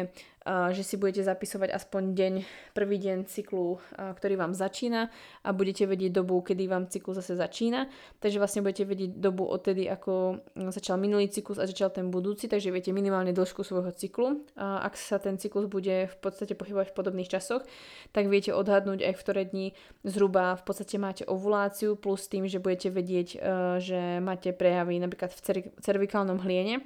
že 0.48 0.80
si 0.80 0.96
budete 0.96 1.20
zapisovať 1.28 1.76
aspoň 1.76 2.02
deň, 2.16 2.34
prvý 2.72 2.96
deň 2.96 3.28
cyklu, 3.28 3.76
ktorý 3.92 4.40
vám 4.40 4.56
začína 4.56 5.12
a 5.44 5.48
budete 5.52 5.84
vedieť 5.84 6.16
dobu, 6.16 6.40
kedy 6.40 6.64
vám 6.64 6.88
cyklus 6.88 7.20
zase 7.20 7.36
začína. 7.36 7.84
Takže 8.16 8.40
vlastne 8.40 8.64
budete 8.64 8.88
vedieť 8.88 9.20
dobu 9.20 9.44
odtedy, 9.44 9.84
ako 9.84 10.40
začal 10.72 10.96
minulý 10.96 11.28
cyklus 11.28 11.60
a 11.60 11.68
začal 11.68 11.92
ten 11.92 12.08
budúci, 12.08 12.48
takže 12.48 12.72
viete 12.72 12.96
minimálne 12.96 13.36
dĺžku 13.36 13.60
svojho 13.60 13.92
cyklu. 13.92 14.48
Ak 14.56 14.96
sa 14.96 15.20
ten 15.20 15.36
cyklus 15.36 15.68
bude 15.68 16.08
v 16.08 16.16
podstate 16.16 16.56
pohybovať 16.56 16.90
v 16.90 16.96
podobných 16.96 17.28
časoch, 17.28 17.60
tak 18.16 18.32
viete 18.32 18.56
odhadnúť 18.56 19.04
aj 19.04 19.14
v 19.14 19.22
ktoré 19.22 19.42
dni 19.44 19.66
zhruba 20.08 20.56
v 20.56 20.64
podstate 20.64 20.96
máte 20.96 21.28
ovuláciu 21.28 21.92
plus 21.92 22.24
tým, 22.24 22.48
že 22.48 22.56
budete 22.56 22.88
vedieť, 22.88 23.28
že 23.84 24.24
máte 24.24 24.56
prejavy 24.56 24.96
napríklad 24.96 25.36
v 25.36 25.40
cervikálnom 25.84 26.40
hliene, 26.40 26.80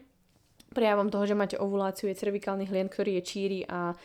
Prejavom 0.73 1.13
toho, 1.13 1.29
že 1.29 1.39
máte 1.39 1.61
ovuláciu 1.61 2.09
je 2.09 2.17
cervikálny 2.17 2.67
hlien, 2.67 2.89
ktorý 2.89 3.21
je 3.21 3.23
číry 3.23 3.59
a 3.69 3.93
e, 3.93 3.97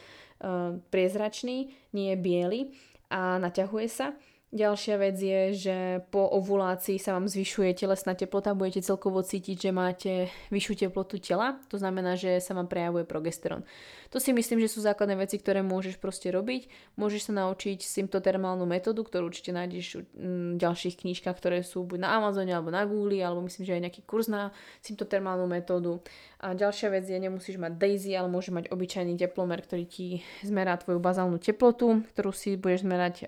priezračný, 0.78 1.72
nie 1.96 2.08
je 2.14 2.18
biely 2.20 2.62
a 3.08 3.40
naťahuje 3.40 3.88
sa. 3.88 4.12
Ďalšia 4.48 4.96
vec 4.96 5.20
je, 5.20 5.42
že 5.60 5.78
po 6.08 6.24
ovulácii 6.24 6.96
sa 7.04 7.12
vám 7.12 7.28
zvyšuje 7.28 7.84
telesná 7.84 8.16
teplota, 8.16 8.56
budete 8.56 8.80
celkovo 8.80 9.20
cítiť, 9.20 9.60
že 9.60 9.72
máte 9.76 10.12
vyššiu 10.56 10.88
teplotu 10.88 11.20
tela, 11.20 11.60
to 11.68 11.76
znamená, 11.76 12.16
že 12.16 12.40
sa 12.40 12.56
vám 12.56 12.72
prejavuje 12.72 13.04
progesterón. 13.04 13.68
To 14.08 14.24
si 14.24 14.32
myslím, 14.32 14.64
že 14.64 14.72
sú 14.72 14.80
základné 14.80 15.20
veci, 15.20 15.36
ktoré 15.36 15.60
môžeš 15.68 16.00
proste 16.00 16.32
robiť. 16.32 16.72
Môžeš 16.96 17.28
sa 17.28 17.44
naučiť 17.44 17.84
symptotermálnu 17.84 18.64
metódu, 18.64 19.04
ktorú 19.04 19.28
určite 19.28 19.52
nájdeš 19.52 20.08
v 20.16 20.56
ďalších 20.56 21.04
knížkach, 21.04 21.36
ktoré 21.36 21.60
sú 21.60 21.84
buď 21.84 22.08
na 22.08 22.16
Amazone 22.16 22.56
alebo 22.56 22.72
na 22.72 22.88
Google, 22.88 23.20
alebo 23.20 23.44
myslím, 23.44 23.68
že 23.68 23.76
aj 23.76 23.84
nejaký 23.84 24.02
kurz 24.08 24.32
na 24.32 24.56
symptotermálnu 24.80 25.44
metódu. 25.44 26.00
A 26.40 26.56
ďalšia 26.56 26.88
vec 26.96 27.04
je, 27.04 27.20
nemusíš 27.20 27.60
mať 27.60 27.76
Daisy, 27.76 28.16
ale 28.16 28.32
môžeš 28.32 28.56
mať 28.56 28.66
obyčajný 28.72 29.20
teplomer, 29.20 29.60
ktorý 29.60 29.84
ti 29.84 30.24
zmerá 30.40 30.80
tvoju 30.80 31.04
bazálnu 31.04 31.36
teplotu, 31.36 32.00
ktorú 32.16 32.32
si 32.32 32.56
budeš 32.56 32.88
zmerať 32.88 33.28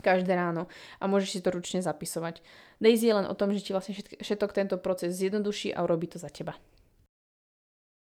každé 0.00 0.32
ráno 0.34 0.66
a 0.98 1.04
môžeš 1.06 1.38
si 1.38 1.40
to 1.40 1.54
ručne 1.54 1.84
zapisovať. 1.84 2.42
Daisy 2.80 3.12
je 3.12 3.16
len 3.20 3.26
o 3.28 3.36
tom, 3.36 3.52
že 3.52 3.60
ti 3.60 3.76
vlastne 3.76 3.94
všetok 3.96 4.50
tento 4.56 4.76
proces 4.80 5.14
zjednoduší 5.14 5.76
a 5.76 5.84
urobí 5.84 6.08
to 6.08 6.16
za 6.16 6.32
teba. 6.32 6.56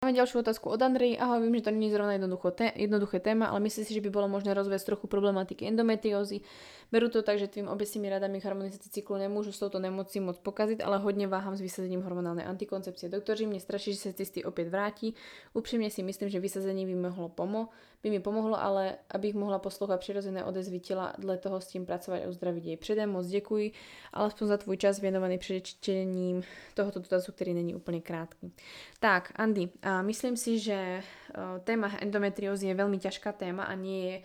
Máme 0.00 0.16
ďalšiu 0.16 0.40
otázku 0.40 0.72
od 0.72 0.80
Andrej. 0.80 1.20
Ahoj, 1.20 1.44
viem, 1.44 1.60
že 1.60 1.68
to 1.68 1.76
nie 1.76 1.92
je 1.92 1.96
zrovna 2.00 2.16
jednoduché 2.16 3.20
téma, 3.20 3.52
ale 3.52 3.60
myslím 3.68 3.84
si, 3.84 3.92
že 3.92 4.00
by 4.00 4.08
bolo 4.08 4.32
možné 4.32 4.56
rozviesť 4.56 4.96
trochu 4.96 5.04
problematiky 5.12 5.68
endometriózy. 5.68 6.40
Berú 6.90 7.06
to 7.06 7.22
tak, 7.22 7.38
že 7.38 7.46
tým 7.46 7.70
obecnými 7.70 8.10
radami 8.10 8.42
harmonizácie 8.42 8.90
cyklu 8.90 9.16
nemôžu 9.22 9.54
s 9.54 9.62
touto 9.62 9.78
nemocí 9.78 10.18
moc 10.18 10.42
pokaziť, 10.42 10.82
ale 10.82 10.98
hodne 10.98 11.30
váham 11.30 11.54
s 11.54 11.62
vysazením 11.62 12.02
hormonálnej 12.02 12.44
antikoncepcie. 12.44 13.06
Doktor 13.06 13.38
mne 13.40 13.62
straší, 13.62 13.94
že 13.94 14.10
sa 14.10 14.12
cysty 14.12 14.42
opäť 14.42 14.74
vráti. 14.74 15.08
Úprimne 15.54 15.88
si 15.88 16.02
myslím, 16.02 16.26
že 16.26 16.42
vysazenie 16.42 16.84
by 16.84 17.10
mohlo 17.10 17.30
pomo- 17.30 17.70
by 18.00 18.08
mi 18.08 18.20
pomohlo, 18.20 18.56
ale 18.56 19.04
aby 19.12 19.32
ich 19.32 19.36
mohla 19.36 19.60
poslúchať 19.60 20.00
prirodzené 20.00 20.40
odezvy 20.40 20.80
tela, 20.80 21.12
dle 21.20 21.36
toho 21.36 21.60
s 21.60 21.68
tým 21.68 21.84
pracovať 21.84 22.24
a 22.24 22.30
uzdraviť 22.32 22.64
jej. 22.64 22.78
Predem 22.80 23.12
moc 23.12 23.28
ďakuj, 23.28 23.76
alespoň 24.16 24.44
za 24.48 24.56
tvoj 24.56 24.76
čas 24.80 25.04
venovaný 25.04 25.36
prečtením 25.36 26.40
tohoto 26.72 27.04
dotazu, 27.04 27.36
ktorý 27.36 27.52
není 27.52 27.76
úplne 27.76 28.00
krátky. 28.00 28.56
Tak, 29.04 29.36
Andy, 29.36 29.68
a 29.84 30.00
myslím 30.00 30.40
si, 30.40 30.56
že 30.56 31.04
téma 31.68 32.00
endometriózy 32.00 32.72
je 32.72 32.80
veľmi 32.80 32.96
ťažká 32.96 33.36
téma 33.36 33.68
a 33.68 33.76
nie 33.76 34.00
je 34.00 34.16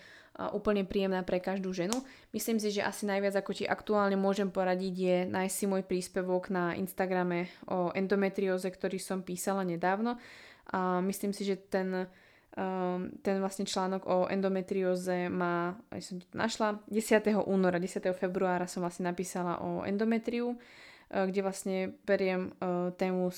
úplne 0.52 0.84
príjemná 0.84 1.24
pre 1.24 1.40
každú 1.40 1.72
ženu. 1.72 1.96
Myslím 2.36 2.60
si, 2.60 2.72
že 2.72 2.84
asi 2.84 3.08
najviac 3.08 3.40
ako 3.40 3.56
ti 3.56 3.64
aktuálne 3.64 4.20
môžem 4.20 4.52
poradiť 4.52 4.96
je 4.96 5.18
nájsť 5.32 5.56
si 5.56 5.66
môj 5.68 5.84
príspevok 5.88 6.52
na 6.52 6.76
Instagrame 6.76 7.48
o 7.72 7.96
endometrióze, 7.96 8.68
ktorý 8.68 9.00
som 9.00 9.24
písala 9.24 9.64
nedávno. 9.64 10.20
A 10.76 11.00
myslím 11.04 11.32
si, 11.32 11.48
že 11.48 11.60
ten 11.60 12.08
Um, 12.56 13.12
ten 13.20 13.44
vlastne 13.44 13.68
článok 13.68 14.08
o 14.08 14.32
endometrióze 14.32 15.28
má, 15.28 15.76
aj 15.92 16.00
som 16.08 16.24
to 16.24 16.28
našla, 16.32 16.80
10. 16.88 17.44
února, 17.52 17.84
10. 17.84 18.00
februára 18.16 18.64
som 18.64 18.80
vlastne 18.80 19.12
napísala 19.12 19.60
o 19.60 19.84
endometriu 19.84 20.56
kde 21.10 21.42
vlastne 21.46 21.78
beriem 22.04 22.52
tému 22.98 23.30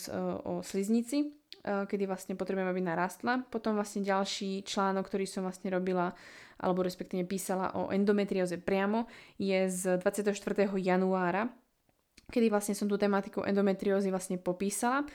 o 0.47 0.53
sliznici, 0.63 1.36
kedy 1.67 2.08
vlastne 2.08 2.34
potrebujem, 2.39 2.69
aby 2.71 2.82
narastla. 2.82 3.43
Potom 3.51 3.75
vlastne 3.75 4.06
ďalší 4.06 4.63
článok, 4.63 5.03
ktorý 5.12 5.27
som 5.27 5.43
vlastne 5.43 5.67
robila 5.69 6.15
alebo 6.58 6.82
respektíve 6.82 7.30
písala 7.30 7.69
o 7.77 7.93
endometrióze 7.93 8.58
priamo, 8.58 9.06
je 9.38 9.69
z 9.69 10.01
24. 10.01 10.34
januára, 10.82 11.53
kedy 12.34 12.49
vlastne 12.49 12.73
som 12.73 12.89
tú 12.89 12.97
tematiku 12.97 13.45
endometriózy 13.45 14.10
vlastne 14.10 14.41
popísala 14.41 15.06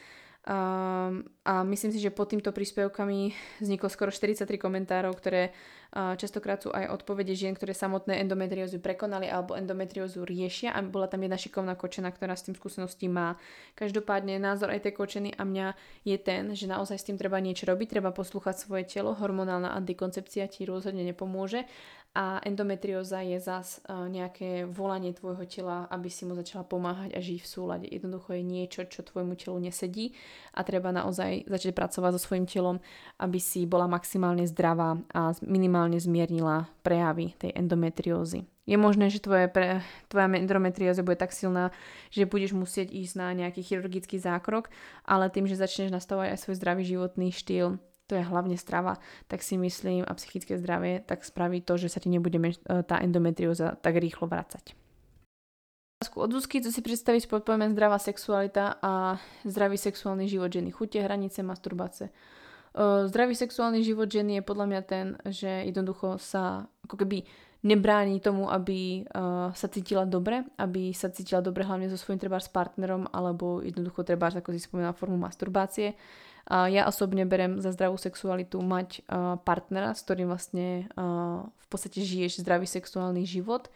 Um, 0.42 1.22
a 1.46 1.62
myslím 1.62 1.94
si, 1.94 2.02
že 2.02 2.10
pod 2.10 2.34
týmto 2.34 2.50
príspevkami 2.50 3.30
vzniklo 3.62 3.86
skoro 3.86 4.10
43 4.10 4.42
komentárov, 4.58 5.14
ktoré 5.14 5.54
uh, 5.94 6.18
častokrát 6.18 6.58
sú 6.58 6.74
aj 6.74 6.90
odpovede 6.90 7.30
žien, 7.38 7.54
ktoré 7.54 7.70
samotné 7.70 8.18
endometriózu 8.18 8.82
prekonali 8.82 9.30
alebo 9.30 9.54
endometriózu 9.54 10.26
riešia. 10.26 10.74
A 10.74 10.82
bola 10.82 11.06
tam 11.06 11.22
jedna 11.22 11.38
šikovná 11.38 11.78
kočena, 11.78 12.10
ktorá 12.10 12.34
s 12.34 12.50
tým 12.50 12.58
skúsenosti 12.58 13.06
má. 13.06 13.38
Každopádne 13.78 14.42
názor 14.42 14.74
aj 14.74 14.90
tej 14.90 14.98
kočeny 14.98 15.30
a 15.30 15.46
mňa 15.46 15.78
je 16.02 16.18
ten, 16.18 16.58
že 16.58 16.66
naozaj 16.66 16.98
s 16.98 17.06
tým 17.06 17.22
treba 17.22 17.38
niečo 17.38 17.70
robiť, 17.70 18.02
treba 18.02 18.10
poslúchať 18.10 18.66
svoje 18.66 18.90
telo, 18.90 19.14
hormonálna 19.14 19.70
antikoncepcia 19.78 20.50
ti 20.50 20.66
rozhodne 20.66 21.06
nepomôže 21.06 21.70
a 22.12 22.44
endometrióza 22.44 23.24
je 23.24 23.40
zas 23.40 23.80
uh, 23.88 24.04
nejaké 24.04 24.68
volanie 24.68 25.16
tvojho 25.16 25.48
tela, 25.48 25.88
aby 25.88 26.12
si 26.12 26.28
mu 26.28 26.36
začala 26.36 26.60
pomáhať 26.60 27.16
a 27.16 27.24
žiť 27.24 27.40
v 27.40 27.48
súlade. 27.48 27.86
Jednoducho 27.88 28.36
je 28.36 28.44
niečo, 28.44 28.84
čo 28.84 29.00
tvojmu 29.00 29.32
telu 29.40 29.56
nesedí 29.56 30.12
a 30.52 30.60
treba 30.60 30.92
naozaj 30.92 31.48
začať 31.48 31.72
pracovať 31.72 32.10
so 32.16 32.20
svojím 32.20 32.44
telom, 32.44 32.76
aby 33.16 33.40
si 33.40 33.64
bola 33.64 33.88
maximálne 33.88 34.44
zdravá 34.44 35.00
a 35.16 35.32
minimálne 35.40 35.96
zmiernila 35.96 36.68
prejavy 36.84 37.32
tej 37.40 37.56
endometriózy. 37.56 38.44
Je 38.62 38.78
možné, 38.78 39.10
že 39.10 39.18
tvoje 39.18 39.50
pre, 39.50 39.82
tvoja 40.06 40.28
endometrióza 40.30 41.02
bude 41.02 41.18
tak 41.18 41.34
silná, 41.34 41.74
že 42.14 42.28
budeš 42.28 42.54
musieť 42.54 42.94
ísť 42.94 43.14
na 43.18 43.34
nejaký 43.34 43.64
chirurgický 43.64 44.22
zákrok, 44.22 44.70
ale 45.02 45.32
tým, 45.32 45.50
že 45.50 45.58
začneš 45.58 45.90
nastavovať 45.90 46.36
aj 46.36 46.38
svoj 46.44 46.56
zdravý 46.60 46.82
životný 46.86 47.34
štýl, 47.34 47.82
to 48.06 48.18
je 48.18 48.22
hlavne 48.22 48.56
strava, 48.58 48.98
tak 49.28 49.42
si 49.42 49.56
myslím 49.56 50.04
a 50.04 50.12
psychické 50.14 50.58
zdravie, 50.58 51.00
tak 51.06 51.24
spraví 51.24 51.62
to, 51.62 51.78
že 51.78 51.88
sa 51.88 51.98
ti 52.02 52.10
nebude 52.10 52.38
e, 52.38 52.52
tá 52.82 53.00
endometrióza 53.00 53.78
tak 53.78 53.96
rýchlo 53.96 54.28
vracať. 54.28 54.74
Od 56.02 56.30
Zuzky, 56.34 56.58
co 56.58 56.74
si 56.74 56.82
predstavíš 56.82 57.30
pod 57.30 57.46
pojmem 57.46 57.70
zdravá 57.72 57.94
sexualita 57.94 58.82
a 58.82 59.22
zdravý 59.46 59.78
sexuálny 59.78 60.26
život 60.26 60.50
ženy, 60.50 60.74
chute, 60.74 60.98
hranice, 60.98 61.46
masturbace. 61.46 62.10
E, 62.10 62.12
zdravý 63.06 63.38
sexuálny 63.38 63.86
život 63.86 64.10
ženy 64.10 64.42
je 64.42 64.42
podľa 64.42 64.66
mňa 64.66 64.82
ten, 64.82 65.06
že 65.30 65.70
jednoducho 65.70 66.18
sa 66.18 66.66
ako 66.84 67.06
keby 67.06 67.22
nebráni 67.62 68.18
tomu, 68.18 68.50
aby 68.50 69.06
uh, 69.06 69.54
sa 69.54 69.70
cítila 69.70 70.02
dobre, 70.02 70.42
aby 70.58 70.90
sa 70.90 71.14
cítila 71.14 71.38
dobre 71.38 71.62
hlavne 71.62 71.86
so 71.86 71.94
svojím 71.94 72.18
trebárs 72.18 72.50
partnerom 72.50 73.06
alebo 73.14 73.62
jednoducho 73.62 74.02
trebárs, 74.02 74.34
ako 74.34 74.50
si 74.50 74.66
spomínala, 74.66 74.98
formu 74.98 75.14
masturbácie. 75.14 75.94
Ja 76.50 76.90
osobne 76.90 77.22
berem 77.22 77.62
za 77.62 77.70
zdravú 77.70 77.94
sexualitu 77.94 78.58
mať 78.58 79.06
uh, 79.06 79.38
partnera, 79.46 79.94
s 79.94 80.02
ktorým 80.02 80.26
vlastne 80.26 80.90
uh, 80.98 81.46
v 81.46 81.66
podstate 81.70 82.02
žiješ 82.02 82.42
zdravý 82.42 82.66
sexuálny 82.66 83.22
život. 83.22 83.70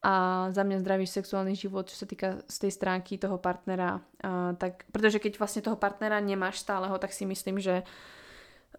A 0.00 0.48
za 0.54 0.64
mňa 0.64 0.80
zdravý 0.80 1.04
sexuálny 1.04 1.52
život, 1.52 1.92
čo 1.92 1.96
sa 1.98 2.06
týka 2.08 2.40
z 2.48 2.56
tej 2.66 2.72
stránky 2.72 3.20
toho 3.20 3.36
partnera, 3.36 4.00
uh, 4.24 4.56
tak, 4.56 4.88
pretože 4.96 5.20
keď 5.20 5.36
vlastne 5.36 5.60
toho 5.60 5.76
partnera 5.76 6.16
nemáš 6.24 6.64
stáleho, 6.64 6.96
tak 6.96 7.12
si 7.12 7.28
myslím, 7.28 7.60
že 7.60 7.84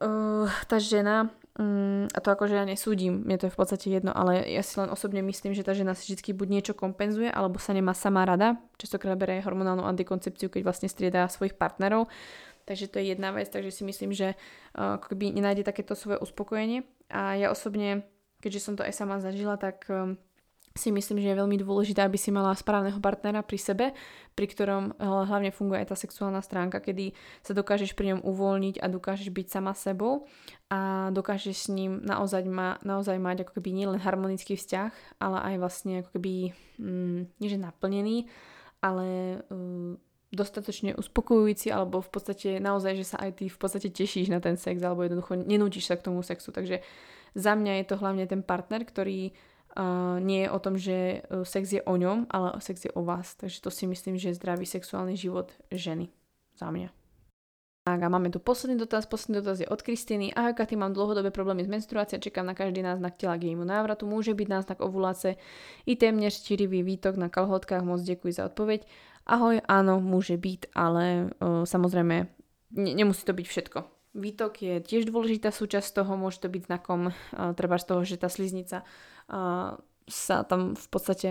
uh, 0.02 0.50
tá 0.66 0.82
žena, 0.82 1.30
um, 1.60 2.10
a 2.10 2.20
to 2.22 2.34
akože 2.34 2.58
ja 2.58 2.66
nesúdim, 2.66 3.22
mne 3.22 3.38
to 3.38 3.50
je 3.50 3.54
v 3.54 3.60
podstate 3.60 3.88
jedno, 3.92 4.14
ale 4.14 4.46
ja 4.50 4.66
si 4.66 4.78
len 4.82 4.90
osobne 4.90 5.22
myslím, 5.26 5.54
že 5.54 5.66
tá 5.66 5.78
žena 5.78 5.94
si 5.94 6.10
vždy 6.14 6.34
buď 6.34 6.48
niečo 6.48 6.74
kompenzuje, 6.78 7.30
alebo 7.30 7.62
sa 7.62 7.76
nemá 7.76 7.94
sama 7.94 8.26
rada, 8.26 8.58
častokrát 8.82 9.18
berie 9.18 9.44
hormonálnu 9.44 9.84
antikoncepciu, 9.84 10.50
keď 10.50 10.62
vlastne 10.64 10.88
striedá 10.90 11.28
svojich 11.28 11.54
partnerov 11.58 12.08
Takže 12.68 12.92
to 12.92 13.00
je 13.00 13.16
jedna 13.16 13.32
vec, 13.32 13.48
takže 13.48 13.72
si 13.72 13.88
myslím, 13.88 14.12
že 14.12 14.36
uh, 14.36 15.00
keby 15.00 15.32
nenájde 15.32 15.64
takéto 15.64 15.96
svoje 15.96 16.20
uspokojenie. 16.20 16.84
A 17.08 17.40
ja 17.40 17.48
osobne, 17.48 18.04
keďže 18.44 18.60
som 18.60 18.74
to 18.76 18.84
aj 18.84 18.92
sama 18.92 19.24
zažila, 19.24 19.56
tak 19.56 19.88
um, 19.88 20.20
si 20.78 20.94
myslím, 20.94 21.18
že 21.20 21.34
je 21.34 21.42
veľmi 21.42 21.58
dôležité, 21.58 22.06
aby 22.06 22.16
si 22.16 22.30
mala 22.30 22.54
správneho 22.54 23.02
partnera 23.02 23.42
pri 23.42 23.58
sebe, 23.58 23.86
pri 24.38 24.46
ktorom 24.46 24.94
hlavne 25.02 25.50
funguje 25.50 25.82
aj 25.84 25.92
tá 25.92 25.98
sexuálna 25.98 26.40
stránka, 26.46 26.80
kedy 26.80 27.18
sa 27.42 27.58
dokážeš 27.58 27.98
pri 27.98 28.14
ňom 28.14 28.22
uvoľniť 28.24 28.80
a 28.80 28.86
dokážeš 28.88 29.34
byť 29.34 29.48
sama 29.50 29.74
sebou 29.74 30.30
a 30.70 31.10
dokážeš 31.10 31.68
s 31.68 31.68
ním 31.74 32.00
naozaj, 32.06 32.46
ma, 32.46 32.78
naozaj 32.86 33.18
mať 33.18 33.44
ako 33.44 33.58
keby 33.60 33.74
nielen 33.74 34.00
harmonický 34.00 34.56
vzťah, 34.56 35.18
ale 35.18 35.38
aj 35.42 35.56
vlastne 35.58 35.94
ako 36.06 36.10
keby, 36.16 36.54
mm, 36.78 37.20
nie 37.42 37.50
že 37.50 37.58
naplnený, 37.58 38.18
ale 38.86 39.42
uh, 39.50 39.98
dostatočne 40.32 40.92
uspokojujúci 41.00 41.72
alebo 41.72 42.04
v 42.04 42.10
podstate 42.12 42.50
naozaj, 42.60 43.00
že 43.00 43.06
sa 43.16 43.18
aj 43.24 43.40
ty 43.40 43.46
v 43.48 43.58
podstate 43.58 43.88
tešíš 43.88 44.28
na 44.28 44.44
ten 44.44 44.60
sex 44.60 44.84
alebo 44.84 45.08
jednoducho 45.08 45.40
nenútiš 45.40 45.88
sa 45.88 45.96
k 45.96 46.12
tomu 46.12 46.20
sexu. 46.20 46.52
Takže 46.52 46.84
za 47.36 47.54
mňa 47.56 47.84
je 47.84 47.86
to 47.88 47.96
hlavne 47.96 48.28
ten 48.28 48.44
partner, 48.44 48.84
ktorý 48.84 49.32
uh, 49.32 50.20
nie 50.20 50.44
je 50.44 50.50
o 50.52 50.60
tom, 50.60 50.76
že 50.76 51.24
uh, 51.32 51.48
sex 51.48 51.72
je 51.72 51.82
o 51.84 51.96
ňom, 51.96 52.28
ale 52.28 52.60
sex 52.60 52.88
je 52.88 52.92
o 52.92 53.08
vás. 53.08 53.40
Takže 53.40 53.64
to 53.64 53.72
si 53.72 53.88
myslím, 53.88 54.20
že 54.20 54.36
je 54.36 54.40
zdravý 54.40 54.68
sexuálny 54.68 55.16
život 55.16 55.56
ženy. 55.72 56.12
Za 56.58 56.74
mňa. 56.74 56.90
Tak 57.88 58.04
a 58.04 58.12
máme 58.12 58.28
tu 58.28 58.44
posledný 58.44 58.76
dotaz. 58.76 59.08
Posledný 59.08 59.40
dotaz 59.40 59.64
je 59.64 59.68
od 59.72 59.80
Kristiny. 59.80 60.36
Ahoj 60.36 60.60
Katy, 60.60 60.76
mám 60.76 60.92
dlhodobé 60.92 61.32
problémy 61.32 61.64
s 61.64 61.72
menstruáciou, 61.72 62.20
čekám 62.20 62.44
na 62.44 62.52
každý 62.52 62.84
náznak 62.84 63.16
tela 63.16 63.40
k 63.40 63.48
jejmu 63.48 63.64
návratu. 63.64 64.04
Môže 64.04 64.36
byť 64.36 64.48
náznak 64.52 64.84
ovulácie 64.84 65.40
i 65.88 65.96
téměř 65.96 66.44
čirivý 66.44 66.84
výtok 66.84 67.16
na 67.16 67.32
kalhotkách. 67.32 67.88
Moc 67.88 68.04
ďakujem 68.04 68.36
za 68.36 68.52
odpoveď. 68.52 68.84
Ahoj, 69.28 69.60
áno, 69.68 70.00
môže 70.00 70.40
byť, 70.40 70.72
ale 70.72 71.36
uh, 71.44 71.68
samozrejme 71.68 72.16
ne, 72.80 72.92
nemusí 72.96 73.28
to 73.28 73.36
byť 73.36 73.48
všetko. 73.48 73.80
Výtok 74.16 74.54
je 74.64 74.76
tiež 74.80 75.12
dôležitá 75.12 75.52
súčasť 75.52 76.00
toho, 76.00 76.16
môže 76.16 76.40
to 76.40 76.48
byť 76.48 76.64
znakom 76.72 77.12
uh, 77.12 77.52
treba 77.52 77.76
z 77.76 77.86
toho, 77.92 78.02
že 78.08 78.16
tá 78.16 78.32
sliznica 78.32 78.88
uh, 79.28 79.76
sa 80.08 80.48
tam 80.48 80.80
v 80.80 80.88
podstate 80.88 81.30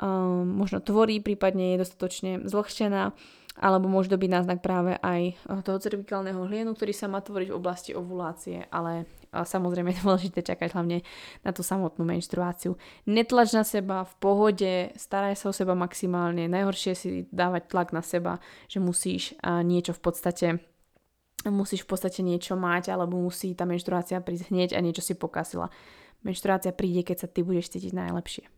uh, 0.00 0.40
možno 0.40 0.80
tvorí, 0.80 1.20
prípadne 1.20 1.76
je 1.76 1.84
dostatočne 1.84 2.48
zlhčená, 2.48 3.12
alebo 3.60 3.86
môže 3.92 4.10
to 4.10 4.18
byť 4.18 4.30
náznak 4.32 4.64
práve 4.64 4.98
aj 4.98 5.36
toho 5.62 5.78
cervikálneho 5.78 6.48
hlienu, 6.48 6.74
ktorý 6.74 6.96
sa 6.96 7.06
má 7.06 7.20
tvoriť 7.22 7.52
v 7.52 7.58
oblasti 7.60 7.90
ovulácie, 7.94 8.66
ale 8.72 9.06
samozrejme 9.42 9.90
je 9.90 10.04
dôležité 10.06 10.46
čakať 10.46 10.78
hlavne 10.78 11.02
na 11.42 11.50
tú 11.50 11.66
samotnú 11.66 12.06
menštruáciu. 12.06 12.78
Netlač 13.10 13.50
na 13.50 13.66
seba, 13.66 14.06
v 14.06 14.14
pohode, 14.22 14.72
staraj 14.94 15.34
sa 15.34 15.50
o 15.50 15.56
seba 15.56 15.74
maximálne. 15.74 16.46
Najhoršie 16.46 16.92
si 16.94 17.08
dávať 17.34 17.74
tlak 17.74 17.90
na 17.90 18.06
seba, 18.06 18.38
že 18.70 18.78
musíš 18.78 19.34
niečo 19.42 19.90
v 19.90 20.00
podstate 20.00 20.48
musíš 21.44 21.84
v 21.84 21.92
podstate 21.92 22.24
niečo 22.24 22.56
mať, 22.56 22.88
alebo 22.88 23.20
musí 23.20 23.52
tá 23.52 23.68
menštruácia 23.68 24.16
prísť 24.24 24.48
hneď 24.48 24.70
a 24.72 24.80
niečo 24.80 25.04
si 25.04 25.12
pokazila. 25.12 25.68
Menštruácia 26.24 26.72
príde, 26.72 27.04
keď 27.04 27.16
sa 27.20 27.28
ty 27.28 27.44
budeš 27.44 27.68
cítiť 27.68 27.92
najlepšie. 27.92 28.48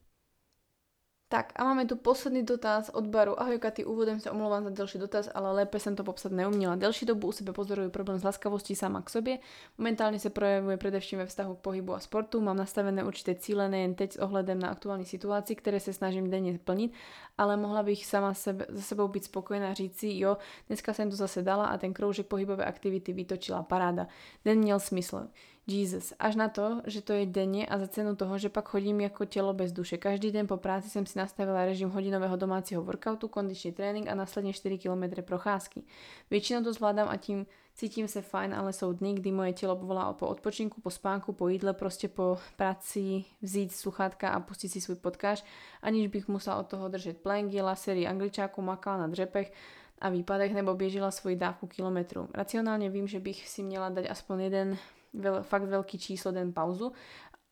Tak 1.36 1.52
a 1.56 1.64
máme 1.64 1.84
tu 1.84 1.96
posledný 1.96 2.42
dotaz 2.42 2.88
od 2.88 3.12
baru. 3.12 3.36
Ahoj 3.36 3.60
Katy, 3.60 3.84
úvodem 3.84 4.16
sa 4.16 4.32
omlouvám 4.32 4.64
za 4.64 4.70
delší 4.70 4.98
dotaz, 4.98 5.28
ale 5.34 5.52
lépe 5.52 5.76
jsem 5.76 5.96
to 5.96 6.04
popsat 6.04 6.32
neuměla. 6.32 6.76
Delší 6.76 7.06
dobu 7.06 7.28
u 7.28 7.32
sebe 7.32 7.52
pozoruju 7.52 7.90
problém 7.90 8.18
s 8.18 8.24
laskavostí 8.24 8.76
sama 8.76 9.02
k 9.02 9.10
sobě. 9.10 9.38
Momentálně 9.78 10.18
se 10.18 10.30
projevuje 10.30 10.76
především 10.76 11.18
ve 11.18 11.26
vztahu 11.26 11.54
k 11.54 11.58
pohybu 11.58 11.94
a 11.94 12.00
sportu. 12.00 12.40
Mám 12.40 12.56
nastavené 12.56 13.04
určité 13.04 13.34
cíle 13.34 13.68
nejen 13.68 13.94
teď 13.94 14.12
s 14.12 14.16
ohledem 14.16 14.58
na 14.58 14.68
aktuální 14.68 15.04
situaci, 15.04 15.54
které 15.56 15.80
se 15.80 15.92
snažím 15.92 16.30
denně 16.30 16.58
plnit, 16.58 16.92
ale 17.38 17.56
mohla 17.56 17.82
bych 17.82 18.06
sama 18.06 18.34
sebe, 18.34 18.66
za 18.68 18.82
sebou 18.82 19.08
být 19.08 19.24
spokojená 19.24 19.70
a 19.70 19.74
říct 19.74 19.98
si, 19.98 20.08
jo, 20.18 20.36
dneska 20.66 20.92
jsem 20.92 21.10
to 21.10 21.16
zase 21.16 21.42
dala 21.42 21.66
a 21.66 21.78
ten 21.78 21.92
kroužek 21.92 22.26
pohybové 22.26 22.64
aktivity 22.64 23.12
vytočila 23.12 23.62
paráda. 23.62 24.06
Den 24.44 24.58
měl 24.58 24.80
smysl. 24.80 25.28
Jesus, 25.66 26.14
až 26.14 26.38
na 26.38 26.46
to, 26.46 26.78
že 26.86 27.02
to 27.02 27.10
je 27.10 27.26
denne 27.26 27.66
a 27.66 27.74
za 27.74 27.90
cenu 27.90 28.14
toho, 28.14 28.38
že 28.38 28.54
pak 28.54 28.70
chodím 28.70 29.02
ako 29.02 29.26
telo 29.26 29.50
bez 29.50 29.74
duše. 29.74 29.98
Každý 29.98 30.30
den 30.30 30.46
po 30.46 30.62
práci 30.62 30.86
som 30.86 31.02
si 31.02 31.18
nastavila 31.18 31.66
režim 31.66 31.90
hodinového 31.90 32.38
domáceho 32.38 32.86
workoutu, 32.86 33.26
kondičný 33.26 33.74
trénink 33.74 34.06
a 34.06 34.14
následne 34.14 34.54
4 34.54 34.78
km 34.78 35.26
procházky. 35.26 35.82
Většinou 36.30 36.62
to 36.62 36.70
zvládam 36.72 37.10
a 37.10 37.18
tím 37.18 37.50
cítim 37.74 38.06
sa 38.08 38.22
fajn, 38.22 38.54
ale 38.54 38.72
sú 38.72 38.94
dny, 38.94 39.20
kdy 39.20 39.30
moje 39.34 39.52
telo 39.52 39.76
volá 39.76 40.14
po 40.14 40.30
odpočinku, 40.30 40.80
po 40.80 40.88
spánku, 40.88 41.34
po 41.34 41.50
jídle, 41.50 41.74
proste 41.74 42.08
po 42.08 42.38
práci 42.56 43.26
vzít 43.42 43.74
sluchátka 43.74 44.32
a 44.32 44.40
pustiť 44.40 44.70
si 44.72 44.80
svoj 44.80 45.02
podkáž, 45.02 45.44
aniž 45.82 46.08
bych 46.08 46.30
musela 46.30 46.56
od 46.56 46.70
toho 46.70 46.88
držať 46.88 47.20
plengy, 47.20 47.60
lasery, 47.60 48.06
angličáku, 48.06 48.62
makala 48.62 49.04
na 49.04 49.08
dřepech 49.12 49.52
a 49.98 50.08
výpadech 50.08 50.54
nebo 50.54 50.74
biežila 50.74 51.10
svoji 51.10 51.36
dávku 51.36 51.66
kilometru. 51.66 52.28
Racionálne 52.32 52.88
vím, 52.88 53.08
že 53.08 53.20
bych 53.20 53.48
si 53.48 53.62
měla 53.62 53.88
dať 53.88 54.08
aspoň 54.10 54.36
jeden 54.40 54.68
veľ, 55.16 55.42
fakt 55.42 55.66
veľký 55.66 55.96
číslo 55.96 56.30
den 56.30 56.52
pauzu, 56.52 56.92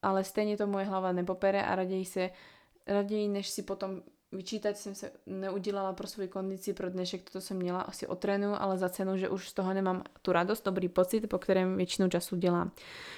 ale 0.04 0.20
stejne 0.20 0.54
to 0.60 0.68
moje 0.68 0.84
hlava 0.84 1.16
nepopere 1.16 1.64
a 1.64 1.72
radej, 1.74 2.04
se, 2.04 2.24
radej 2.84 3.28
než 3.28 3.48
si 3.48 3.64
potom 3.64 4.04
vyčítať 4.34 4.76
jsem 4.76 4.94
se 4.94 5.10
neudělala 5.26 5.92
pro 5.92 6.06
svou 6.06 6.26
kondici 6.26 6.72
pro 6.72 6.90
dnešek, 6.90 7.22
toto 7.30 7.40
jsem 7.40 7.56
měla 7.56 7.80
asi 7.80 8.06
otrénu, 8.06 8.62
ale 8.62 8.78
za 8.78 8.88
cenu, 8.88 9.16
že 9.16 9.28
už 9.28 9.48
z 9.48 9.52
toho 9.52 9.74
nemám 9.74 10.02
tu 10.22 10.32
radost, 10.32 10.64
dobrý 10.64 10.88
pocit, 10.88 11.28
po 11.28 11.38
kterém 11.38 11.76
většinu 11.76 12.08
času 12.08 12.36
dělám. 12.36 12.70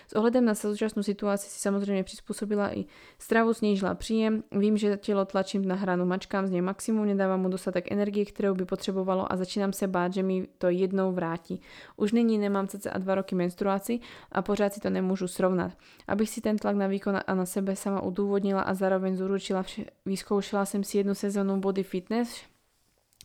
S 0.09 0.13
ohledem 0.13 0.45
na 0.45 0.55
současnou 0.55 1.03
situaci 1.03 1.51
si 1.51 1.59
samozřejmě 1.59 2.05
přizpůsobila 2.05 2.77
i 2.77 2.85
stravu, 3.19 3.55
snížila 3.55 3.95
příjem, 3.95 4.43
vím, 4.53 4.77
že 4.77 4.97
tělo 4.97 5.25
tlačím 5.25 5.69
na 5.69 5.75
hranu, 5.75 6.07
mačkám 6.07 6.47
z 6.47 6.51
něj 6.51 6.61
maximum, 6.61 7.07
nedávám 7.07 7.41
mu 7.41 7.49
dostatek 7.49 7.93
energie, 7.93 8.27
kterou 8.27 8.55
by 8.55 8.65
potřebovalo 8.65 9.33
a 9.33 9.37
začínám 9.37 9.73
se 9.73 9.87
bát, 9.87 10.13
že 10.13 10.23
mi 10.23 10.47
to 10.59 10.69
jednou 10.69 11.13
vrátí. 11.13 11.61
Už 11.97 12.13
nyní 12.13 12.39
nemám 12.39 12.69
cca 12.69 12.99
dva 12.99 13.15
roky 13.15 13.35
menstruaci 13.35 14.01
a 14.33 14.43
pořád 14.43 14.75
si 14.75 14.81
to 14.81 14.91
nemůžu 14.91 15.29
srovnat. 15.29 15.73
Abych 16.09 16.31
si 16.31 16.41
ten 16.41 16.57
tlak 16.57 16.77
na 16.77 16.87
výkon 16.87 17.19
a 17.27 17.35
na 17.35 17.47
sebe 17.47 17.77
sama 17.77 18.01
udůvodnila 18.03 18.63
a 18.63 18.75
zároveň 18.75 19.17
zúručila, 19.17 19.65
vyzkoušela 20.07 20.65
jsem 20.65 20.85
si 20.85 20.99
jednu 21.07 21.15
sezónu 21.15 21.61
body 21.61 21.83
fitness, 21.83 22.43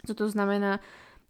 co 0.07 0.13
to 0.13 0.29
znamená 0.29 0.79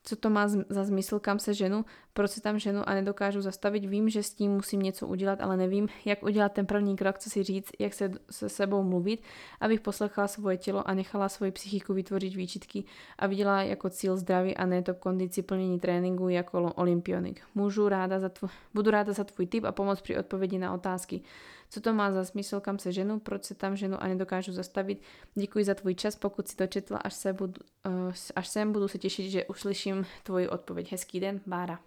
co 0.04 0.16
to 0.16 0.30
má 0.30 0.48
za 0.48 0.84
zmysl, 0.84 1.20
kam 1.20 1.40
se 1.40 1.54
ženu, 1.54 1.86
proč 2.14 2.32
se 2.32 2.42
tam 2.42 2.60
ženu 2.60 2.90
a 2.90 2.94
nedokážu 2.94 3.42
zastavit. 3.42 3.86
Vím, 3.86 4.10
že 4.10 4.24
s 4.24 4.34
tím 4.34 4.52
musím 4.52 4.82
něco 4.82 5.08
udělat, 5.08 5.42
ale 5.42 5.58
nevím, 5.58 5.88
jak 6.06 6.24
udělat 6.24 6.54
ten 6.54 6.66
první 6.66 6.96
krok, 6.96 7.20
co 7.20 7.30
si 7.30 7.44
říct, 7.44 7.72
jak 7.80 7.94
se 7.94 8.12
se 8.30 8.50
sebou 8.50 8.84
mluvit, 8.84 9.22
abych 9.60 9.82
poslechala 9.82 10.28
svoje 10.28 10.58
tělo 10.58 10.88
a 10.88 10.94
nechala 10.94 11.30
svoji 11.30 11.52
psychiku 11.52 11.94
vytvořit 11.94 12.36
výčitky 12.36 12.84
a 13.20 13.28
viděla 13.28 13.62
jako 13.62 13.90
cíl 13.90 14.18
zdraví 14.18 14.58
a 14.58 14.66
ne 14.66 14.82
to 14.82 14.94
kondici 14.94 15.42
plnění 15.42 15.80
tréninku 15.80 16.30
jako 16.30 16.74
olympionik. 16.76 17.42
Můžu 17.56 17.90
ráda 17.90 18.20
za 18.20 18.28
tvo- 18.28 18.50
budu 18.74 18.92
ráda 18.92 19.14
za 19.14 19.24
tvůj 19.24 19.48
tip 19.48 19.64
a 19.64 19.72
pomoc 19.72 20.02
při 20.02 20.18
odpovědi 20.18 20.58
na 20.58 20.74
otázky 20.74 21.22
co 21.72 21.82
to 21.82 21.94
má 21.94 22.12
za 22.12 22.26
smysl, 22.26 22.60
kam 22.60 22.80
se 22.80 22.92
ženu, 22.92 23.20
proč 23.20 23.44
se 23.44 23.56
tam 23.56 23.76
ženu 23.76 24.04
a 24.04 24.08
nedokážu 24.08 24.52
zastavit. 24.52 25.02
Děkuji 25.36 25.64
za 25.66 25.74
tvůj 25.74 25.96
čas, 25.96 26.16
pokud 26.16 26.48
si 26.48 26.56
to 26.56 26.68
četla, 26.68 26.98
až, 26.98 27.14
se 27.14 27.34
budu, 27.34 27.54
uh, 27.88 28.14
až 28.36 28.48
sem 28.48 28.72
budu 28.72 28.88
se 28.88 28.98
těšit, 28.98 29.32
že 29.32 29.46
uslyším 29.46 30.06
tvoji 30.24 30.50
odpověď. 30.50 30.92
Hezký 30.92 31.20
den, 31.20 31.42
Bára. 31.48 31.80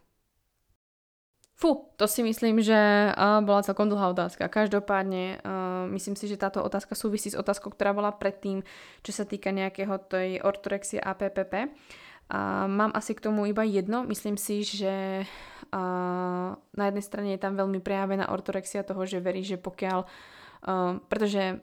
Fú, 1.55 1.87
to 1.97 2.11
si 2.11 2.27
myslím, 2.27 2.59
že 2.59 2.75
uh, 3.15 3.45
bola 3.45 3.63
celkom 3.63 3.87
dlhá 3.87 4.11
otázka. 4.11 4.51
Každopádne 4.51 5.39
uh, 5.39 5.87
myslím 5.95 6.19
si, 6.19 6.27
že 6.27 6.41
táto 6.41 6.65
otázka 6.65 6.99
súvisí 6.99 7.31
s 7.31 7.39
otázkou, 7.39 7.71
ktorá 7.71 7.95
bola 7.95 8.11
predtým, 8.11 8.67
čo 9.07 9.13
sa 9.15 9.23
týka 9.23 9.55
nejakého 9.55 9.95
tej 10.03 10.43
ortorexie. 10.43 10.99
A 10.99 11.15
mám 12.67 12.91
asi 12.97 13.15
k 13.15 13.23
tomu 13.23 13.47
iba 13.47 13.63
jedno. 13.63 14.03
Myslím 14.03 14.35
si, 14.35 14.67
že 14.67 15.29
na 16.75 16.85
jednej 16.87 17.05
strane 17.05 17.31
je 17.35 17.43
tam 17.43 17.59
veľmi 17.59 17.83
prejavená 17.83 18.31
ortorexia 18.31 18.87
toho, 18.87 19.03
že 19.09 19.19
verí, 19.19 19.43
že 19.43 19.59
pokiaľ... 19.59 20.07
Uh, 20.65 21.03
pretože 21.11 21.61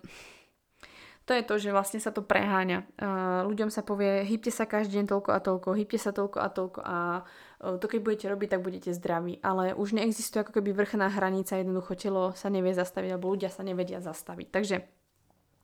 to 1.26 1.38
je 1.38 1.48
to, 1.48 1.56
že 1.58 1.70
vlastne 1.72 2.02
sa 2.04 2.12
to 2.12 2.26
preháňa. 2.26 2.84
Uh, 3.00 3.48
ľuďom 3.48 3.72
sa 3.72 3.82
povie, 3.82 4.26
hýbte 4.28 4.52
sa 4.52 4.68
každý 4.68 5.00
deň 5.00 5.06
toľko 5.10 5.30
a 5.32 5.40
toľko, 5.40 5.70
hýbte 5.78 5.98
sa 6.02 6.12
toľko 6.12 6.38
a 6.38 6.48
toľko 6.52 6.80
a 6.84 6.98
uh, 7.24 7.78
to 7.80 7.86
keď 7.88 8.00
budete 8.04 8.26
robiť, 8.28 8.50
tak 8.58 8.62
budete 8.62 8.90
zdraví. 8.92 9.40
Ale 9.42 9.74
už 9.74 9.96
neexistuje 9.96 10.44
ako 10.44 10.60
keby 10.60 10.76
vrchná 10.76 11.08
hranica, 11.14 11.56
jednoducho 11.58 11.94
telo 11.96 12.36
sa 12.36 12.52
nevie 12.52 12.76
zastaviť, 12.76 13.10
alebo 13.16 13.32
ľudia 13.32 13.48
sa 13.48 13.64
nevedia 13.64 14.04
zastaviť. 14.04 14.48
Takže, 14.50 14.78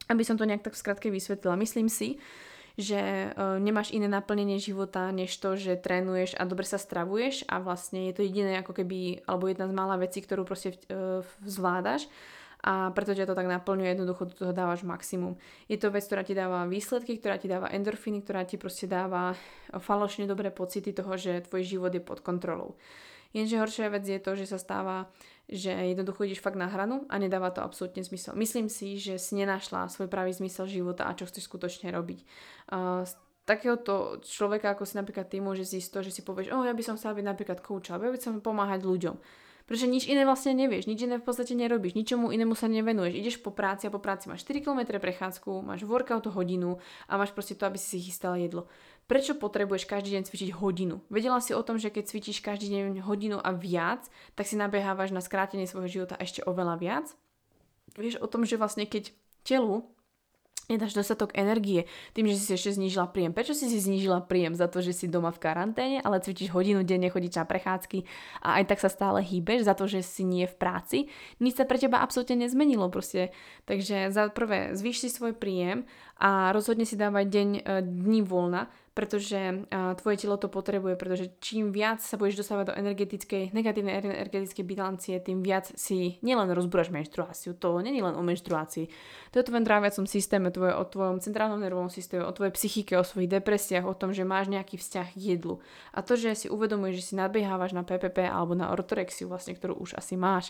aby 0.07 0.23
som 0.23 0.39
to 0.39 0.47
nejak 0.47 0.63
tak 0.63 0.77
v 0.77 0.81
skratke 0.81 1.07
vysvetlila, 1.11 1.59
myslím 1.59 1.91
si, 1.91 2.21
že 2.77 3.33
uh, 3.33 3.57
nemáš 3.57 3.89
iné 3.89 4.05
naplnenie 4.05 4.61
života, 4.61 5.09
než 5.09 5.33
to, 5.41 5.57
že 5.57 5.81
trénuješ 5.81 6.37
a 6.37 6.45
dobre 6.45 6.63
sa 6.63 6.77
stravuješ 6.77 7.49
a 7.49 7.57
vlastne 7.57 8.07
je 8.07 8.13
to 8.13 8.21
jediné 8.21 8.61
ako 8.61 8.77
keby, 8.77 9.25
alebo 9.25 9.49
jedna 9.49 9.65
z 9.65 9.73
mála 9.73 9.97
vecí, 9.97 10.21
ktorú 10.21 10.45
proste 10.45 10.77
uh, 10.87 11.25
zvládaš 11.41 12.05
a 12.61 12.89
preto 12.91 13.13
ťa 13.13 13.29
to 13.29 13.37
tak 13.37 13.45
naplňuje, 13.45 13.93
jednoducho 13.93 14.29
do 14.29 14.33
toho 14.33 14.53
dávaš 14.53 14.81
maximum. 14.81 15.37
Je 15.69 15.77
to 15.77 15.93
vec, 15.93 16.03
ktorá 16.05 16.25
ti 16.25 16.33
dáva 16.33 16.65
výsledky, 16.65 17.21
ktorá 17.21 17.37
ti 17.37 17.45
dáva 17.45 17.69
endorfíny, 17.69 18.25
ktorá 18.25 18.43
ti 18.49 18.57
proste 18.57 18.89
dáva 18.89 19.37
falošne 19.71 20.25
dobré 20.25 20.49
pocity 20.49 20.89
toho, 20.91 21.13
že 21.15 21.45
tvoj 21.45 21.63
život 21.63 21.93
je 21.93 22.01
pod 22.01 22.25
kontrolou. 22.25 22.73
Jenže 23.35 23.61
horšia 23.61 23.93
vec 23.93 24.07
je 24.07 24.17
to, 24.17 24.33
že 24.33 24.49
sa 24.49 24.57
stáva 24.57 25.11
že 25.47 25.71
jednoducho 25.71 26.27
ideš 26.27 26.43
fakt 26.43 26.59
na 26.59 26.67
hranu 26.67 27.07
a 27.07 27.15
nedáva 27.15 27.55
to 27.55 27.63
absolútne 27.63 28.03
zmysel. 28.03 28.35
Myslím 28.35 28.67
si, 28.67 28.99
že 28.99 29.15
si 29.15 29.39
nenašla 29.39 29.87
svoj 29.87 30.11
pravý 30.11 30.35
zmysel 30.35 30.67
života 30.67 31.07
a 31.07 31.15
čo 31.15 31.23
chceš 31.23 31.47
skutočne 31.47 31.87
robiť. 31.95 32.19
Uh, 32.67 33.07
takéhoto 33.47 34.19
človeka, 34.27 34.75
ako 34.75 34.83
si 34.83 34.99
napríklad 34.99 35.31
ty, 35.31 35.39
môže 35.39 35.63
zísť 35.63 35.89
to, 35.95 35.99
že 36.03 36.11
si 36.11 36.21
povieš, 36.21 36.51
oh, 36.51 36.67
ja 36.67 36.75
by 36.75 36.83
som 36.83 36.99
chcela 36.99 37.15
byť 37.15 37.25
napríklad 37.25 37.59
coach, 37.63 37.87
alebo 37.87 38.11
ja 38.11 38.13
by 38.13 38.19
som 38.19 38.43
pomáhať 38.43 38.83
ľuďom. 38.83 39.15
Pretože 39.67 39.87
nič 39.91 40.07
iné 40.07 40.23
vlastne 40.23 40.55
nevieš, 40.55 40.87
nič 40.87 41.03
iné 41.03 41.19
v 41.19 41.27
podstate 41.27 41.51
nerobíš, 41.51 41.91
ničomu 41.91 42.31
inému 42.31 42.55
sa 42.55 42.71
nevenuješ. 42.71 43.19
Ideš 43.19 43.37
po 43.43 43.51
práci 43.51 43.87
a 43.87 43.91
po 43.91 43.99
práci 43.99 44.31
máš 44.31 44.47
4 44.47 44.63
km 44.63 44.95
prechádzku, 44.95 45.59
máš 45.59 45.83
workout 45.83 46.23
hodinu 46.31 46.79
a 47.07 47.19
máš 47.19 47.35
proste 47.35 47.59
to, 47.59 47.67
aby 47.67 47.75
si 47.75 47.99
si 47.99 48.07
chystal 48.07 48.39
jedlo. 48.39 48.71
Prečo 49.07 49.39
potrebuješ 49.39 49.87
každý 49.87 50.19
deň 50.19 50.23
cvičiť 50.27 50.49
hodinu? 50.59 50.99
Vedela 51.07 51.39
si 51.39 51.55
o 51.55 51.63
tom, 51.63 51.79
že 51.79 51.87
keď 51.87 52.11
cvičíš 52.11 52.43
každý 52.43 52.67
deň 52.67 53.07
hodinu 53.07 53.39
a 53.39 53.55
viac, 53.55 54.03
tak 54.35 54.51
si 54.51 54.59
nabehávaš 54.59 55.15
na 55.15 55.23
skrátenie 55.23 55.63
svojho 55.63 55.87
života 55.87 56.19
ešte 56.19 56.43
oveľa 56.43 56.75
viac? 56.75 57.07
Vieš 57.95 58.19
o 58.19 58.27
tom, 58.27 58.43
že 58.43 58.59
vlastne 58.59 58.83
keď 58.83 59.15
telu 59.47 59.87
nedáš 60.67 60.91
dostatok 60.91 61.31
energie 61.39 61.87
tým, 62.11 62.27
že 62.27 62.35
si 62.35 62.51
ešte 62.51 62.75
znížila 62.75 63.07
príjem. 63.07 63.31
Prečo 63.31 63.55
si 63.55 63.71
si 63.71 63.79
znížila 63.79 64.27
príjem? 64.27 64.53
Za 64.53 64.67
to, 64.67 64.83
že 64.83 64.91
si 64.91 65.07
doma 65.07 65.31
v 65.31 65.39
karanténe, 65.39 65.97
ale 66.03 66.19
cvičíš 66.19 66.51
hodinu 66.51 66.83
denne, 66.83 67.07
chodíš 67.07 67.39
na 67.39 67.47
prechádzky 67.47 68.03
a 68.43 68.59
aj 68.59 68.63
tak 68.67 68.79
sa 68.83 68.91
stále 68.91 69.23
hýbeš 69.23 69.63
za 69.63 69.73
to, 69.73 69.87
že 69.87 70.03
si 70.03 70.27
nie 70.27 70.43
v 70.43 70.55
práci. 70.59 70.97
Nič 71.39 71.55
sa 71.55 71.63
pre 71.63 71.79
teba 71.79 72.03
absolútne 72.03 72.43
nezmenilo 72.43 72.91
proste. 72.91 73.31
Takže 73.63 74.11
za 74.11 74.27
prvé, 74.27 74.75
zvýš 74.75 75.07
si 75.07 75.09
svoj 75.09 75.31
príjem 75.31 75.87
a 76.17 76.49
rozhodne 76.53 76.85
si 76.85 76.97
dávať 76.97 77.25
deň, 77.29 77.49
e, 77.57 77.61
dní 77.85 78.21
voľna, 78.25 78.69
pretože 78.97 79.37
uh, 79.37 79.93
tvoje 79.93 80.25
telo 80.25 80.41
to 80.41 80.49
potrebuje, 80.49 80.97
pretože 80.97 81.29
čím 81.37 81.69
viac 81.69 82.01
sa 82.01 82.17
budeš 82.17 82.41
dostávať 82.41 82.73
do 82.73 82.77
energetickej, 82.81 83.53
negatívnej 83.53 84.01
energetickej 84.01 84.65
bilancie, 84.65 85.21
tým 85.21 85.45
viac 85.45 85.69
si 85.77 86.17
nielen 86.25 86.49
rozbúraš 86.49 86.89
menštruáciu, 86.89 87.53
to 87.53 87.77
není 87.85 88.01
len 88.01 88.17
o 88.17 88.25
menštruácii, 88.25 88.89
to 89.29 89.33
je 89.37 89.43
o 89.45 89.47
tvojom 89.53 89.69
tráviacom 89.69 90.09
systéme, 90.09 90.49
tvoje, 90.49 90.73
o 90.73 90.81
tvojom 90.81 91.21
centrálnom 91.21 91.61
nervovom 91.61 91.93
systéme, 91.93 92.25
o 92.25 92.33
tvojej 92.33 92.57
psychike, 92.57 92.97
o 92.97 93.05
svojich 93.05 93.29
depresiách, 93.29 93.85
o 93.85 93.93
tom, 93.93 94.17
že 94.17 94.25
máš 94.25 94.49
nejaký 94.49 94.81
vzťah 94.81 95.13
k 95.13 95.21
jedlu. 95.37 95.61
A 95.93 96.01
to, 96.01 96.17
že 96.17 96.33
si 96.33 96.47
uvedomuješ, 96.49 96.97
že 96.97 97.07
si 97.13 97.21
nadbiehávaš 97.21 97.77
na 97.77 97.85
PPP 97.85 98.25
alebo 98.25 98.57
na 98.57 98.73
ortorexiu, 98.73 99.29
vlastne, 99.29 99.53
ktorú 99.53 99.77
už 99.77 99.93
asi 99.93 100.17
máš, 100.17 100.49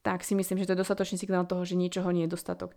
tak 0.00 0.24
si 0.24 0.32
myslím, 0.32 0.56
že 0.56 0.72
to 0.72 0.72
je 0.72 0.80
dostatočný 0.80 1.20
signál 1.20 1.44
toho, 1.44 1.68
že 1.68 1.76
ničoho 1.76 2.08
nie 2.16 2.24
je 2.24 2.32
dostatok. 2.32 2.72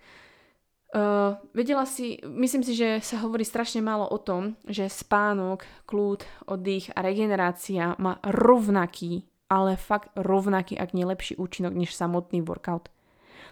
Uh, 0.98 1.38
vedela 1.54 1.86
si, 1.86 2.18
myslím 2.26 2.66
si, 2.66 2.74
že 2.74 2.98
sa 3.06 3.22
hovorí 3.22 3.46
strašne 3.46 3.86
málo 3.86 4.10
o 4.10 4.18
tom, 4.18 4.58
že 4.66 4.90
spánok, 4.90 5.62
kľud, 5.86 6.26
oddych 6.50 6.90
a 6.98 7.06
regenerácia 7.06 7.94
má 8.02 8.18
rovnaký, 8.26 9.30
ale 9.46 9.78
fakt 9.78 10.10
rovnaký, 10.18 10.74
ak 10.74 10.98
nie 10.98 11.06
lepší 11.06 11.38
účinok 11.38 11.78
než 11.78 11.94
samotný 11.94 12.42
workout. 12.42 12.90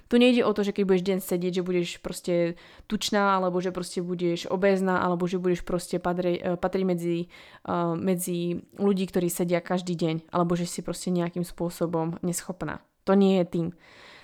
Tu 0.10 0.18
nejde 0.18 0.42
o 0.42 0.50
to, 0.58 0.66
že 0.66 0.74
keď 0.74 0.84
budeš 0.90 1.04
deň 1.06 1.20
sedieť, 1.22 1.54
že 1.62 1.68
budeš 1.68 1.90
proste 2.02 2.58
tučná, 2.90 3.38
alebo 3.38 3.62
že 3.62 3.70
proste 3.70 4.02
budeš 4.02 4.50
obézna, 4.50 5.06
alebo 5.06 5.30
že 5.30 5.38
budeš 5.38 5.62
proste 5.62 6.02
patri, 6.02 6.42
uh, 6.42 6.58
patriť 6.58 6.82
medzi, 6.82 7.30
uh, 7.70 7.94
medzi 7.94 8.58
ľudí, 8.82 9.06
ktorí 9.06 9.30
sedia 9.30 9.62
každý 9.62 9.94
deň, 9.94 10.34
alebo 10.34 10.58
že 10.58 10.66
si 10.66 10.82
proste 10.82 11.14
nejakým 11.14 11.46
spôsobom 11.46 12.18
neschopná. 12.26 12.82
To 13.06 13.14
nie 13.14 13.38
je 13.38 13.46
tým. 13.46 13.68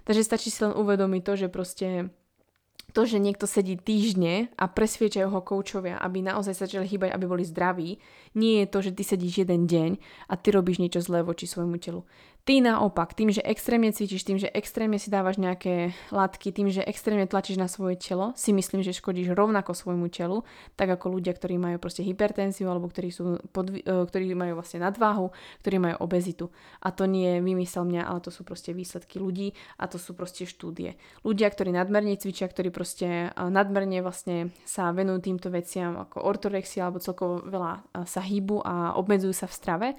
Takže 0.10 0.26
stačí 0.26 0.50
si 0.50 0.66
len 0.66 0.74
uvedomiť 0.74 1.22
to, 1.22 1.34
že 1.38 1.54
proste 1.54 2.10
to, 2.92 3.08
že 3.08 3.24
niekto 3.24 3.48
sedí 3.48 3.80
týždne 3.80 4.52
a 4.60 4.68
presviečajú 4.68 5.32
ho 5.32 5.42
koučovia, 5.42 5.98
aby 6.00 6.22
naozaj 6.22 6.54
sa 6.56 6.68
začali 6.68 6.88
hýbať, 6.88 7.10
aby 7.16 7.26
boli 7.26 7.44
zdraví, 7.48 7.98
nie 8.36 8.64
je 8.64 8.68
to, 8.68 8.80
že 8.84 8.92
ty 8.96 9.04
sedíš 9.04 9.44
jeden 9.48 9.68
deň 9.68 9.92
a 10.28 10.34
ty 10.40 10.52
robíš 10.52 10.80
niečo 10.80 11.04
zlé 11.04 11.24
voči 11.24 11.48
svojmu 11.48 11.80
telu. 11.80 12.04
Ty 12.42 12.58
naopak, 12.58 13.14
tým, 13.14 13.30
že 13.30 13.46
extrémne 13.46 13.94
cvičíš, 13.94 14.26
tým, 14.26 14.42
že 14.42 14.50
extrémne 14.50 14.98
si 14.98 15.14
dávaš 15.14 15.38
nejaké 15.38 15.94
látky, 16.10 16.50
tým, 16.50 16.74
že 16.74 16.82
extrémne 16.82 17.30
tlačíš 17.30 17.62
na 17.62 17.70
svoje 17.70 18.02
telo, 18.02 18.34
si 18.34 18.50
myslím, 18.50 18.82
že 18.82 18.98
škodíš 18.98 19.38
rovnako 19.38 19.78
svojmu 19.78 20.10
telu, 20.10 20.42
tak 20.74 20.90
ako 20.90 21.22
ľudia, 21.22 21.38
ktorí 21.38 21.62
majú 21.62 21.78
proste 21.78 22.02
hypertenziu 22.02 22.66
alebo 22.66 22.90
ktorí, 22.90 23.14
sú 23.14 23.38
pod, 23.54 23.70
e, 23.70 23.86
ktorí 23.86 24.34
majú 24.34 24.58
vlastne 24.58 24.82
nadváhu, 24.82 25.30
ktorí 25.62 25.78
majú 25.78 26.02
obezitu. 26.02 26.50
A 26.82 26.90
to 26.90 27.06
nie 27.06 27.38
je 27.38 27.46
vymysel 27.46 27.86
mňa, 27.86 28.10
ale 28.10 28.26
to 28.26 28.34
sú 28.34 28.42
proste 28.42 28.74
výsledky 28.74 29.22
ľudí 29.22 29.54
a 29.78 29.86
to 29.86 30.02
sú 30.02 30.18
proste 30.18 30.50
štúdie. 30.50 30.98
Ľudia, 31.22 31.46
ktorí 31.46 31.70
nadmerne 31.70 32.18
cvičia, 32.18 32.50
ktorí 32.50 32.74
proste 32.74 33.30
e, 33.30 33.38
nadmerne 33.38 34.02
vlastne 34.02 34.50
sa 34.66 34.90
venujú 34.90 35.30
týmto 35.30 35.54
veciam 35.54 35.94
ako 35.94 36.26
ortorexia 36.26 36.90
alebo 36.90 36.98
celkovo 36.98 37.46
veľa 37.46 37.74
e, 37.78 38.10
sa 38.10 38.26
hýbu 38.26 38.66
a 38.66 38.98
obmedzujú 38.98 39.34
sa 39.38 39.46
v 39.46 39.54
strave, 39.54 39.90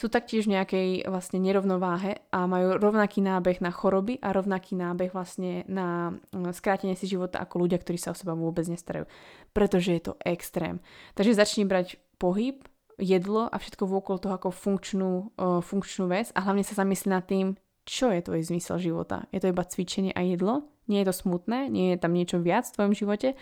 sú 0.00 0.08
taktiež 0.08 0.48
v 0.48 0.56
nejakej 0.56 0.88
vlastne 1.12 1.36
nerovnováhe 1.44 2.24
a 2.32 2.48
majú 2.48 2.80
rovnaký 2.80 3.20
nábeh 3.20 3.60
na 3.60 3.68
choroby 3.68 4.16
a 4.24 4.32
rovnaký 4.32 4.72
nábeh 4.72 5.12
vlastne 5.12 5.68
na 5.68 6.16
mm, 6.32 6.56
skrátenie 6.56 6.96
si 6.96 7.04
života 7.04 7.36
ako 7.36 7.68
ľudia, 7.68 7.76
ktorí 7.76 8.00
sa 8.00 8.16
o 8.16 8.16
seba 8.16 8.32
vôbec 8.32 8.64
nestarajú. 8.64 9.04
Pretože 9.52 9.92
je 9.92 10.02
to 10.08 10.12
extrém. 10.24 10.80
Takže 11.20 11.36
začni 11.36 11.68
brať 11.68 12.00
pohyb, 12.16 12.64
jedlo 12.96 13.52
a 13.52 13.56
všetko 13.60 13.84
vôkol 13.84 14.16
toho 14.16 14.40
ako 14.40 14.48
funkčnú, 14.48 15.36
uh, 15.36 15.60
funkčnú 15.60 16.08
vec 16.08 16.32
a 16.32 16.48
hlavne 16.48 16.64
sa 16.64 16.80
zamysli 16.80 17.12
nad 17.12 17.24
tým, 17.28 17.60
čo 17.84 18.08
je 18.08 18.24
tvoj 18.24 18.40
zmysel 18.40 18.80
života. 18.80 19.28
Je 19.36 19.40
to 19.40 19.52
iba 19.52 19.64
cvičenie 19.64 20.16
a 20.16 20.24
jedlo? 20.24 20.64
Nie 20.88 21.04
je 21.04 21.12
to 21.12 21.28
smutné? 21.28 21.68
Nie 21.68 21.96
je 21.96 21.98
tam 22.00 22.16
niečo 22.16 22.40
viac 22.40 22.64
v 22.68 22.76
tvojom 22.76 22.94
živote? 22.96 23.36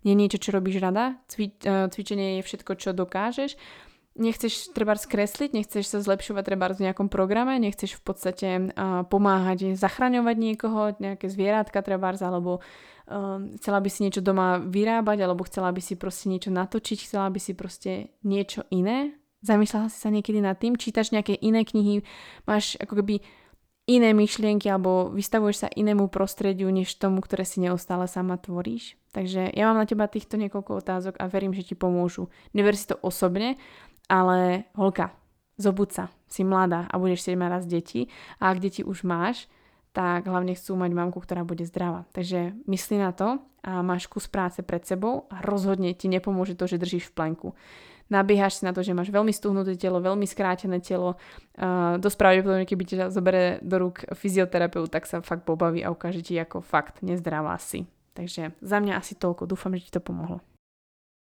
nie 0.00 0.16
je 0.16 0.20
niečo, 0.24 0.38
čo 0.40 0.56
robíš 0.56 0.80
rada. 0.80 1.20
Cvi, 1.28 1.52
uh, 1.68 1.86
cvičenie 1.92 2.40
je 2.40 2.46
všetko, 2.46 2.72
čo 2.80 2.96
dokážeš. 2.96 3.60
Nechceš 4.18 4.74
treba 4.74 4.98
skresliť, 4.98 5.54
nechceš 5.54 5.86
sa 5.86 5.98
zlepšovať 6.02 6.42
treba 6.42 6.66
v 6.74 6.90
nejakom 6.90 7.06
programe, 7.06 7.62
nechceš 7.62 7.94
v 7.94 8.02
podstate 8.02 8.48
uh, 8.58 9.06
pomáhať 9.06 9.78
zachraňovať 9.78 10.36
niekoho, 10.36 10.98
nejaké 10.98 11.30
zvieratka 11.30 11.78
treba, 11.78 12.10
alebo 12.10 12.58
uh, 12.58 13.38
chcela 13.62 13.78
by 13.78 13.86
si 13.86 14.02
niečo 14.02 14.18
doma 14.18 14.58
vyrábať, 14.58 15.18
alebo 15.22 15.46
chcela 15.46 15.70
by 15.70 15.78
si 15.78 15.94
proste 15.94 16.26
niečo 16.26 16.50
natočiť, 16.50 17.06
chcela 17.06 17.30
by 17.30 17.38
si 17.38 17.52
proste 17.54 17.92
niečo 18.26 18.66
iné. 18.74 19.14
Zamýšľala 19.46 19.88
si 19.88 19.98
sa 20.02 20.10
niekedy 20.10 20.42
nad 20.42 20.58
tým, 20.58 20.74
čítaš 20.74 21.14
nejaké 21.14 21.38
iné 21.38 21.62
knihy, 21.62 22.02
máš 22.50 22.74
ako 22.82 23.00
keby 23.00 23.22
iné 23.90 24.14
myšlienky 24.14 24.70
alebo 24.70 25.10
vystavuješ 25.10 25.66
sa 25.66 25.68
inému 25.70 26.06
prostrediu, 26.12 26.70
než 26.70 26.94
tomu, 26.94 27.18
ktoré 27.18 27.42
si 27.42 27.58
neustále 27.58 28.06
sama 28.06 28.38
tvoríš. 28.38 28.94
Takže 29.10 29.50
ja 29.50 29.66
mám 29.66 29.82
na 29.82 29.86
teba 29.90 30.06
týchto 30.06 30.38
niekoľko 30.38 30.78
otázok 30.78 31.14
a 31.18 31.26
verím, 31.26 31.50
že 31.50 31.66
ti 31.66 31.74
pomôžu. 31.74 32.30
Never 32.54 32.78
si 32.78 32.86
to 32.86 32.94
osobne, 33.02 33.58
ale 34.10 34.66
holka, 34.74 35.14
zobud 35.54 35.94
sa, 35.94 36.10
si 36.26 36.42
mladá 36.42 36.90
a 36.90 36.98
budeš 36.98 37.30
si 37.30 37.38
mať 37.38 37.50
raz 37.50 37.64
deti 37.70 38.10
a 38.42 38.50
ak 38.50 38.58
deti 38.58 38.82
už 38.82 39.06
máš, 39.06 39.46
tak 39.94 40.26
hlavne 40.26 40.58
chcú 40.58 40.74
mať 40.74 40.90
mamku, 40.90 41.18
ktorá 41.22 41.46
bude 41.46 41.62
zdravá. 41.66 42.06
Takže 42.10 42.58
myslí 42.66 42.96
na 42.98 43.14
to 43.14 43.38
a 43.62 43.86
máš 43.86 44.10
kus 44.10 44.26
práce 44.26 44.58
pred 44.66 44.82
sebou 44.82 45.30
a 45.30 45.38
rozhodne 45.42 45.94
ti 45.94 46.10
nepomôže 46.10 46.58
to, 46.58 46.66
že 46.66 46.82
držíš 46.82 47.10
v 47.10 47.14
plenku 47.14 47.48
nabiehaš 48.10 48.60
si 48.60 48.66
na 48.66 48.74
to, 48.74 48.82
že 48.82 48.92
máš 48.92 49.08
veľmi 49.14 49.30
stuhnuté 49.30 49.78
telo, 49.78 50.02
veľmi 50.02 50.26
skrátené 50.26 50.82
telo. 50.82 51.14
Uh, 51.54 51.96
dosť 52.02 52.18
pravdepodobne, 52.18 52.66
keby 52.66 52.82
ťa 52.84 53.14
zoberie 53.14 53.62
do 53.62 53.78
rúk 53.78 54.02
fyzioterapeut, 54.12 54.90
tak 54.90 55.06
sa 55.06 55.22
fakt 55.22 55.46
pobaví 55.46 55.80
a 55.86 55.94
ukáže 55.94 56.26
ti 56.26 56.34
ako 56.36 56.60
fakt 56.60 57.00
nezdravá 57.06 57.54
si. 57.62 57.86
Takže 58.18 58.58
za 58.58 58.78
mňa 58.82 58.98
asi 58.98 59.14
toľko. 59.14 59.46
Dúfam, 59.46 59.72
že 59.78 59.86
ti 59.86 59.94
to 59.94 60.02
pomohlo. 60.02 60.42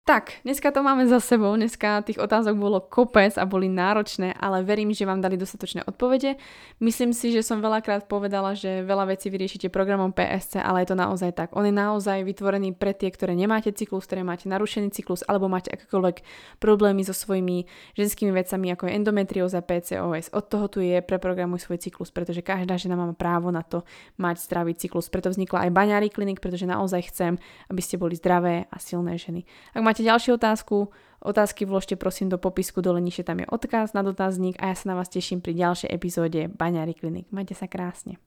Tak, 0.08 0.40
dneska 0.48 0.72
to 0.72 0.88
máme 0.88 1.04
za 1.04 1.20
sebou, 1.20 1.52
dneska 1.52 2.00
tých 2.00 2.16
otázok 2.16 2.56
bolo 2.56 2.80
kopec 2.80 3.36
a 3.36 3.44
boli 3.44 3.68
náročné, 3.68 4.32
ale 4.40 4.64
verím, 4.64 4.96
že 4.96 5.04
vám 5.04 5.20
dali 5.20 5.36
dostatočné 5.36 5.84
odpovede. 5.84 6.40
Myslím 6.80 7.12
si, 7.12 7.36
že 7.36 7.44
som 7.44 7.60
veľakrát 7.60 8.08
povedala, 8.08 8.56
že 8.56 8.88
veľa 8.88 9.12
vecí 9.12 9.28
vyriešite 9.28 9.68
programom 9.68 10.16
PSC, 10.16 10.64
ale 10.64 10.88
je 10.88 10.96
to 10.96 10.96
naozaj 10.96 11.36
tak. 11.36 11.52
On 11.60 11.68
je 11.68 11.76
naozaj 11.76 12.24
vytvorený 12.24 12.72
pre 12.80 12.96
tie, 12.96 13.12
ktoré 13.12 13.36
nemáte 13.36 13.76
cyklus, 13.76 14.08
ktoré 14.08 14.24
máte 14.24 14.48
narušený 14.48 14.96
cyklus, 14.96 15.28
alebo 15.28 15.52
máte 15.52 15.76
akékoľvek 15.76 16.24
problémy 16.64 17.04
so 17.04 17.12
svojimi 17.12 17.68
ženskými 18.00 18.32
vecami, 18.32 18.72
ako 18.80 18.88
je 18.88 18.96
endometrióza, 19.04 19.60
PCOS. 19.60 20.32
Od 20.32 20.46
toho 20.48 20.72
tu 20.72 20.80
je 20.80 21.04
preprogramuj 21.04 21.68
svoj 21.68 21.84
cyklus, 21.84 22.16
pretože 22.16 22.40
každá 22.40 22.80
žena 22.80 22.96
má 22.96 23.12
právo 23.12 23.52
na 23.52 23.60
to 23.60 23.84
mať 24.16 24.40
zdravý 24.40 24.72
cyklus. 24.72 25.12
Preto 25.12 25.36
vznikla 25.36 25.68
aj 25.68 25.76
Baňári 25.76 26.08
klinik, 26.08 26.40
pretože 26.40 26.64
naozaj 26.64 27.12
chcem, 27.12 27.36
aby 27.68 27.82
ste 27.84 28.00
boli 28.00 28.16
zdravé 28.16 28.72
a 28.72 28.80
silné 28.80 29.20
ženy. 29.20 29.44
Ak 29.76 29.84
máte 29.84 29.97
máte 29.98 30.14
ďalšiu 30.14 30.38
otázku, 30.38 30.94
otázky 31.26 31.66
vložte 31.66 31.98
prosím 31.98 32.30
do 32.30 32.38
popisku 32.38 32.86
dole 32.86 33.02
nižšie, 33.02 33.26
tam 33.26 33.42
je 33.42 33.50
odkaz 33.50 33.98
na 33.98 34.06
dotazník 34.06 34.54
a 34.62 34.70
ja 34.70 34.76
sa 34.78 34.94
na 34.94 34.96
vás 35.02 35.10
teším 35.10 35.42
pri 35.42 35.58
ďalšej 35.58 35.90
epizóde 35.90 36.54
Baňári 36.54 36.94
Klinik. 36.94 37.34
Majte 37.34 37.58
sa 37.58 37.66
krásne. 37.66 38.22